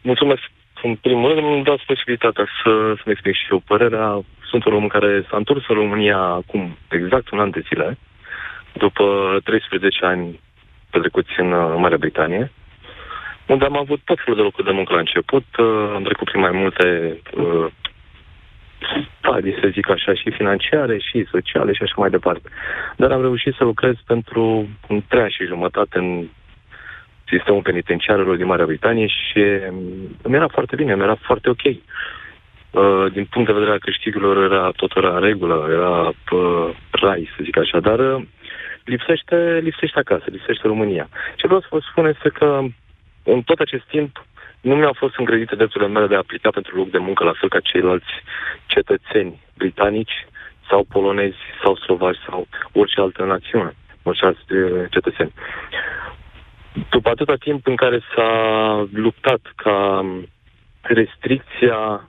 mulțumesc. 0.02 0.53
În 0.88 0.94
primul 0.94 1.34
rând 1.34 1.46
îmi 1.54 1.64
dați 1.64 1.84
posibilitatea 1.86 2.46
să, 2.62 2.70
să-mi 2.96 3.12
exprim 3.14 3.32
și 3.32 3.46
eu 3.50 3.62
părerea. 3.66 4.20
Sunt 4.50 4.64
un 4.64 4.72
român 4.72 4.88
care 4.88 5.26
s-a 5.28 5.36
întors 5.36 5.64
în 5.68 5.74
România 5.74 6.18
acum 6.18 6.76
exact 6.90 7.30
un 7.30 7.38
an 7.38 7.50
de 7.50 7.62
zile, 7.68 7.98
după 8.72 9.04
13 9.44 10.04
ani 10.04 10.40
petrecuți 10.90 11.40
în 11.40 11.52
uh, 11.52 11.74
Marea 11.76 11.96
Britanie, 11.96 12.52
unde 13.46 13.64
am 13.64 13.76
avut 13.76 14.00
tot 14.04 14.18
felul 14.24 14.36
de 14.36 14.42
locuri 14.42 14.66
de 14.66 14.72
muncă 14.72 14.92
la 14.92 14.98
început. 14.98 15.44
Uh, 15.58 15.92
am 15.94 16.02
trecut 16.02 16.28
prin 16.28 16.40
mai 16.40 16.50
multe 16.52 17.18
uh, 17.34 17.66
stadii, 19.18 19.58
să 19.60 19.68
zic 19.72 19.90
așa, 19.90 20.14
și 20.14 20.30
financiare, 20.30 20.98
și 20.98 21.26
sociale, 21.30 21.72
și 21.72 21.82
așa 21.82 21.94
mai 21.96 22.10
departe. 22.10 22.48
Dar 22.96 23.10
am 23.10 23.20
reușit 23.20 23.54
să 23.54 23.64
lucrez 23.64 23.94
pentru 24.06 24.68
un 24.88 25.02
trei 25.08 25.22
ani 25.22 25.36
și 25.36 25.46
jumătate 25.46 25.98
în 25.98 26.28
sistemul 27.28 27.62
penitenciarelor 27.62 28.36
din 28.36 28.46
Marea 28.46 28.66
Britanie 28.66 29.06
și 29.06 29.42
mm, 29.70 30.16
îmi 30.22 30.34
era 30.34 30.48
foarte 30.48 30.76
bine, 30.76 30.94
mi 30.94 31.02
era 31.02 31.14
foarte 31.14 31.48
ok. 31.48 31.64
Uh, 31.64 33.12
din 33.12 33.24
punct 33.24 33.46
de 33.46 33.52
vedere 33.52 33.70
al 33.70 33.78
câștigurilor 33.78 34.52
era 34.52 34.70
tot 34.76 34.96
era 34.96 35.14
în 35.14 35.20
regulă, 35.20 35.68
era 35.70 36.08
uh, 36.08 36.74
rai, 36.90 37.28
să 37.36 37.42
zic 37.42 37.56
așa, 37.58 37.80
dar 37.80 37.98
uh, 37.98 38.22
lipsește, 38.84 39.60
lipsește 39.62 39.98
acasă, 39.98 40.24
lipsește 40.26 40.66
România. 40.66 41.08
Ce 41.36 41.46
vreau 41.46 41.60
să 41.60 41.66
vă 41.70 41.78
spun 41.90 42.06
este 42.06 42.28
că 42.28 42.60
în 43.24 43.42
tot 43.42 43.58
acest 43.58 43.84
timp 43.84 44.24
nu 44.60 44.74
mi-au 44.74 44.92
fost 44.92 45.14
îngrădite 45.16 45.54
drepturile 45.54 45.90
mele 45.90 46.06
de 46.06 46.14
a 46.14 46.18
aplica 46.18 46.50
pentru 46.50 46.76
loc 46.76 46.90
de 46.90 46.98
muncă 46.98 47.24
la 47.24 47.32
fel 47.38 47.48
ca 47.48 47.60
ceilalți 47.60 48.12
cetățeni 48.66 49.40
britanici 49.56 50.26
sau 50.68 50.84
polonezi 50.84 51.36
sau 51.62 51.76
slovaci 51.76 52.20
sau 52.28 52.46
orice 52.72 53.00
altă 53.00 53.24
națiune, 53.24 53.72
orice 54.02 54.24
alți 54.24 54.40
eh, 54.48 54.84
cetățeni. 54.90 55.32
După 56.90 57.08
atâta 57.08 57.34
timp 57.34 57.66
în 57.66 57.76
care 57.76 58.00
s-a 58.14 58.88
luptat 58.92 59.40
ca 59.56 60.04
restricția 60.80 62.08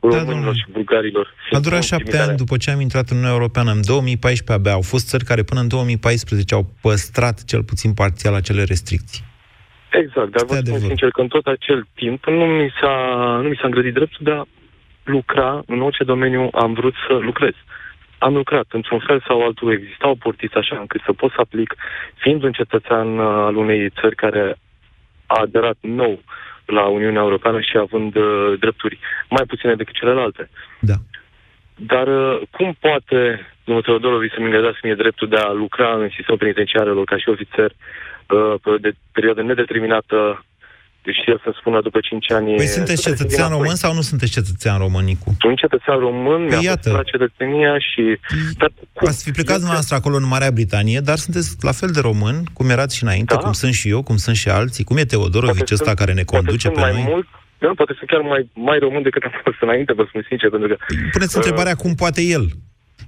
românilor 0.00 0.54
și 0.54 0.64
bulgarilor... 0.70 1.34
A 1.50 1.58
durat 1.58 1.82
șapte 1.82 2.18
ani 2.18 2.36
după 2.36 2.56
ce 2.56 2.70
am 2.70 2.80
intrat 2.80 3.08
în 3.08 3.16
Uniunea 3.16 3.36
Europeană. 3.36 3.70
În 3.70 3.80
2014 3.86 4.52
abia 4.52 4.72
au 4.72 4.82
fost 4.82 5.08
țări 5.08 5.24
care 5.24 5.42
până 5.42 5.60
în 5.60 5.68
2014 5.68 6.54
au 6.54 6.66
păstrat 6.80 7.44
cel 7.44 7.62
puțin 7.64 7.94
parțial 7.94 8.34
acele 8.34 8.62
restricții. 8.62 9.24
Exact, 9.92 10.30
dar 10.30 10.44
vă 10.46 10.54
spun 10.54 10.78
sincer 10.78 11.10
că 11.10 11.20
în 11.20 11.28
tot 11.28 11.46
acel 11.46 11.86
timp 11.94 12.26
nu 12.26 12.44
mi 12.46 12.72
s-a, 12.80 12.94
nu 13.42 13.48
mi 13.48 13.56
s-a 13.56 13.66
îngrădit 13.66 13.94
dreptul 13.94 14.20
de 14.24 14.30
a 14.30 14.44
lucra 15.04 15.62
în 15.66 15.80
orice 15.80 16.04
domeniu 16.04 16.48
am 16.52 16.72
vrut 16.72 16.94
să 17.08 17.12
lucrez. 17.12 17.54
Am 18.26 18.34
lucrat, 18.34 18.66
într-un 18.70 18.98
fel 19.06 19.22
sau 19.26 19.42
altul, 19.42 19.72
existau 19.72 20.14
portiți 20.14 20.56
așa 20.56 20.76
încât 20.78 21.00
să 21.04 21.12
pot 21.12 21.30
să 21.30 21.40
aplic, 21.40 21.74
fiind 22.14 22.42
un 22.42 22.52
cetățean 22.52 23.18
uh, 23.18 23.26
al 23.26 23.56
unei 23.56 23.90
țări 24.00 24.14
care 24.14 24.56
a 25.26 25.40
aderat 25.40 25.76
nou 25.80 26.22
la 26.64 26.84
Uniunea 26.86 27.22
Europeană 27.22 27.60
și 27.60 27.76
având 27.76 28.16
uh, 28.16 28.58
drepturi 28.58 28.98
mai 29.28 29.44
puține 29.46 29.74
decât 29.74 29.94
celelalte. 29.94 30.50
Da. 30.80 30.94
Dar 31.76 32.06
uh, 32.06 32.40
cum 32.50 32.76
poate 32.80 33.46
domnul 33.64 33.84
Teodorovici 33.84 34.32
să-mi 34.32 34.46
îngădească 34.46 34.80
mie 34.82 34.94
dreptul 34.94 35.28
de 35.28 35.36
a 35.36 35.52
lucra 35.52 35.94
în 35.94 36.08
sistemul 36.08 36.40
penitenciarelor 36.40 37.04
ca 37.04 37.18
și 37.18 37.28
ofițer 37.28 37.70
uh, 37.70 38.54
pe 38.62 38.70
de 38.80 38.92
perioadă 39.12 39.42
nedeterminată, 39.42 40.44
deși 41.10 41.30
el 41.32 41.38
să-mi 41.44 41.56
spună 41.60 41.78
după 41.88 41.98
5 42.00 42.30
ani... 42.38 42.48
Păi 42.60 42.66
sunteți 42.78 43.02
să 43.02 43.08
cetățean 43.10 43.48
revin 43.48 43.56
român 43.58 43.76
sau 43.82 43.90
nu 43.98 44.00
sunteți 44.10 44.32
cetățean 44.38 44.76
român, 44.84 45.04
Nicu? 45.04 45.28
Sunt 45.44 45.56
cetățean 45.64 45.98
român, 46.06 46.40
mi-a 46.40 46.48
Păi 46.48 46.66
fost 46.66 46.70
iată. 46.72 46.90
la 47.00 47.02
cetățenia 47.12 47.74
și... 47.88 48.02
Dar, 48.60 48.70
Ați 49.10 49.22
fi 49.26 49.30
plecat 49.38 49.56
dumneavoastră 49.62 49.94
acolo 49.96 50.16
în 50.16 50.26
Marea 50.34 50.50
Britanie, 50.58 51.00
dar 51.08 51.16
sunteți 51.24 51.48
la 51.68 51.72
fel 51.80 51.90
de 51.96 52.00
român, 52.00 52.36
cum 52.56 52.66
erați 52.76 52.96
și 52.96 53.02
înainte, 53.06 53.34
Da. 53.34 53.40
cum 53.40 53.52
sunt 53.62 53.72
și 53.80 53.88
eu, 53.94 54.00
cum 54.08 54.16
sunt 54.16 54.36
și 54.42 54.48
alții, 54.48 54.84
cum 54.84 54.96
e 54.96 55.04
Teodorovici 55.12 55.70
ăsta 55.78 55.84
sunt- 55.84 55.98
care 56.00 56.12
ne 56.12 56.22
poate 56.22 56.36
conduce 56.44 56.66
sunt 56.66 56.74
pe 56.78 56.80
mai 56.86 56.92
noi. 56.92 57.04
mult, 57.12 57.26
da, 57.58 57.70
poate 57.80 57.92
sunt 57.98 58.08
chiar 58.10 58.20
mai, 58.32 58.42
mai 58.68 58.78
român 58.78 59.02
decât 59.02 59.22
am 59.22 59.32
fost 59.44 59.60
înainte, 59.60 59.92
vă 59.92 60.04
spun 60.08 60.24
sincer, 60.28 60.48
pentru 60.50 60.68
că... 60.68 60.76
Puneți 61.12 61.36
uh, 61.36 61.40
întrebarea 61.42 61.74
cum 61.74 61.92
poate 61.94 62.22
el. 62.22 62.44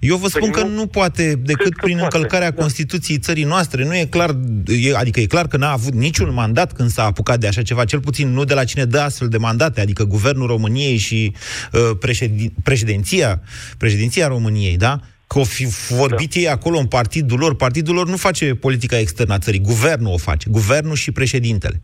Eu 0.03 0.17
vă 0.17 0.29
spun 0.29 0.51
Păi 0.51 0.63
că 0.63 0.69
nu- 0.69 0.75
nu 0.75 0.87
poate 0.87 1.35
decât 1.35 1.77
prin 1.77 1.99
poate, 1.99 2.17
încălcarea 2.17 2.51
da. 2.51 2.61
Constituției 2.61 3.19
țării 3.19 3.45
noastre. 3.45 3.85
Nu 3.85 3.97
e 3.97 4.05
clar, 4.05 4.37
e, 4.67 4.97
adică 4.97 5.21
e 5.21 5.27
clar 5.27 5.49
că 5.49 5.57
n-a 5.57 5.71
avut 5.71 5.95
niciun 5.95 6.33
mandat 6.33 6.73
când 6.73 6.91
s-a 6.91 7.05
apucat 7.05 7.39
de 7.41 7.47
așa 7.47 7.63
ceva, 7.63 7.85
cel 7.85 8.01
puțin 8.01 8.29
nu 8.33 8.45
de 8.45 8.55
la 8.55 8.65
cine 8.65 8.85
dă 8.85 8.99
astfel 9.01 9.29
de 9.29 9.37
mandate, 9.37 9.81
adică 9.81 10.05
Guvernul 10.05 10.47
României 10.47 10.97
și 10.97 11.35
uh, 11.73 11.81
președin, 12.01 12.53
președinția, 12.63 13.41
președinția 13.79 14.27
României, 14.27 14.77
da? 14.77 15.01
Că 15.27 15.39
o 15.39 15.45
fi 15.45 15.67
vorbit 15.89 16.35
da. 16.35 16.41
ei 16.41 16.49
acolo 16.49 16.79
în 16.79 16.87
partidul 16.87 17.39
lor. 17.39 17.57
Partidul 17.57 17.95
lor 17.95 18.09
nu 18.09 18.17
face 18.17 18.55
politica 18.55 18.99
externă 18.99 19.35
a 19.35 19.39
țării. 19.39 19.61
Guvernul 19.61 20.13
o 20.13 20.17
face. 20.17 20.51
Guvernul 20.51 20.95
și 20.95 21.11
președintele. 21.11 21.81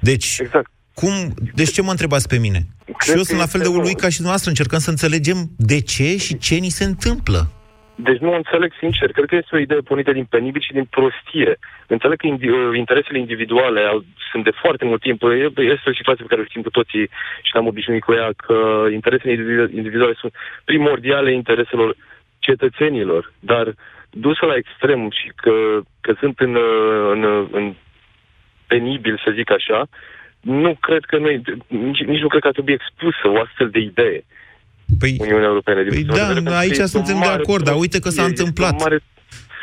Deci, 0.00 0.38
exact. 0.40 0.70
cum, 0.94 1.34
deci 1.54 1.72
ce 1.72 1.82
mă 1.82 1.90
întrebați 1.90 2.28
pe 2.28 2.38
mine? 2.38 2.66
Cred 2.84 3.10
și 3.10 3.16
eu 3.16 3.22
sunt 3.22 3.38
la 3.38 3.46
fel 3.46 3.60
de 3.60 3.66
uluit 3.68 3.96
ca 4.00 4.06
și 4.08 4.12
dumneavoastră. 4.14 4.50
Încercăm 4.50 4.78
să 4.78 4.90
înțelegem 4.90 5.50
de 5.56 5.80
ce 5.80 6.16
și 6.16 6.38
ce 6.38 6.54
ni 6.54 6.68
se 6.68 6.84
întâmplă. 6.84 7.50
Deci 7.94 8.18
nu 8.18 8.34
înțeleg 8.34 8.72
sincer. 8.78 9.12
Cred 9.12 9.28
că 9.28 9.36
este 9.36 9.56
o 9.56 9.58
idee 9.58 9.78
pornită 9.78 10.12
din 10.12 10.24
penibil 10.24 10.60
și 10.60 10.72
din 10.72 10.84
prostie. 10.84 11.58
Înțeleg 11.86 12.18
că 12.18 12.26
indi- 12.26 12.76
interesele 12.76 13.18
individuale 13.18 13.80
au, 13.80 14.04
sunt 14.30 14.44
de 14.44 14.50
foarte 14.50 14.84
mult 14.84 15.00
timp. 15.00 15.22
Este 15.56 15.88
o 15.90 15.98
situație 16.00 16.24
pe 16.24 16.28
care 16.28 16.40
o 16.40 16.44
știm 16.44 16.62
cu 16.62 16.70
toții 16.70 17.08
și 17.42 17.50
ne-am 17.52 17.66
obișnuit 17.66 18.02
cu 18.02 18.12
ea, 18.12 18.30
că 18.36 18.86
interesele 18.92 19.32
individuale 19.74 20.14
sunt 20.18 20.32
primordiale 20.64 21.32
intereselor 21.32 21.96
cetățenilor, 22.38 23.32
dar 23.40 23.74
dusă 24.10 24.46
la 24.46 24.54
extrem 24.56 25.10
și 25.10 25.32
că, 25.36 25.80
că 26.00 26.14
sunt 26.18 26.40
în, 26.40 26.56
în, 27.10 27.48
în 27.50 27.74
penibil, 28.66 29.20
să 29.24 29.30
zic 29.34 29.50
așa, 29.50 29.88
nu 30.40 30.76
cred 30.80 31.04
că 31.04 31.18
noi, 31.18 31.42
nici, 31.68 32.02
nici 32.02 32.20
nu 32.20 32.28
cred 32.28 32.40
că 32.40 32.46
ar 32.46 32.52
trebui 32.52 32.72
expusă 32.72 33.24
o 33.28 33.40
astfel 33.40 33.70
de 33.70 33.78
idee. 33.78 34.24
Păi, 34.98 35.16
Uniunea 35.20 35.46
Europeană. 35.46 35.84
Păi 35.88 36.04
da, 36.04 36.58
aici 36.58 36.76
suntem 36.76 37.18
de 37.20 37.26
acord, 37.26 37.64
dar 37.64 37.74
uite 37.74 37.98
că 37.98 38.08
s-a 38.08 38.24
întâmplat. 38.24 38.78
Mare... 38.78 39.02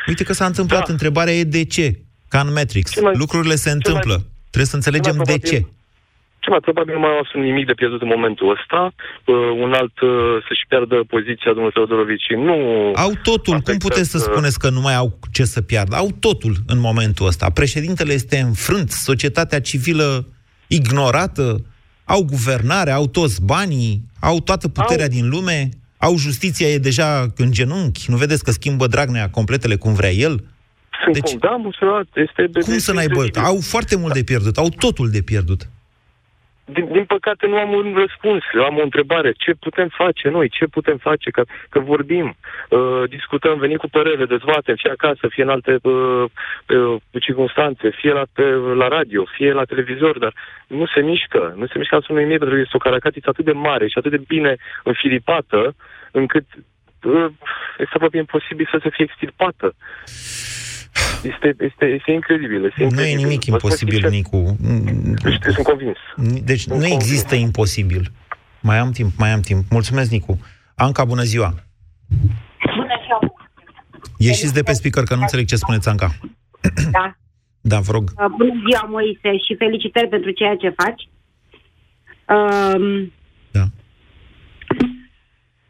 Uite 0.06 0.24
că 0.24 0.32
s-a 0.32 0.46
întâmplat. 0.46 0.86
Da. 0.86 0.92
Întrebarea 0.92 1.34
e 1.34 1.44
de 1.44 1.64
ce? 1.64 1.98
Ca 2.28 2.40
în 2.40 2.52
Matrix. 2.52 3.00
Mai, 3.00 3.12
Lucrurile 3.16 3.54
se 3.54 3.70
întâmplă. 3.70 4.14
Mai, 4.14 4.26
Trebuie 4.50 4.70
să 4.72 4.76
înțelegem 4.76 5.22
de 5.24 5.38
ce. 5.38 5.66
Ce 6.38 6.50
mai 6.50 6.60
probabil 6.60 6.94
nu 6.94 7.00
mai 7.00 7.10
au 7.10 7.40
nimic 7.40 7.66
de 7.66 7.72
pierdut 7.72 8.00
în 8.02 8.08
momentul 8.08 8.50
ăsta. 8.50 8.92
Uh, 9.24 9.34
un 9.64 9.72
alt 9.72 10.00
uh, 10.00 10.10
să-și 10.48 10.64
pierdă 10.68 10.96
poziția 11.08 11.52
domnul 11.52 11.70
Teodorovici. 11.70 12.34
Nu 12.36 12.54
au 12.94 13.12
totul. 13.22 13.60
Cum 13.60 13.76
puteți 13.76 14.10
să 14.10 14.18
spuneți 14.18 14.58
că 14.58 14.70
nu 14.70 14.80
mai 14.80 14.94
au 14.94 15.18
ce 15.32 15.44
să 15.44 15.60
piardă? 15.62 15.96
Au 15.96 16.08
totul 16.20 16.54
în 16.66 16.78
momentul 16.78 17.26
ăsta. 17.26 17.50
Președintele 17.50 18.12
este 18.12 18.38
înfrânt, 18.38 18.90
societatea 18.90 19.60
civilă 19.60 20.26
ignorată, 20.66 21.64
au 22.10 22.24
guvernare, 22.24 22.90
au 22.90 23.06
toți 23.06 23.44
banii, 23.44 24.02
au 24.20 24.40
toată 24.40 24.68
puterea 24.68 25.04
au. 25.04 25.10
din 25.10 25.28
lume, 25.28 25.68
au 25.98 26.16
justiția 26.16 26.68
e 26.68 26.78
deja 26.78 27.26
în 27.36 27.52
genunchi. 27.52 28.10
Nu 28.10 28.16
vedeți 28.16 28.44
că 28.44 28.50
schimbă 28.50 28.86
Dragnea 28.86 29.30
completele 29.30 29.76
cum 29.76 29.94
vrea 29.94 30.10
el? 30.10 30.44
Sunt 31.02 31.14
deci, 31.14 31.30
cum, 31.30 31.38
da, 31.38 31.50
musurat, 31.50 32.06
este... 32.14 32.60
Cum 32.60 32.78
să 32.78 32.92
n-ai 32.92 33.08
băut? 33.08 33.36
Au 33.36 33.58
foarte 33.60 33.96
mult 33.96 34.12
de 34.12 34.22
pierdut, 34.22 34.56
au 34.56 34.68
totul 34.68 35.10
de 35.10 35.22
pierdut 35.22 35.68
din, 36.72 36.92
din 36.92 37.04
păcate 37.04 37.46
nu 37.46 37.56
am 37.56 37.72
un 37.72 37.94
răspuns, 37.96 38.42
am 38.68 38.76
o 38.76 38.82
întrebare. 38.82 39.32
Ce 39.32 39.52
putem 39.60 39.88
face 39.88 40.28
noi? 40.28 40.48
Ce 40.48 40.66
putem 40.66 40.96
face? 40.96 41.30
Că, 41.30 41.42
că 41.68 41.78
vorbim, 41.78 42.36
uh, 42.68 43.02
discutăm, 43.08 43.58
venim 43.58 43.76
cu 43.76 43.88
părere, 43.88 44.24
dezbatem, 44.24 44.74
fie 44.76 44.90
acasă, 44.90 45.28
fie 45.28 45.42
în 45.42 45.48
alte 45.48 45.78
uh, 45.82 46.24
uh, 46.68 46.96
circunstanțe, 47.20 47.90
fie 47.90 48.12
la, 48.12 48.22
pe, 48.32 48.42
la 48.82 48.88
radio, 48.88 49.24
fie 49.36 49.52
la 49.52 49.64
televizor, 49.64 50.18
dar 50.18 50.34
nu 50.66 50.86
se 50.86 51.00
mișcă. 51.00 51.54
Nu 51.56 51.66
se 51.66 51.78
mișcă 51.78 51.94
absolut 51.94 52.22
nimic, 52.22 52.38
pentru 52.38 52.54
că 52.54 52.62
este 52.62 52.76
o 52.76 52.86
caracatiță 52.88 53.28
atât 53.28 53.44
de 53.44 53.52
mare 53.52 53.88
și 53.88 53.98
atât 53.98 54.10
de 54.10 54.22
bine 54.26 54.56
înfilipată, 54.84 55.74
încât 56.10 56.44
uh, 57.02 57.26
este 57.78 57.94
aproape 57.94 58.16
imposibil 58.16 58.68
să 58.70 58.78
se 58.82 58.90
fie 58.90 59.04
extirpată. 59.04 59.74
Este, 61.22 61.54
este, 61.58 61.84
este 61.84 62.12
incredibil. 62.12 62.64
Este 62.64 62.82
incredibil. 62.82 63.14
Nu 63.14 63.20
e 63.20 63.24
nimic 63.24 63.44
imposibil, 63.44 64.08
Nicu. 64.08 64.56
Deci, 65.22 65.54
sunt 65.54 65.66
convins. 65.66 65.96
Deci 66.44 66.60
sunt 66.60 66.74
nu 66.74 66.80
convins. 66.80 67.02
există 67.02 67.34
imposibil. 67.34 68.12
Mai 68.60 68.78
am 68.78 68.90
timp, 68.90 69.10
mai 69.18 69.30
am 69.30 69.40
timp. 69.40 69.64
Mulțumesc, 69.70 70.10
Nicu. 70.10 70.38
Anca, 70.74 71.04
bună 71.04 71.22
ziua! 71.22 71.54
Bună 72.76 72.94
ziua! 73.04 73.34
Ieșiți 74.18 74.54
de 74.54 74.62
pe 74.62 74.72
speaker, 74.72 75.04
că 75.04 75.14
nu 75.14 75.20
înțeleg 75.20 75.46
ce 75.46 75.56
spuneți, 75.56 75.88
Anca. 75.88 76.10
Da. 76.90 77.16
Da, 77.60 77.78
vă 77.80 77.92
rog. 77.92 78.10
Uh, 78.16 78.26
bună 78.36 78.52
ziua, 78.68 78.86
Moise, 78.88 79.38
și 79.46 79.56
felicitări 79.58 80.08
pentru 80.08 80.30
ceea 80.30 80.56
ce 80.56 80.68
faci. 80.68 81.08
Um, 82.36 83.12
da. 83.50 83.64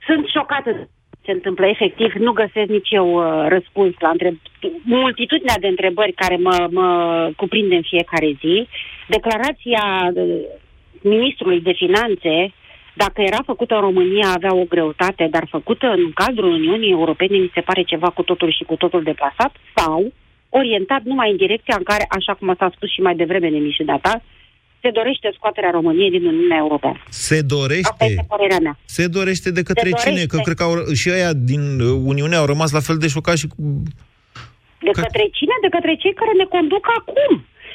Sunt 0.06 0.26
șocată 0.34 0.88
se 1.30 1.36
întâmplă 1.36 1.66
efectiv, 1.66 2.12
nu 2.12 2.32
găsesc 2.32 2.68
nici 2.78 2.90
eu 2.90 3.08
uh, 3.14 3.46
răspuns 3.48 3.92
la 3.98 4.08
întreb... 4.08 4.34
multitudinea 4.82 5.58
de 5.60 5.66
întrebări 5.66 6.12
care 6.12 6.36
mă, 6.36 6.56
mă 6.70 6.88
cuprinde 7.36 7.74
în 7.74 7.86
fiecare 7.92 8.30
zi. 8.40 8.68
Declarația 9.08 9.84
uh, 10.14 10.40
ministrului 11.02 11.60
de 11.60 11.72
finanțe, 11.72 12.34
dacă 12.94 13.20
era 13.20 13.40
făcută 13.44 13.74
în 13.74 13.80
România, 13.80 14.28
avea 14.34 14.54
o 14.54 14.64
greutate, 14.74 15.28
dar 15.30 15.44
făcută 15.50 15.86
în 15.86 16.12
cadrul 16.14 16.52
Uniunii 16.52 16.90
Europene, 16.90 17.36
mi 17.36 17.54
se 17.54 17.60
pare 17.60 17.82
ceva 17.82 18.08
cu 18.10 18.22
totul 18.22 18.50
și 18.52 18.64
cu 18.64 18.76
totul 18.76 19.02
deplasat, 19.02 19.52
sau 19.74 20.12
orientat 20.48 21.02
numai 21.02 21.30
în 21.30 21.36
direcția 21.36 21.74
în 21.78 21.82
care, 21.82 22.04
așa 22.08 22.34
cum 22.34 22.54
s-a 22.58 22.72
spus 22.74 22.88
și 22.92 23.00
mai 23.00 23.14
devreme 23.14 23.46
în 23.46 23.54
emisiunea 23.54 23.98
ta, 24.02 24.22
se 24.82 24.90
dorește 24.90 25.30
scoaterea 25.36 25.70
României 25.70 26.10
din 26.10 26.24
Uniunea 26.26 26.56
Europeană. 26.56 27.00
Se 27.08 27.38
dorește? 27.54 27.88
Asta 27.90 28.04
este 28.04 28.26
părerea 28.28 28.60
mea. 28.66 28.78
Se 28.84 29.06
dorește 29.06 29.50
de 29.58 29.62
către 29.62 29.90
se 29.90 29.96
cine? 30.02 30.22
Dorește. 30.22 30.36
Că 30.36 30.38
cred 30.46 30.56
că 30.56 30.64
au, 30.68 30.74
și 31.00 31.08
ăia 31.16 31.32
din 31.50 31.64
uh, 31.80 32.00
Uniune 32.12 32.36
au 32.36 32.46
rămas 32.52 32.70
la 32.72 32.86
fel 32.86 32.98
de 33.02 33.08
șocați 33.14 33.40
și 33.42 33.48
cu... 33.52 33.56
De 34.86 34.92
că... 34.96 35.00
către 35.00 35.24
cine? 35.38 35.54
De 35.64 35.70
către 35.76 35.94
cei 36.02 36.14
care 36.20 36.32
ne 36.40 36.46
conduc 36.56 36.84
acum. 36.98 37.32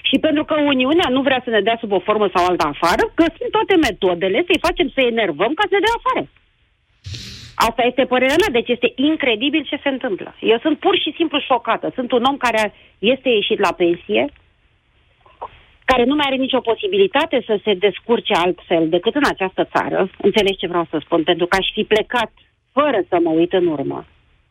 Și 0.10 0.18
pentru 0.26 0.43
că 0.49 0.56
Uniunea 0.74 1.08
nu 1.16 1.22
vrea 1.28 1.41
să 1.43 1.49
ne 1.49 1.62
dea 1.68 1.78
sub 1.80 1.91
o 1.91 1.99
formă 2.08 2.28
sau 2.34 2.45
alta 2.45 2.68
afară, 2.74 3.03
găsim 3.22 3.47
toate 3.56 3.76
metodele 3.88 4.39
să-i 4.47 4.66
facem 4.68 4.88
să 4.95 5.01
enervăm 5.01 5.51
ca 5.58 5.64
să 5.68 5.74
ne 5.74 5.84
dea 5.86 5.95
afară. 5.99 6.24
Asta 7.56 7.82
este 7.89 8.03
părerea 8.14 8.39
mea, 8.41 8.51
deci 8.58 8.70
este 8.76 8.89
incredibil 8.95 9.64
ce 9.70 9.80
se 9.84 9.89
întâmplă. 9.89 10.36
Eu 10.39 10.60
sunt 10.62 10.80
pur 10.80 10.95
și 11.03 11.14
simplu 11.16 11.39
șocată. 11.39 11.91
Sunt 11.97 12.12
un 12.12 12.24
om 12.24 12.38
care 12.38 12.74
este 12.99 13.30
ieșit 13.30 13.60
la 13.60 13.74
pensie, 13.74 14.22
care 15.86 16.03
nu 16.03 16.15
mai 16.15 16.25
are 16.27 16.36
nicio 16.36 16.59
posibilitate 16.59 17.43
să 17.45 17.59
se 17.63 17.73
descurce 17.73 18.33
altfel 18.33 18.89
decât 18.89 19.15
în 19.15 19.25
această 19.29 19.63
țară, 19.73 20.09
înțelegi 20.17 20.57
ce 20.57 20.67
vreau 20.67 20.88
să 20.89 20.97
spun, 21.01 21.23
pentru 21.23 21.45
că 21.45 21.55
aș 21.59 21.67
fi 21.73 21.83
plecat 21.83 22.31
fără 22.71 22.99
să 23.09 23.17
mă 23.23 23.29
uit 23.29 23.53
în 23.53 23.67
urmă. 23.67 24.05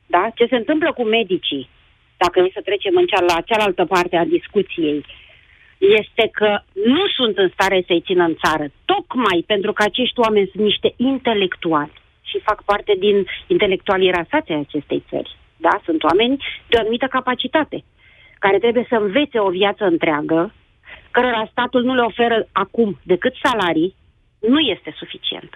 Da? 0.06 0.30
Ce 0.34 0.46
se 0.46 0.56
întâmplă 0.56 0.92
cu 0.92 1.04
medicii, 1.04 1.68
dacă 2.16 2.40
e 2.40 2.50
să 2.52 2.60
trecem 2.64 2.96
în 2.96 3.06
cea, 3.06 3.20
la 3.20 3.40
cealaltă 3.40 3.84
parte 3.84 4.16
a 4.16 4.24
discuției, 4.24 5.04
este 5.78 6.28
că 6.32 6.60
nu 6.72 7.04
sunt 7.16 7.38
în 7.38 7.48
stare 7.48 7.82
să-i 7.86 8.04
țină 8.06 8.24
în 8.24 8.36
țară, 8.44 8.66
tocmai 8.84 9.44
pentru 9.46 9.72
că 9.72 9.82
acești 9.82 10.20
oameni 10.20 10.50
sunt 10.52 10.62
niște 10.62 10.94
intelectuali 10.96 11.92
și 12.22 12.38
fac 12.48 12.64
parte 12.64 12.94
din 12.98 13.26
intelectualii 13.46 14.10
rasați 14.10 14.52
ai 14.52 14.64
acestei 14.68 15.04
țări. 15.08 15.36
Da? 15.56 15.80
Sunt 15.84 16.02
oameni 16.02 16.36
de 16.68 16.76
o 16.76 16.80
anumită 16.80 17.06
capacitate, 17.06 17.84
care 18.38 18.58
trebuie 18.58 18.86
să 18.88 18.94
învețe 18.94 19.38
o 19.38 19.48
viață 19.48 19.84
întreagă, 19.84 20.52
cărora 21.10 21.48
statul 21.50 21.82
nu 21.82 21.94
le 21.94 22.00
oferă 22.00 22.48
acum 22.52 23.00
decât 23.02 23.34
salarii, 23.42 23.94
nu 24.38 24.58
este 24.58 24.94
suficient. 24.96 25.50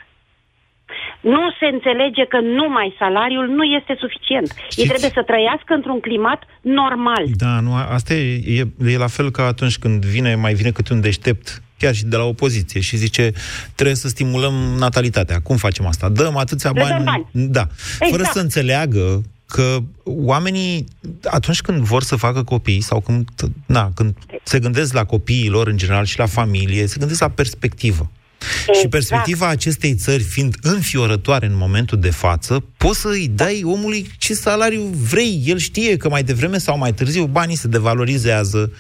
Nu 1.21 1.43
se 1.61 1.67
înțelege 1.67 2.25
că 2.25 2.39
numai 2.41 2.95
salariul 2.99 3.49
nu 3.49 3.65
este 3.65 3.97
suficient. 3.99 4.49
Știți? 4.51 4.81
Ei 4.81 4.87
trebuie 4.87 5.11
să 5.11 5.23
trăiască 5.23 5.75
într-un 5.75 6.01
climat 6.01 6.43
normal. 6.61 7.25
Da, 7.37 7.61
nu, 7.61 7.75
asta 7.75 8.15
e, 8.15 8.43
e, 8.61 8.67
e 8.93 8.97
la 8.97 9.07
fel 9.07 9.31
ca 9.31 9.43
atunci 9.45 9.79
când 9.79 10.05
vine, 10.05 10.35
mai 10.35 10.55
vine 10.55 10.71
câte 10.71 10.93
un 10.93 11.01
deștept 11.01 11.63
chiar 11.79 11.95
și 11.95 12.05
de 12.05 12.17
la 12.17 12.25
opoziție 12.25 12.81
și 12.81 12.97
zice 12.97 13.33
trebuie 13.75 13.97
să 13.97 14.09
stimulăm 14.09 14.55
natalitatea. 14.79 15.41
Cum 15.41 15.57
facem 15.57 15.87
asta? 15.87 16.09
Dăm 16.09 16.37
atâția 16.37 16.73
bani. 16.73 17.05
bani. 17.05 17.29
Da. 17.33 17.67
Exact. 18.01 18.11
Fără 18.11 18.23
să 18.33 18.41
înțeleagă 18.41 19.23
că 19.49 19.79
oamenii, 20.05 20.85
atunci 21.25 21.61
când 21.61 21.79
vor 21.79 22.03
să 22.03 22.17
facă 22.17 22.43
copii 22.43 22.81
sau 22.81 23.01
când, 23.01 23.29
na, 23.67 23.91
când 23.95 24.17
se 24.43 24.59
gândesc 24.59 24.93
la 24.93 25.05
copiii 25.05 25.49
lor 25.49 25.67
în 25.67 25.77
general 25.77 26.05
și 26.05 26.19
la 26.19 26.27
familie, 26.27 26.87
se 26.87 26.97
gândesc 26.99 27.21
la 27.21 27.29
perspectivă. 27.29 28.11
Exact. 28.41 28.79
Și 28.79 28.89
perspectiva 28.89 29.49
acestei 29.49 29.95
țări 29.95 30.23
fiind 30.23 30.57
înfiorătoare 30.63 31.47
în 31.47 31.57
momentul 31.57 31.99
de 32.01 32.11
față, 32.11 32.65
poți 32.77 33.01
să 33.01 33.09
îi 33.09 33.29
dai 33.29 33.63
omului 33.65 34.11
ce 34.19 34.35
salariu 34.35 34.83
vrei. 34.83 35.43
El 35.47 35.59
știe 35.59 35.97
că 35.97 36.09
mai 36.09 36.23
devreme 36.23 36.59
sau 36.59 36.79
mai 36.79 36.93
târziu 36.93 37.27
banii 37.27 37.57
se 37.57 37.69
devalorizează, 37.69 38.73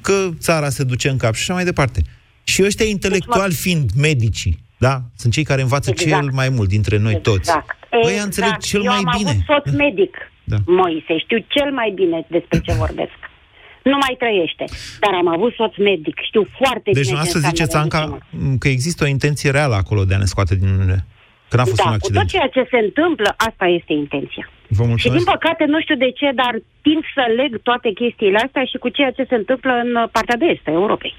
că 0.00 0.28
țara 0.38 0.68
se 0.68 0.84
duce 0.84 1.08
în 1.08 1.16
cap 1.16 1.34
și 1.34 1.40
așa 1.40 1.52
mai 1.52 1.64
departe. 1.64 2.02
Și 2.44 2.62
ăștia 2.62 2.86
intelectuali 2.86 3.54
fiind 3.54 3.90
medicii, 3.96 4.64
da? 4.78 5.02
Sunt 5.16 5.32
cei 5.32 5.44
care 5.44 5.62
învață 5.62 5.90
exact. 5.90 6.10
cel 6.10 6.30
mai 6.32 6.48
mult 6.48 6.68
dintre 6.68 6.96
noi 6.96 7.14
exact. 7.14 7.36
toți. 7.36 7.50
Păi 7.50 7.85
exact. 7.98 8.24
înțeleg 8.24 8.56
cel 8.70 8.82
Eu 8.84 8.90
mai 8.90 9.02
am 9.04 9.14
bine. 9.16 9.30
avut 9.30 9.42
soț 9.48 9.66
medic, 9.84 10.14
da. 10.44 10.56
Moise, 10.66 11.18
știu 11.18 11.38
cel 11.54 11.70
mai 11.72 11.90
bine 11.94 12.26
despre 12.28 12.58
ce 12.64 12.72
vorbesc. 12.72 13.18
Nu 13.82 13.96
mai 14.04 14.14
trăiește, 14.18 14.64
dar 15.00 15.12
am 15.14 15.28
avut 15.28 15.52
soț 15.54 15.74
medic, 15.76 16.16
știu 16.28 16.46
foarte 16.58 16.90
deci 16.90 17.06
bine 17.06 17.20
Deci 17.22 17.30
să 17.34 17.38
ziceți, 17.38 17.76
Anca, 17.76 18.18
că 18.58 18.68
există 18.68 19.04
o 19.04 19.06
intenție 19.06 19.50
reală 19.50 19.74
acolo 19.74 20.04
de 20.04 20.14
a 20.14 20.18
ne 20.18 20.24
scoate 20.24 20.54
din 20.54 20.68
Uniune. 20.68 20.98
Că 21.48 21.56
n-a 21.56 21.64
fost 21.64 21.82
da, 21.82 21.88
un 21.88 21.94
accident. 21.94 22.16
cu 22.16 22.20
tot 22.20 22.30
ceea 22.34 22.48
ce 22.56 22.70
se 22.72 22.80
întâmplă, 22.86 23.34
asta 23.48 23.66
este 23.78 23.92
intenția. 23.92 24.44
Vă 24.78 24.84
mulțumesc. 24.84 25.02
Și 25.04 25.10
din 25.16 25.24
păcate, 25.32 25.64
nu 25.64 25.80
știu 25.80 25.96
de 25.96 26.10
ce, 26.18 26.28
dar 26.42 26.54
tind 26.86 27.02
să 27.14 27.24
leg 27.40 27.62
toate 27.62 27.88
chestiile 28.00 28.38
astea 28.46 28.64
și 28.64 28.76
cu 28.84 28.88
ceea 28.88 29.10
ce 29.10 29.24
se 29.28 29.34
întâmplă 29.34 29.72
în 29.84 29.90
partea 30.16 30.36
de 30.36 30.46
est 30.54 30.66
a 30.68 30.70
Europei. 30.70 31.14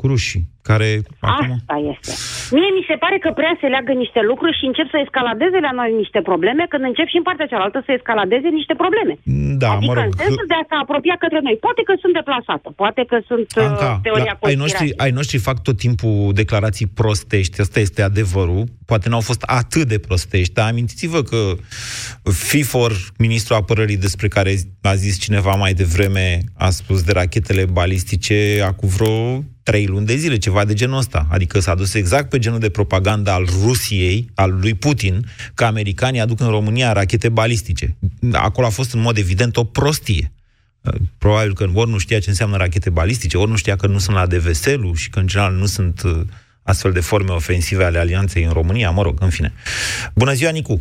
Cu 0.00 0.06
rușii, 0.12 0.44
care 0.70 0.88
acum... 1.30 1.50
Asta 1.58 1.76
este. 1.92 2.10
Mie 2.56 2.70
mi 2.78 2.84
se 2.90 2.96
pare 3.04 3.16
că 3.24 3.30
prea 3.40 3.54
se 3.60 3.68
leagă 3.74 3.92
niște 4.04 4.20
lucruri 4.30 4.58
și 4.58 4.64
încep 4.70 4.88
să 4.94 4.98
escaladeze 5.04 5.58
la 5.66 5.72
noi 5.78 5.90
niște 6.02 6.20
probleme, 6.30 6.62
când 6.72 6.82
încep 6.90 7.08
și 7.12 7.20
în 7.20 7.26
partea 7.28 7.50
cealaltă 7.52 7.78
să 7.86 7.90
escaladeze 7.98 8.48
niște 8.58 8.74
probleme. 8.82 9.14
Da, 9.62 9.70
adică 9.70 9.90
mă 9.90 9.94
rog. 9.96 10.04
în 10.06 10.12
sensul 10.24 10.46
de 10.52 10.56
a 10.60 10.64
se 10.70 10.76
apropia 10.84 11.16
către 11.24 11.40
noi. 11.46 11.56
Poate 11.66 11.82
că 11.88 11.92
sunt 12.02 12.14
deplasată, 12.20 12.68
poate 12.82 13.02
că 13.10 13.16
sunt 13.30 13.48
uh, 13.56 13.68
Anca, 13.68 13.90
teoria 14.06 14.34
la, 14.40 14.48
ai, 14.48 14.56
noștri, 14.62 14.88
ai 15.04 15.12
noștri 15.18 15.46
fac 15.48 15.56
tot 15.68 15.76
timpul 15.84 16.16
declarații 16.42 16.88
prostești, 17.00 17.60
asta 17.64 17.78
este 17.86 18.00
adevărul, 18.10 18.62
poate 18.90 19.06
n-au 19.08 19.24
fost 19.30 19.42
atât 19.60 19.86
de 19.92 19.98
prostești, 20.08 20.54
dar 20.58 20.66
amintiți-vă 20.72 21.20
că 21.30 21.40
FIFOR, 22.48 22.92
ministrul 23.26 23.60
apărării 23.62 24.04
despre 24.06 24.28
care 24.36 24.52
a 24.92 24.94
zis 25.04 25.14
cineva 25.24 25.52
mai 25.64 25.72
devreme, 25.82 26.24
a 26.66 26.68
spus 26.80 26.98
de 27.08 27.12
rachetele 27.20 27.64
balistice 27.80 28.38
acum 28.70 28.88
vreo 28.96 29.18
trei 29.70 29.86
luni 29.86 30.06
de 30.06 30.14
zile, 30.14 30.36
ceva 30.36 30.64
de 30.64 30.74
genul 30.74 30.96
ăsta. 30.96 31.26
Adică 31.30 31.58
s-a 31.58 31.74
dus 31.74 31.94
exact 31.94 32.28
pe 32.30 32.38
genul 32.38 32.58
de 32.58 32.70
propaganda 32.70 33.34
al 33.34 33.44
Rusiei, 33.64 34.26
al 34.34 34.58
lui 34.60 34.74
Putin, 34.74 35.24
că 35.54 35.64
americanii 35.64 36.20
aduc 36.20 36.40
în 36.40 36.48
România 36.48 36.92
rachete 36.92 37.28
balistice. 37.28 37.96
Acolo 38.32 38.66
a 38.66 38.70
fost 38.70 38.94
în 38.94 39.00
mod 39.00 39.16
evident 39.16 39.56
o 39.56 39.64
prostie. 39.64 40.32
Probabil 41.18 41.54
că 41.54 41.66
ori 41.74 41.90
nu 41.90 41.98
știa 41.98 42.18
ce 42.18 42.28
înseamnă 42.28 42.56
rachete 42.56 42.90
balistice, 42.90 43.36
ori 43.36 43.50
nu 43.50 43.56
știa 43.56 43.76
că 43.76 43.86
nu 43.86 43.98
sunt 43.98 44.16
la 44.16 44.26
DVSL 44.26 44.92
și 44.94 45.10
că 45.10 45.18
în 45.18 45.26
general 45.26 45.52
nu 45.52 45.66
sunt 45.66 46.02
uh, 46.04 46.10
astfel 46.62 46.92
de 46.92 47.00
forme 47.00 47.32
ofensive 47.32 47.84
ale 47.84 47.98
alianței 47.98 48.42
în 48.44 48.52
România, 48.52 48.90
mă 48.90 49.02
rog, 49.02 49.16
în 49.20 49.30
fine. 49.30 49.52
Bună 50.14 50.32
ziua, 50.32 50.50
Nicu! 50.50 50.80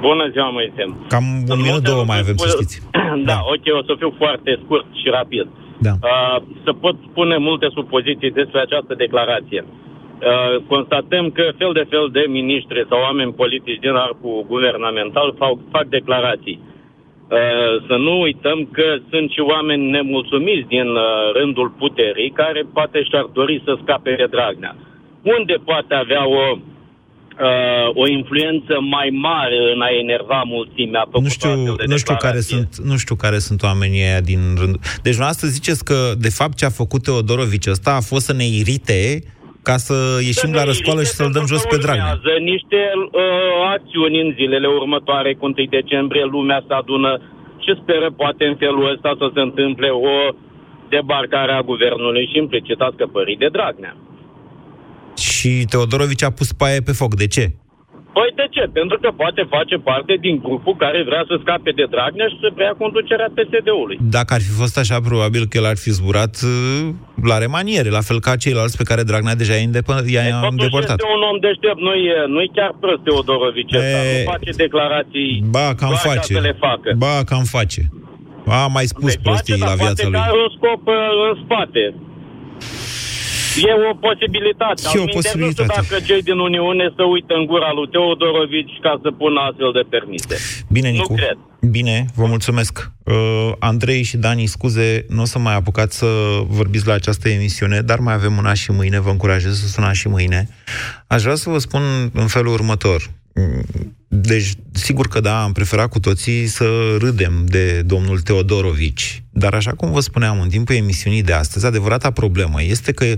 Bună 0.00 0.28
ziua, 0.32 0.48
Moise. 0.50 0.82
Cam 1.08 1.24
un 1.48 1.60
minut, 1.60 1.82
două 1.82 2.04
mai 2.04 2.18
avem, 2.18 2.36
să 2.36 2.48
știți. 2.48 2.82
Da, 3.30 3.38
ok, 3.54 3.64
o 3.80 3.82
să 3.88 3.94
fiu 3.98 4.14
foarte 4.18 4.60
scurt 4.64 4.86
și 5.00 5.08
rapid. 5.18 5.46
Da. 5.82 5.94
Uh, 6.02 6.42
să 6.64 6.72
pot 6.72 6.96
spune 7.10 7.36
multe 7.36 7.68
supoziții 7.74 8.30
despre 8.30 8.60
această 8.60 8.94
declarație. 8.94 9.64
Uh, 9.64 10.62
constatăm 10.68 11.30
că 11.30 11.44
fel 11.58 11.72
de 11.72 11.86
fel 11.88 12.08
de 12.12 12.24
miniștri 12.28 12.86
sau 12.88 12.98
oameni 13.00 13.32
politici 13.32 13.84
din 13.84 13.94
arcul 13.94 14.44
guvernamental 14.48 15.34
fac, 15.38 15.54
fac 15.70 15.86
declarații. 15.86 16.60
Uh, 16.60 17.84
să 17.88 17.96
nu 17.96 18.20
uităm 18.20 18.68
că 18.72 18.96
sunt 19.10 19.30
și 19.30 19.40
oameni 19.40 19.90
nemulțumiți 19.90 20.68
din 20.68 20.88
uh, 20.88 21.32
rândul 21.32 21.68
puterii 21.78 22.30
care 22.30 22.62
poate 22.72 23.02
și-ar 23.02 23.26
dori 23.32 23.62
să 23.64 23.78
scape 23.82 24.14
de 24.14 24.26
Dragnea. 24.30 24.76
Unde 25.22 25.54
poate 25.64 25.94
avea 25.94 26.28
o 26.28 26.44
uh, 26.52 26.58
o 27.94 28.08
influență 28.08 28.74
mai 28.80 29.08
mare 29.12 29.58
în 29.74 29.80
a 29.80 29.88
enerva 30.02 30.42
mulțimea. 30.46 31.08
Nu 31.12 31.28
știu, 31.28 31.54
nu 31.86 31.96
știu 31.96 32.16
care 32.18 32.40
sunt, 32.40 32.76
nu 32.90 32.96
știu 32.96 33.14
care 33.14 33.38
sunt 33.38 33.62
oamenii 33.62 34.02
aia 34.02 34.20
din 34.20 34.40
rând. 34.60 34.74
Deci 35.02 35.16
dumneavoastră 35.16 35.48
ziceți 35.48 35.84
că 35.84 35.98
de 36.18 36.28
fapt 36.28 36.54
ce 36.56 36.64
a 36.64 36.78
făcut 36.82 37.02
Teodorovici 37.02 37.66
ăsta 37.66 37.90
a 37.94 38.00
fost 38.00 38.24
să 38.24 38.32
ne 38.32 38.46
irite 38.60 39.22
ca 39.62 39.76
să 39.76 39.96
ieșim 40.30 40.52
Să 40.52 40.56
la 40.58 40.62
ne 40.62 40.70
răscoală 40.70 41.00
irite 41.00 41.12
și 41.12 41.18
să-l 41.20 41.32
dăm 41.36 41.44
pentru 41.44 41.54
jos 41.54 41.62
că 41.62 41.68
pe 41.74 41.82
Dragnea. 41.84 42.04
urmează 42.04 42.32
niște 42.52 42.80
uh, 42.94 43.22
acțiuni 43.76 44.20
în 44.24 44.30
zilele 44.38 44.68
următoare, 44.80 45.30
cu 45.34 45.44
1 45.44 45.54
decembrie, 45.78 46.24
lumea 46.24 46.64
se 46.66 46.74
adună 46.74 47.12
și 47.64 47.72
speră 47.82 48.08
poate 48.22 48.44
în 48.44 48.56
felul 48.56 48.90
ăsta 48.94 49.10
să 49.18 49.26
se 49.34 49.40
întâmple 49.40 49.88
o 49.88 50.16
debarcare 50.94 51.52
a 51.52 51.68
guvernului 51.72 52.28
și 52.30 52.38
implicit 52.38 52.80
a 52.80 52.90
scăpării 52.94 53.42
de 53.42 53.48
Dragnea. 53.56 53.96
Și 55.42 55.50
Teodorovici 55.70 56.22
a 56.28 56.30
pus 56.38 56.52
paie 56.60 56.80
pe 56.88 56.92
foc. 57.00 57.12
De 57.22 57.26
ce? 57.34 57.44
Păi 58.16 58.30
de 58.40 58.46
ce? 58.54 58.64
Pentru 58.78 58.96
că 59.02 59.08
poate 59.22 59.42
face 59.56 59.76
parte 59.90 60.12
din 60.26 60.34
grupul 60.46 60.74
care 60.84 60.98
vrea 61.10 61.22
să 61.30 61.34
scape 61.44 61.70
de 61.78 61.86
Dragnea 61.94 62.28
și 62.32 62.38
să 62.42 62.48
preia 62.56 62.74
conducerea 62.82 63.30
PSD-ului. 63.36 63.96
Dacă 64.16 64.30
ar 64.36 64.42
fi 64.46 64.52
fost 64.62 64.76
așa, 64.82 64.96
probabil 65.10 65.42
că 65.48 65.54
el 65.60 65.66
ar 65.72 65.78
fi 65.84 65.90
zburat 65.98 66.34
uh, 66.44 66.50
la 67.30 67.36
remaniere, 67.44 67.88
la 67.98 68.04
fel 68.08 68.18
ca 68.26 68.32
ceilalți 68.44 68.76
pe 68.80 68.88
care 68.90 69.02
Dragnea 69.10 69.40
deja 69.42 69.54
i-a 69.56 69.66
îndepă- 69.70 70.04
i-a 70.14 70.24
Totuși 70.30 70.50
îndepărtat. 70.54 70.96
este 71.00 71.14
un 71.18 71.22
om 71.30 71.38
deștept, 71.46 71.80
nu 71.86 71.92
e, 72.10 72.14
nu 72.34 72.38
e 72.44 72.48
chiar 72.58 72.70
prost 72.82 73.00
Teodorovici 73.06 73.74
ăsta, 73.80 73.98
E, 74.04 74.12
nu 74.16 74.30
face 74.34 74.50
declarații 74.64 75.30
Ba, 75.56 75.66
cam 75.80 75.90
doar 75.92 76.02
ca 76.04 76.08
face. 76.12 76.32
să 76.38 76.42
le 76.48 76.54
facă. 76.66 76.88
Ba, 77.04 77.14
cam 77.30 77.44
face. 77.58 77.80
A 78.60 78.66
mai 78.76 78.86
spus 78.94 79.12
prostii 79.26 79.52
Face, 79.58 79.64
la 79.64 79.68
dar 79.70 79.78
viața 79.84 80.02
poate 80.02 80.08
lui. 80.10 80.16
că 80.18 80.24
are 80.28 80.38
un 80.46 80.50
scop 80.56 80.82
uh, 80.86 80.94
în 81.28 81.34
spate. 81.44 81.84
E 83.68 83.72
o 83.90 83.94
posibilitate. 84.06 84.82
E 84.84 84.86
o 84.86 84.90
Altminte, 84.90 85.12
posibilitate. 85.18 85.74
Nu 85.76 85.82
știu 85.82 85.96
dacă 85.96 86.04
cei 86.08 86.22
din 86.22 86.38
Uniune 86.48 86.92
să 86.96 87.02
uită 87.14 87.32
în 87.40 87.44
gura 87.46 87.70
lui 87.72 87.88
Teodorovici 87.94 88.76
ca 88.86 88.92
să 89.02 89.08
pună 89.20 89.40
astfel 89.48 89.72
de 89.78 89.84
permise. 89.94 90.34
Bine, 90.76 90.88
Nicu. 90.88 91.12
Nu 91.12 91.16
cred. 91.16 91.36
Bine, 91.70 92.06
vă 92.14 92.26
mulțumesc. 92.26 92.90
Uh, 93.04 93.14
Andrei 93.58 94.02
și 94.02 94.16
Dani, 94.16 94.46
scuze, 94.46 95.06
nu 95.08 95.22
o 95.22 95.24
să 95.24 95.38
mai 95.38 95.54
apucați 95.54 95.98
să 95.98 96.06
vorbiți 96.46 96.86
la 96.86 96.92
această 96.92 97.28
emisiune, 97.28 97.80
dar 97.80 97.98
mai 97.98 98.14
avem 98.14 98.36
una 98.36 98.54
și 98.54 98.70
mâine, 98.70 99.00
vă 99.00 99.10
încurajez 99.10 99.60
să 99.60 99.66
sunați 99.66 99.98
și 99.98 100.08
mâine. 100.08 100.48
Aș 101.06 101.22
vrea 101.22 101.34
să 101.34 101.50
vă 101.50 101.58
spun 101.58 101.82
în 102.12 102.26
felul 102.26 102.52
următor. 102.52 103.10
Mm, 104.12 104.20
Deci, 104.20 104.52
sigur 104.72 105.08
că 105.08 105.20
da, 105.20 105.42
am 105.42 105.52
preferat 105.52 105.88
cu 105.88 106.00
toții 106.00 106.46
să 106.46 106.96
râdem 106.98 107.44
de 107.46 107.82
domnul 107.82 108.20
Teodorovici, 108.20 109.22
dar 109.30 109.54
așa 109.54 109.74
cum 109.74 109.92
vă 109.92 110.00
spuneam 110.00 110.40
în 110.40 110.48
timpul 110.48 110.74
emisiunii 110.74 111.22
de 111.22 111.32
astăzi, 111.32 111.66
adevărata 111.66 112.10
problemă 112.10 112.62
este 112.62 112.92
că 112.92 113.14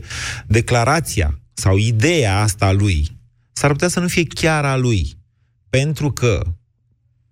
declarația 0.47 1.39
sau 1.53 1.77
ideea 1.77 2.41
asta 2.41 2.67
a 2.67 2.73
lui 2.73 3.07
s-ar 3.53 3.71
putea 3.71 3.89
să 3.89 4.01
nu 4.01 4.09
fie 4.09 4.25
chiar 4.25 4.65
a 4.65 4.77
lui, 4.77 5.13
pentru 5.71 6.13
că 6.13 6.43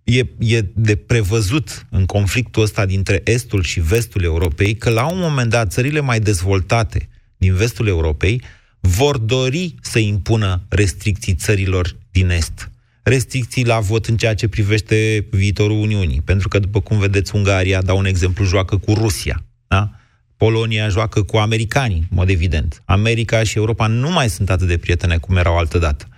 e, 0.05 0.27
e 0.39 0.61
de 0.75 0.97
prevăzut 0.97 1.87
în 1.91 2.07
conflictul 2.07 2.63
ăsta 2.63 2.87
dintre 2.87 3.21
estul 3.25 3.63
și 3.63 3.81
vestul 3.81 4.23
Europei 4.23 4.77
că 4.77 4.91
la 4.91 5.07
un 5.07 5.19
moment 5.19 5.51
dat 5.51 5.73
țările 5.73 6.01
mai 6.01 6.21
dezvoltate 6.21 7.09
din 7.37 7.55
vestul 7.55 7.87
Europei 7.87 8.43
vor 8.81 9.19
dori 9.19 9.75
să 9.81 9.99
impună 9.99 10.63
restricții 10.69 11.35
țărilor 11.35 11.97
din 12.11 12.31
est. 12.31 12.72
Restricții 13.03 13.67
la 13.67 13.81
vot 13.81 14.07
în 14.07 14.17
ceea 14.17 14.35
ce 14.35 14.49
privește 14.49 15.27
viitorul 15.31 15.81
Uniunii. 15.81 16.23
Pentru 16.25 16.49
că, 16.49 16.59
după 16.59 16.81
cum 16.81 16.99
vedeți, 16.99 17.35
Ungaria, 17.35 17.83
dau 17.83 17.99
un 17.99 18.05
exemplu, 18.05 18.45
joacă 18.45 18.77
cu 18.77 18.93
Rusia. 18.93 19.45
Da? 19.69 19.91
Polonia 20.37 20.89
joacă 20.89 21.23
cu 21.23 21.37
americanii, 21.37 21.99
în 21.99 22.17
mod 22.17 22.29
evident. 22.29 22.83
America 22.85 23.43
și 23.43 23.57
Europa 23.57 23.87
nu 23.87 24.11
mai 24.11 24.31
sunt 24.31 24.51
atât 24.51 24.67
de 24.67 24.79
prietene 24.79 25.17
cum 25.17 25.37
erau 25.37 25.59
altădată. 25.59 26.09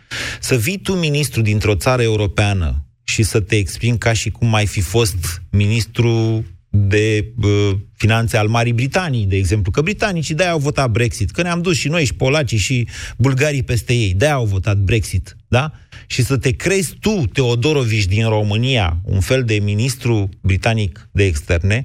Să 0.40 0.56
vii 0.56 0.78
tu 0.78 0.92
ministru 0.92 1.40
dintr-o 1.40 1.74
țară 1.74 2.02
europeană 2.02 2.84
și 3.04 3.22
să 3.22 3.40
te 3.40 3.56
exprimi 3.56 3.98
ca 3.98 4.12
și 4.12 4.30
cum 4.30 4.54
ai 4.54 4.66
fi 4.66 4.80
fost 4.80 5.42
ministru 5.50 6.44
de 6.76 7.32
uh, 7.42 7.76
finanțe 7.92 8.36
al 8.36 8.48
Marii 8.48 8.72
Britanii, 8.72 9.26
de 9.26 9.36
exemplu, 9.36 9.70
că 9.70 9.82
britanicii 9.82 10.34
de-aia 10.34 10.52
au 10.52 10.58
votat 10.58 10.90
Brexit, 10.90 11.30
că 11.30 11.42
ne-am 11.42 11.62
dus 11.62 11.76
și 11.76 11.88
noi, 11.88 12.04
și 12.04 12.14
polacii, 12.14 12.58
și 12.58 12.88
bulgarii 13.16 13.62
peste 13.62 13.92
ei, 13.92 14.14
de-aia 14.14 14.34
au 14.34 14.44
votat 14.44 14.76
Brexit, 14.76 15.36
da? 15.48 15.72
Și 16.06 16.22
să 16.22 16.36
te 16.36 16.50
crezi 16.50 16.96
tu, 17.00 17.24
Teodorovici 17.32 18.04
din 18.04 18.28
România, 18.28 19.00
un 19.02 19.20
fel 19.20 19.44
de 19.44 19.54
ministru 19.54 20.28
britanic 20.40 21.08
de 21.12 21.24
externe, 21.24 21.84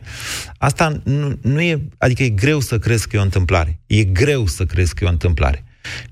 asta 0.57 1.01
nu, 1.03 1.37
nu 1.41 1.61
e, 1.61 1.87
adică 1.97 2.23
e 2.23 2.29
greu 2.29 2.59
să 2.59 2.79
crezi 2.79 3.07
că 3.07 3.15
e 3.15 3.19
o 3.19 3.23
întâmplare. 3.23 3.79
E 3.87 4.03
greu 4.03 4.45
să 4.45 4.65
crezi 4.65 4.93
că 4.93 5.03
e 5.03 5.07
o 5.07 5.11
întâmplare. 5.11 5.63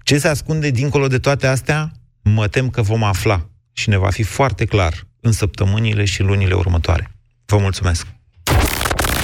Ce 0.04 0.18
se 0.18 0.28
ascunde 0.28 0.70
dincolo 0.70 1.08
de 1.08 1.18
toate 1.18 1.48
astea? 1.48 1.92
Mă 2.22 2.48
tem 2.48 2.70
că 2.70 2.82
vom 2.82 3.04
afla 3.04 3.50
și 3.74 3.90
ne 3.90 3.98
va 3.98 4.10
fi 4.10 4.24
foarte 4.24 4.66
clar 4.66 5.08
în 5.20 5.32
săptămânile 5.32 6.06
și 6.06 6.22
lunile 6.22 6.54
următoare. 6.54 7.12
Vă 7.46 7.58
mulțumesc! 7.58 8.17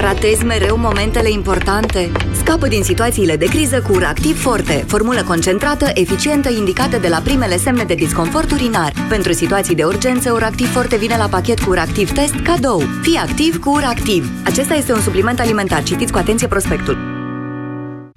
Ratezi 0.00 0.44
mereu 0.44 0.76
momentele 0.76 1.30
importante? 1.30 2.10
Scapă 2.32 2.68
din 2.68 2.82
situațiile 2.82 3.36
de 3.36 3.44
criză 3.44 3.82
cu 3.86 3.92
Uractiv 3.92 4.40
Forte, 4.40 4.84
formulă 4.86 5.22
concentrată, 5.22 5.90
eficientă, 5.94 6.48
indicată 6.50 6.98
de 6.98 7.08
la 7.08 7.18
primele 7.24 7.56
semne 7.56 7.84
de 7.84 7.94
disconfort 7.94 8.50
urinar. 8.50 8.92
Pentru 9.08 9.32
situații 9.32 9.74
de 9.74 9.84
urgență, 9.84 10.32
Uractiv 10.32 10.72
Forte 10.72 10.96
vine 10.96 11.16
la 11.16 11.26
pachet 11.26 11.60
cu 11.60 11.70
Uractiv 11.70 12.10
Test 12.10 12.34
cadou. 12.34 12.82
Fii 13.02 13.16
activ 13.16 13.58
cu 13.58 13.70
Uractiv. 13.70 14.30
Acesta 14.44 14.74
este 14.74 14.92
un 14.92 15.00
supliment 15.00 15.40
alimentar. 15.40 15.82
Citiți 15.82 16.12
cu 16.12 16.18
atenție 16.18 16.46
prospectul. 16.46 17.07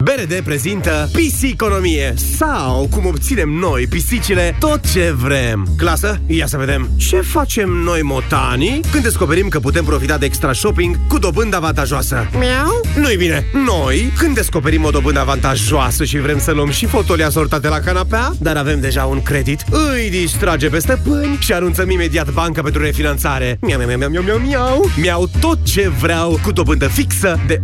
BRD 0.03 0.39
prezintă 0.43 1.09
Pisiconomie 1.13 2.13
sau 2.37 2.87
cum 2.91 3.05
obținem 3.05 3.49
noi, 3.49 3.87
pisicile, 3.87 4.55
tot 4.59 4.91
ce 4.91 5.13
vrem. 5.17 5.67
Clasă, 5.77 6.19
ia 6.27 6.45
să 6.47 6.57
vedem. 6.57 6.89
Ce 6.97 7.21
facem 7.21 7.69
noi 7.69 8.01
motanii 8.01 8.81
când 8.91 9.03
descoperim 9.03 9.47
că 9.47 9.59
putem 9.59 9.83
profita 9.83 10.17
de 10.17 10.25
extra 10.25 10.53
shopping 10.53 10.99
cu 11.07 11.17
dobândă 11.17 11.55
avantajoasă? 11.55 12.27
Miau? 12.39 12.81
Nu-i 12.95 13.15
bine. 13.15 13.45
Noi, 13.53 14.11
când 14.17 14.35
descoperim 14.35 14.83
o 14.83 14.89
dobândă 14.89 15.19
avantajoasă 15.19 16.03
și 16.03 16.19
vrem 16.19 16.39
să 16.39 16.51
luăm 16.51 16.69
și 16.69 16.85
fotolii 16.85 17.23
asortate 17.23 17.67
la 17.67 17.79
canapea, 17.79 18.33
dar 18.39 18.57
avem 18.57 18.79
deja 18.79 19.05
un 19.05 19.21
credit, 19.21 19.63
îi 19.69 20.09
distrage 20.09 20.69
pe 20.69 20.79
stăpâni 20.79 21.37
și 21.39 21.53
anunțăm 21.53 21.89
imediat 21.89 22.29
banca 22.31 22.61
pentru 22.61 22.81
refinanțare. 22.81 23.57
Miau, 23.61 23.81
miau, 23.85 23.97
miau, 23.97 24.09
miau, 24.09 24.23
miau, 24.23 24.37
miau. 24.37 24.89
Miau 24.97 25.29
tot 25.39 25.63
ce 25.63 25.89
vreau 25.89 26.39
cu 26.43 26.51
dobândă 26.51 26.87
fixă 26.87 27.39
de 27.47 27.61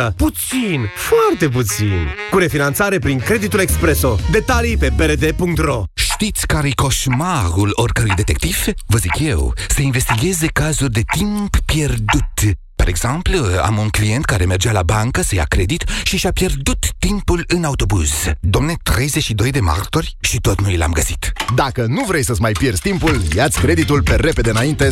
8,25%. 0.00 0.14
Puțin 0.16 0.75
puțin, 0.76 0.90
foarte 0.94 1.48
puțin. 1.48 2.08
Cu 2.30 2.38
refinanțare 2.38 2.98
prin 2.98 3.18
creditul 3.18 3.60
Expreso. 3.60 4.18
Detalii 4.30 4.76
pe 4.76 4.92
brd.ro 4.96 5.82
Știți 5.94 6.46
care-i 6.46 6.74
coșmarul 6.74 7.70
oricărui 7.72 8.14
detectiv? 8.16 8.64
Vă 8.86 8.98
zic 8.98 9.18
eu, 9.18 9.54
să 9.68 9.82
investigheze 9.82 10.46
cazuri 10.46 10.92
de 10.92 11.02
timp 11.16 11.56
pierdut 11.64 12.65
Par 12.76 12.88
exemplu, 12.88 13.38
am 13.62 13.78
un 13.78 13.88
client 13.88 14.24
care 14.24 14.44
mergea 14.44 14.72
la 14.72 14.82
bancă 14.82 15.22
să 15.22 15.34
ia 15.34 15.44
credit 15.44 15.84
și 16.02 16.16
și-a 16.16 16.32
pierdut 16.32 16.86
timpul 16.98 17.44
în 17.46 17.64
autobuz. 17.64 18.10
Domne, 18.40 18.74
32 18.82 19.50
de 19.50 19.60
martori 19.60 20.16
și 20.20 20.40
tot 20.40 20.60
nu 20.60 20.76
l-am 20.76 20.92
găsit. 20.92 21.32
Dacă 21.54 21.84
nu 21.88 22.04
vrei 22.04 22.24
să-ți 22.24 22.40
mai 22.40 22.52
pierzi 22.52 22.80
timpul, 22.80 23.20
ia-ți 23.34 23.60
creditul 23.60 24.02
pe 24.02 24.14
repede 24.14 24.50
înainte 24.50 24.88
100% 24.88 24.90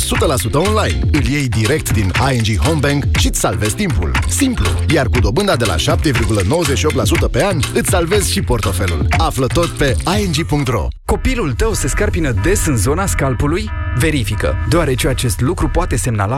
online. 0.53 1.01
Îl 1.13 1.25
iei 1.25 1.49
direct 1.49 1.93
din 1.93 2.13
ING 2.33 2.59
Homebank 2.59 3.05
și 3.19 3.27
îți 3.27 3.41
salvezi 3.41 3.75
timpul. 3.75 4.11
Simplu, 4.29 4.67
iar 4.89 5.09
cu 5.09 5.19
dobânda 5.21 5.57
de 5.57 5.65
la 5.65 5.75
7,98% 5.77 7.31
pe 7.31 7.45
an, 7.45 7.61
îți 7.75 7.89
salvezi 7.89 8.33
și 8.33 8.43
portofelul. 8.43 9.07
Află 9.19 9.47
tot 9.47 9.69
pe 9.69 9.97
ing.ro 10.19 10.89
Copilul 11.05 11.53
tău 11.53 11.73
se 11.73 11.89
scarpină 11.89 12.31
des 12.43 12.67
în 12.67 12.77
zona 12.77 13.07
scalpului? 13.07 13.71
Verifică, 13.97 14.57
deoarece 14.69 15.09
acest 15.09 15.41
lucru 15.41 15.69
poate 15.69 15.97
semnala 15.97 16.33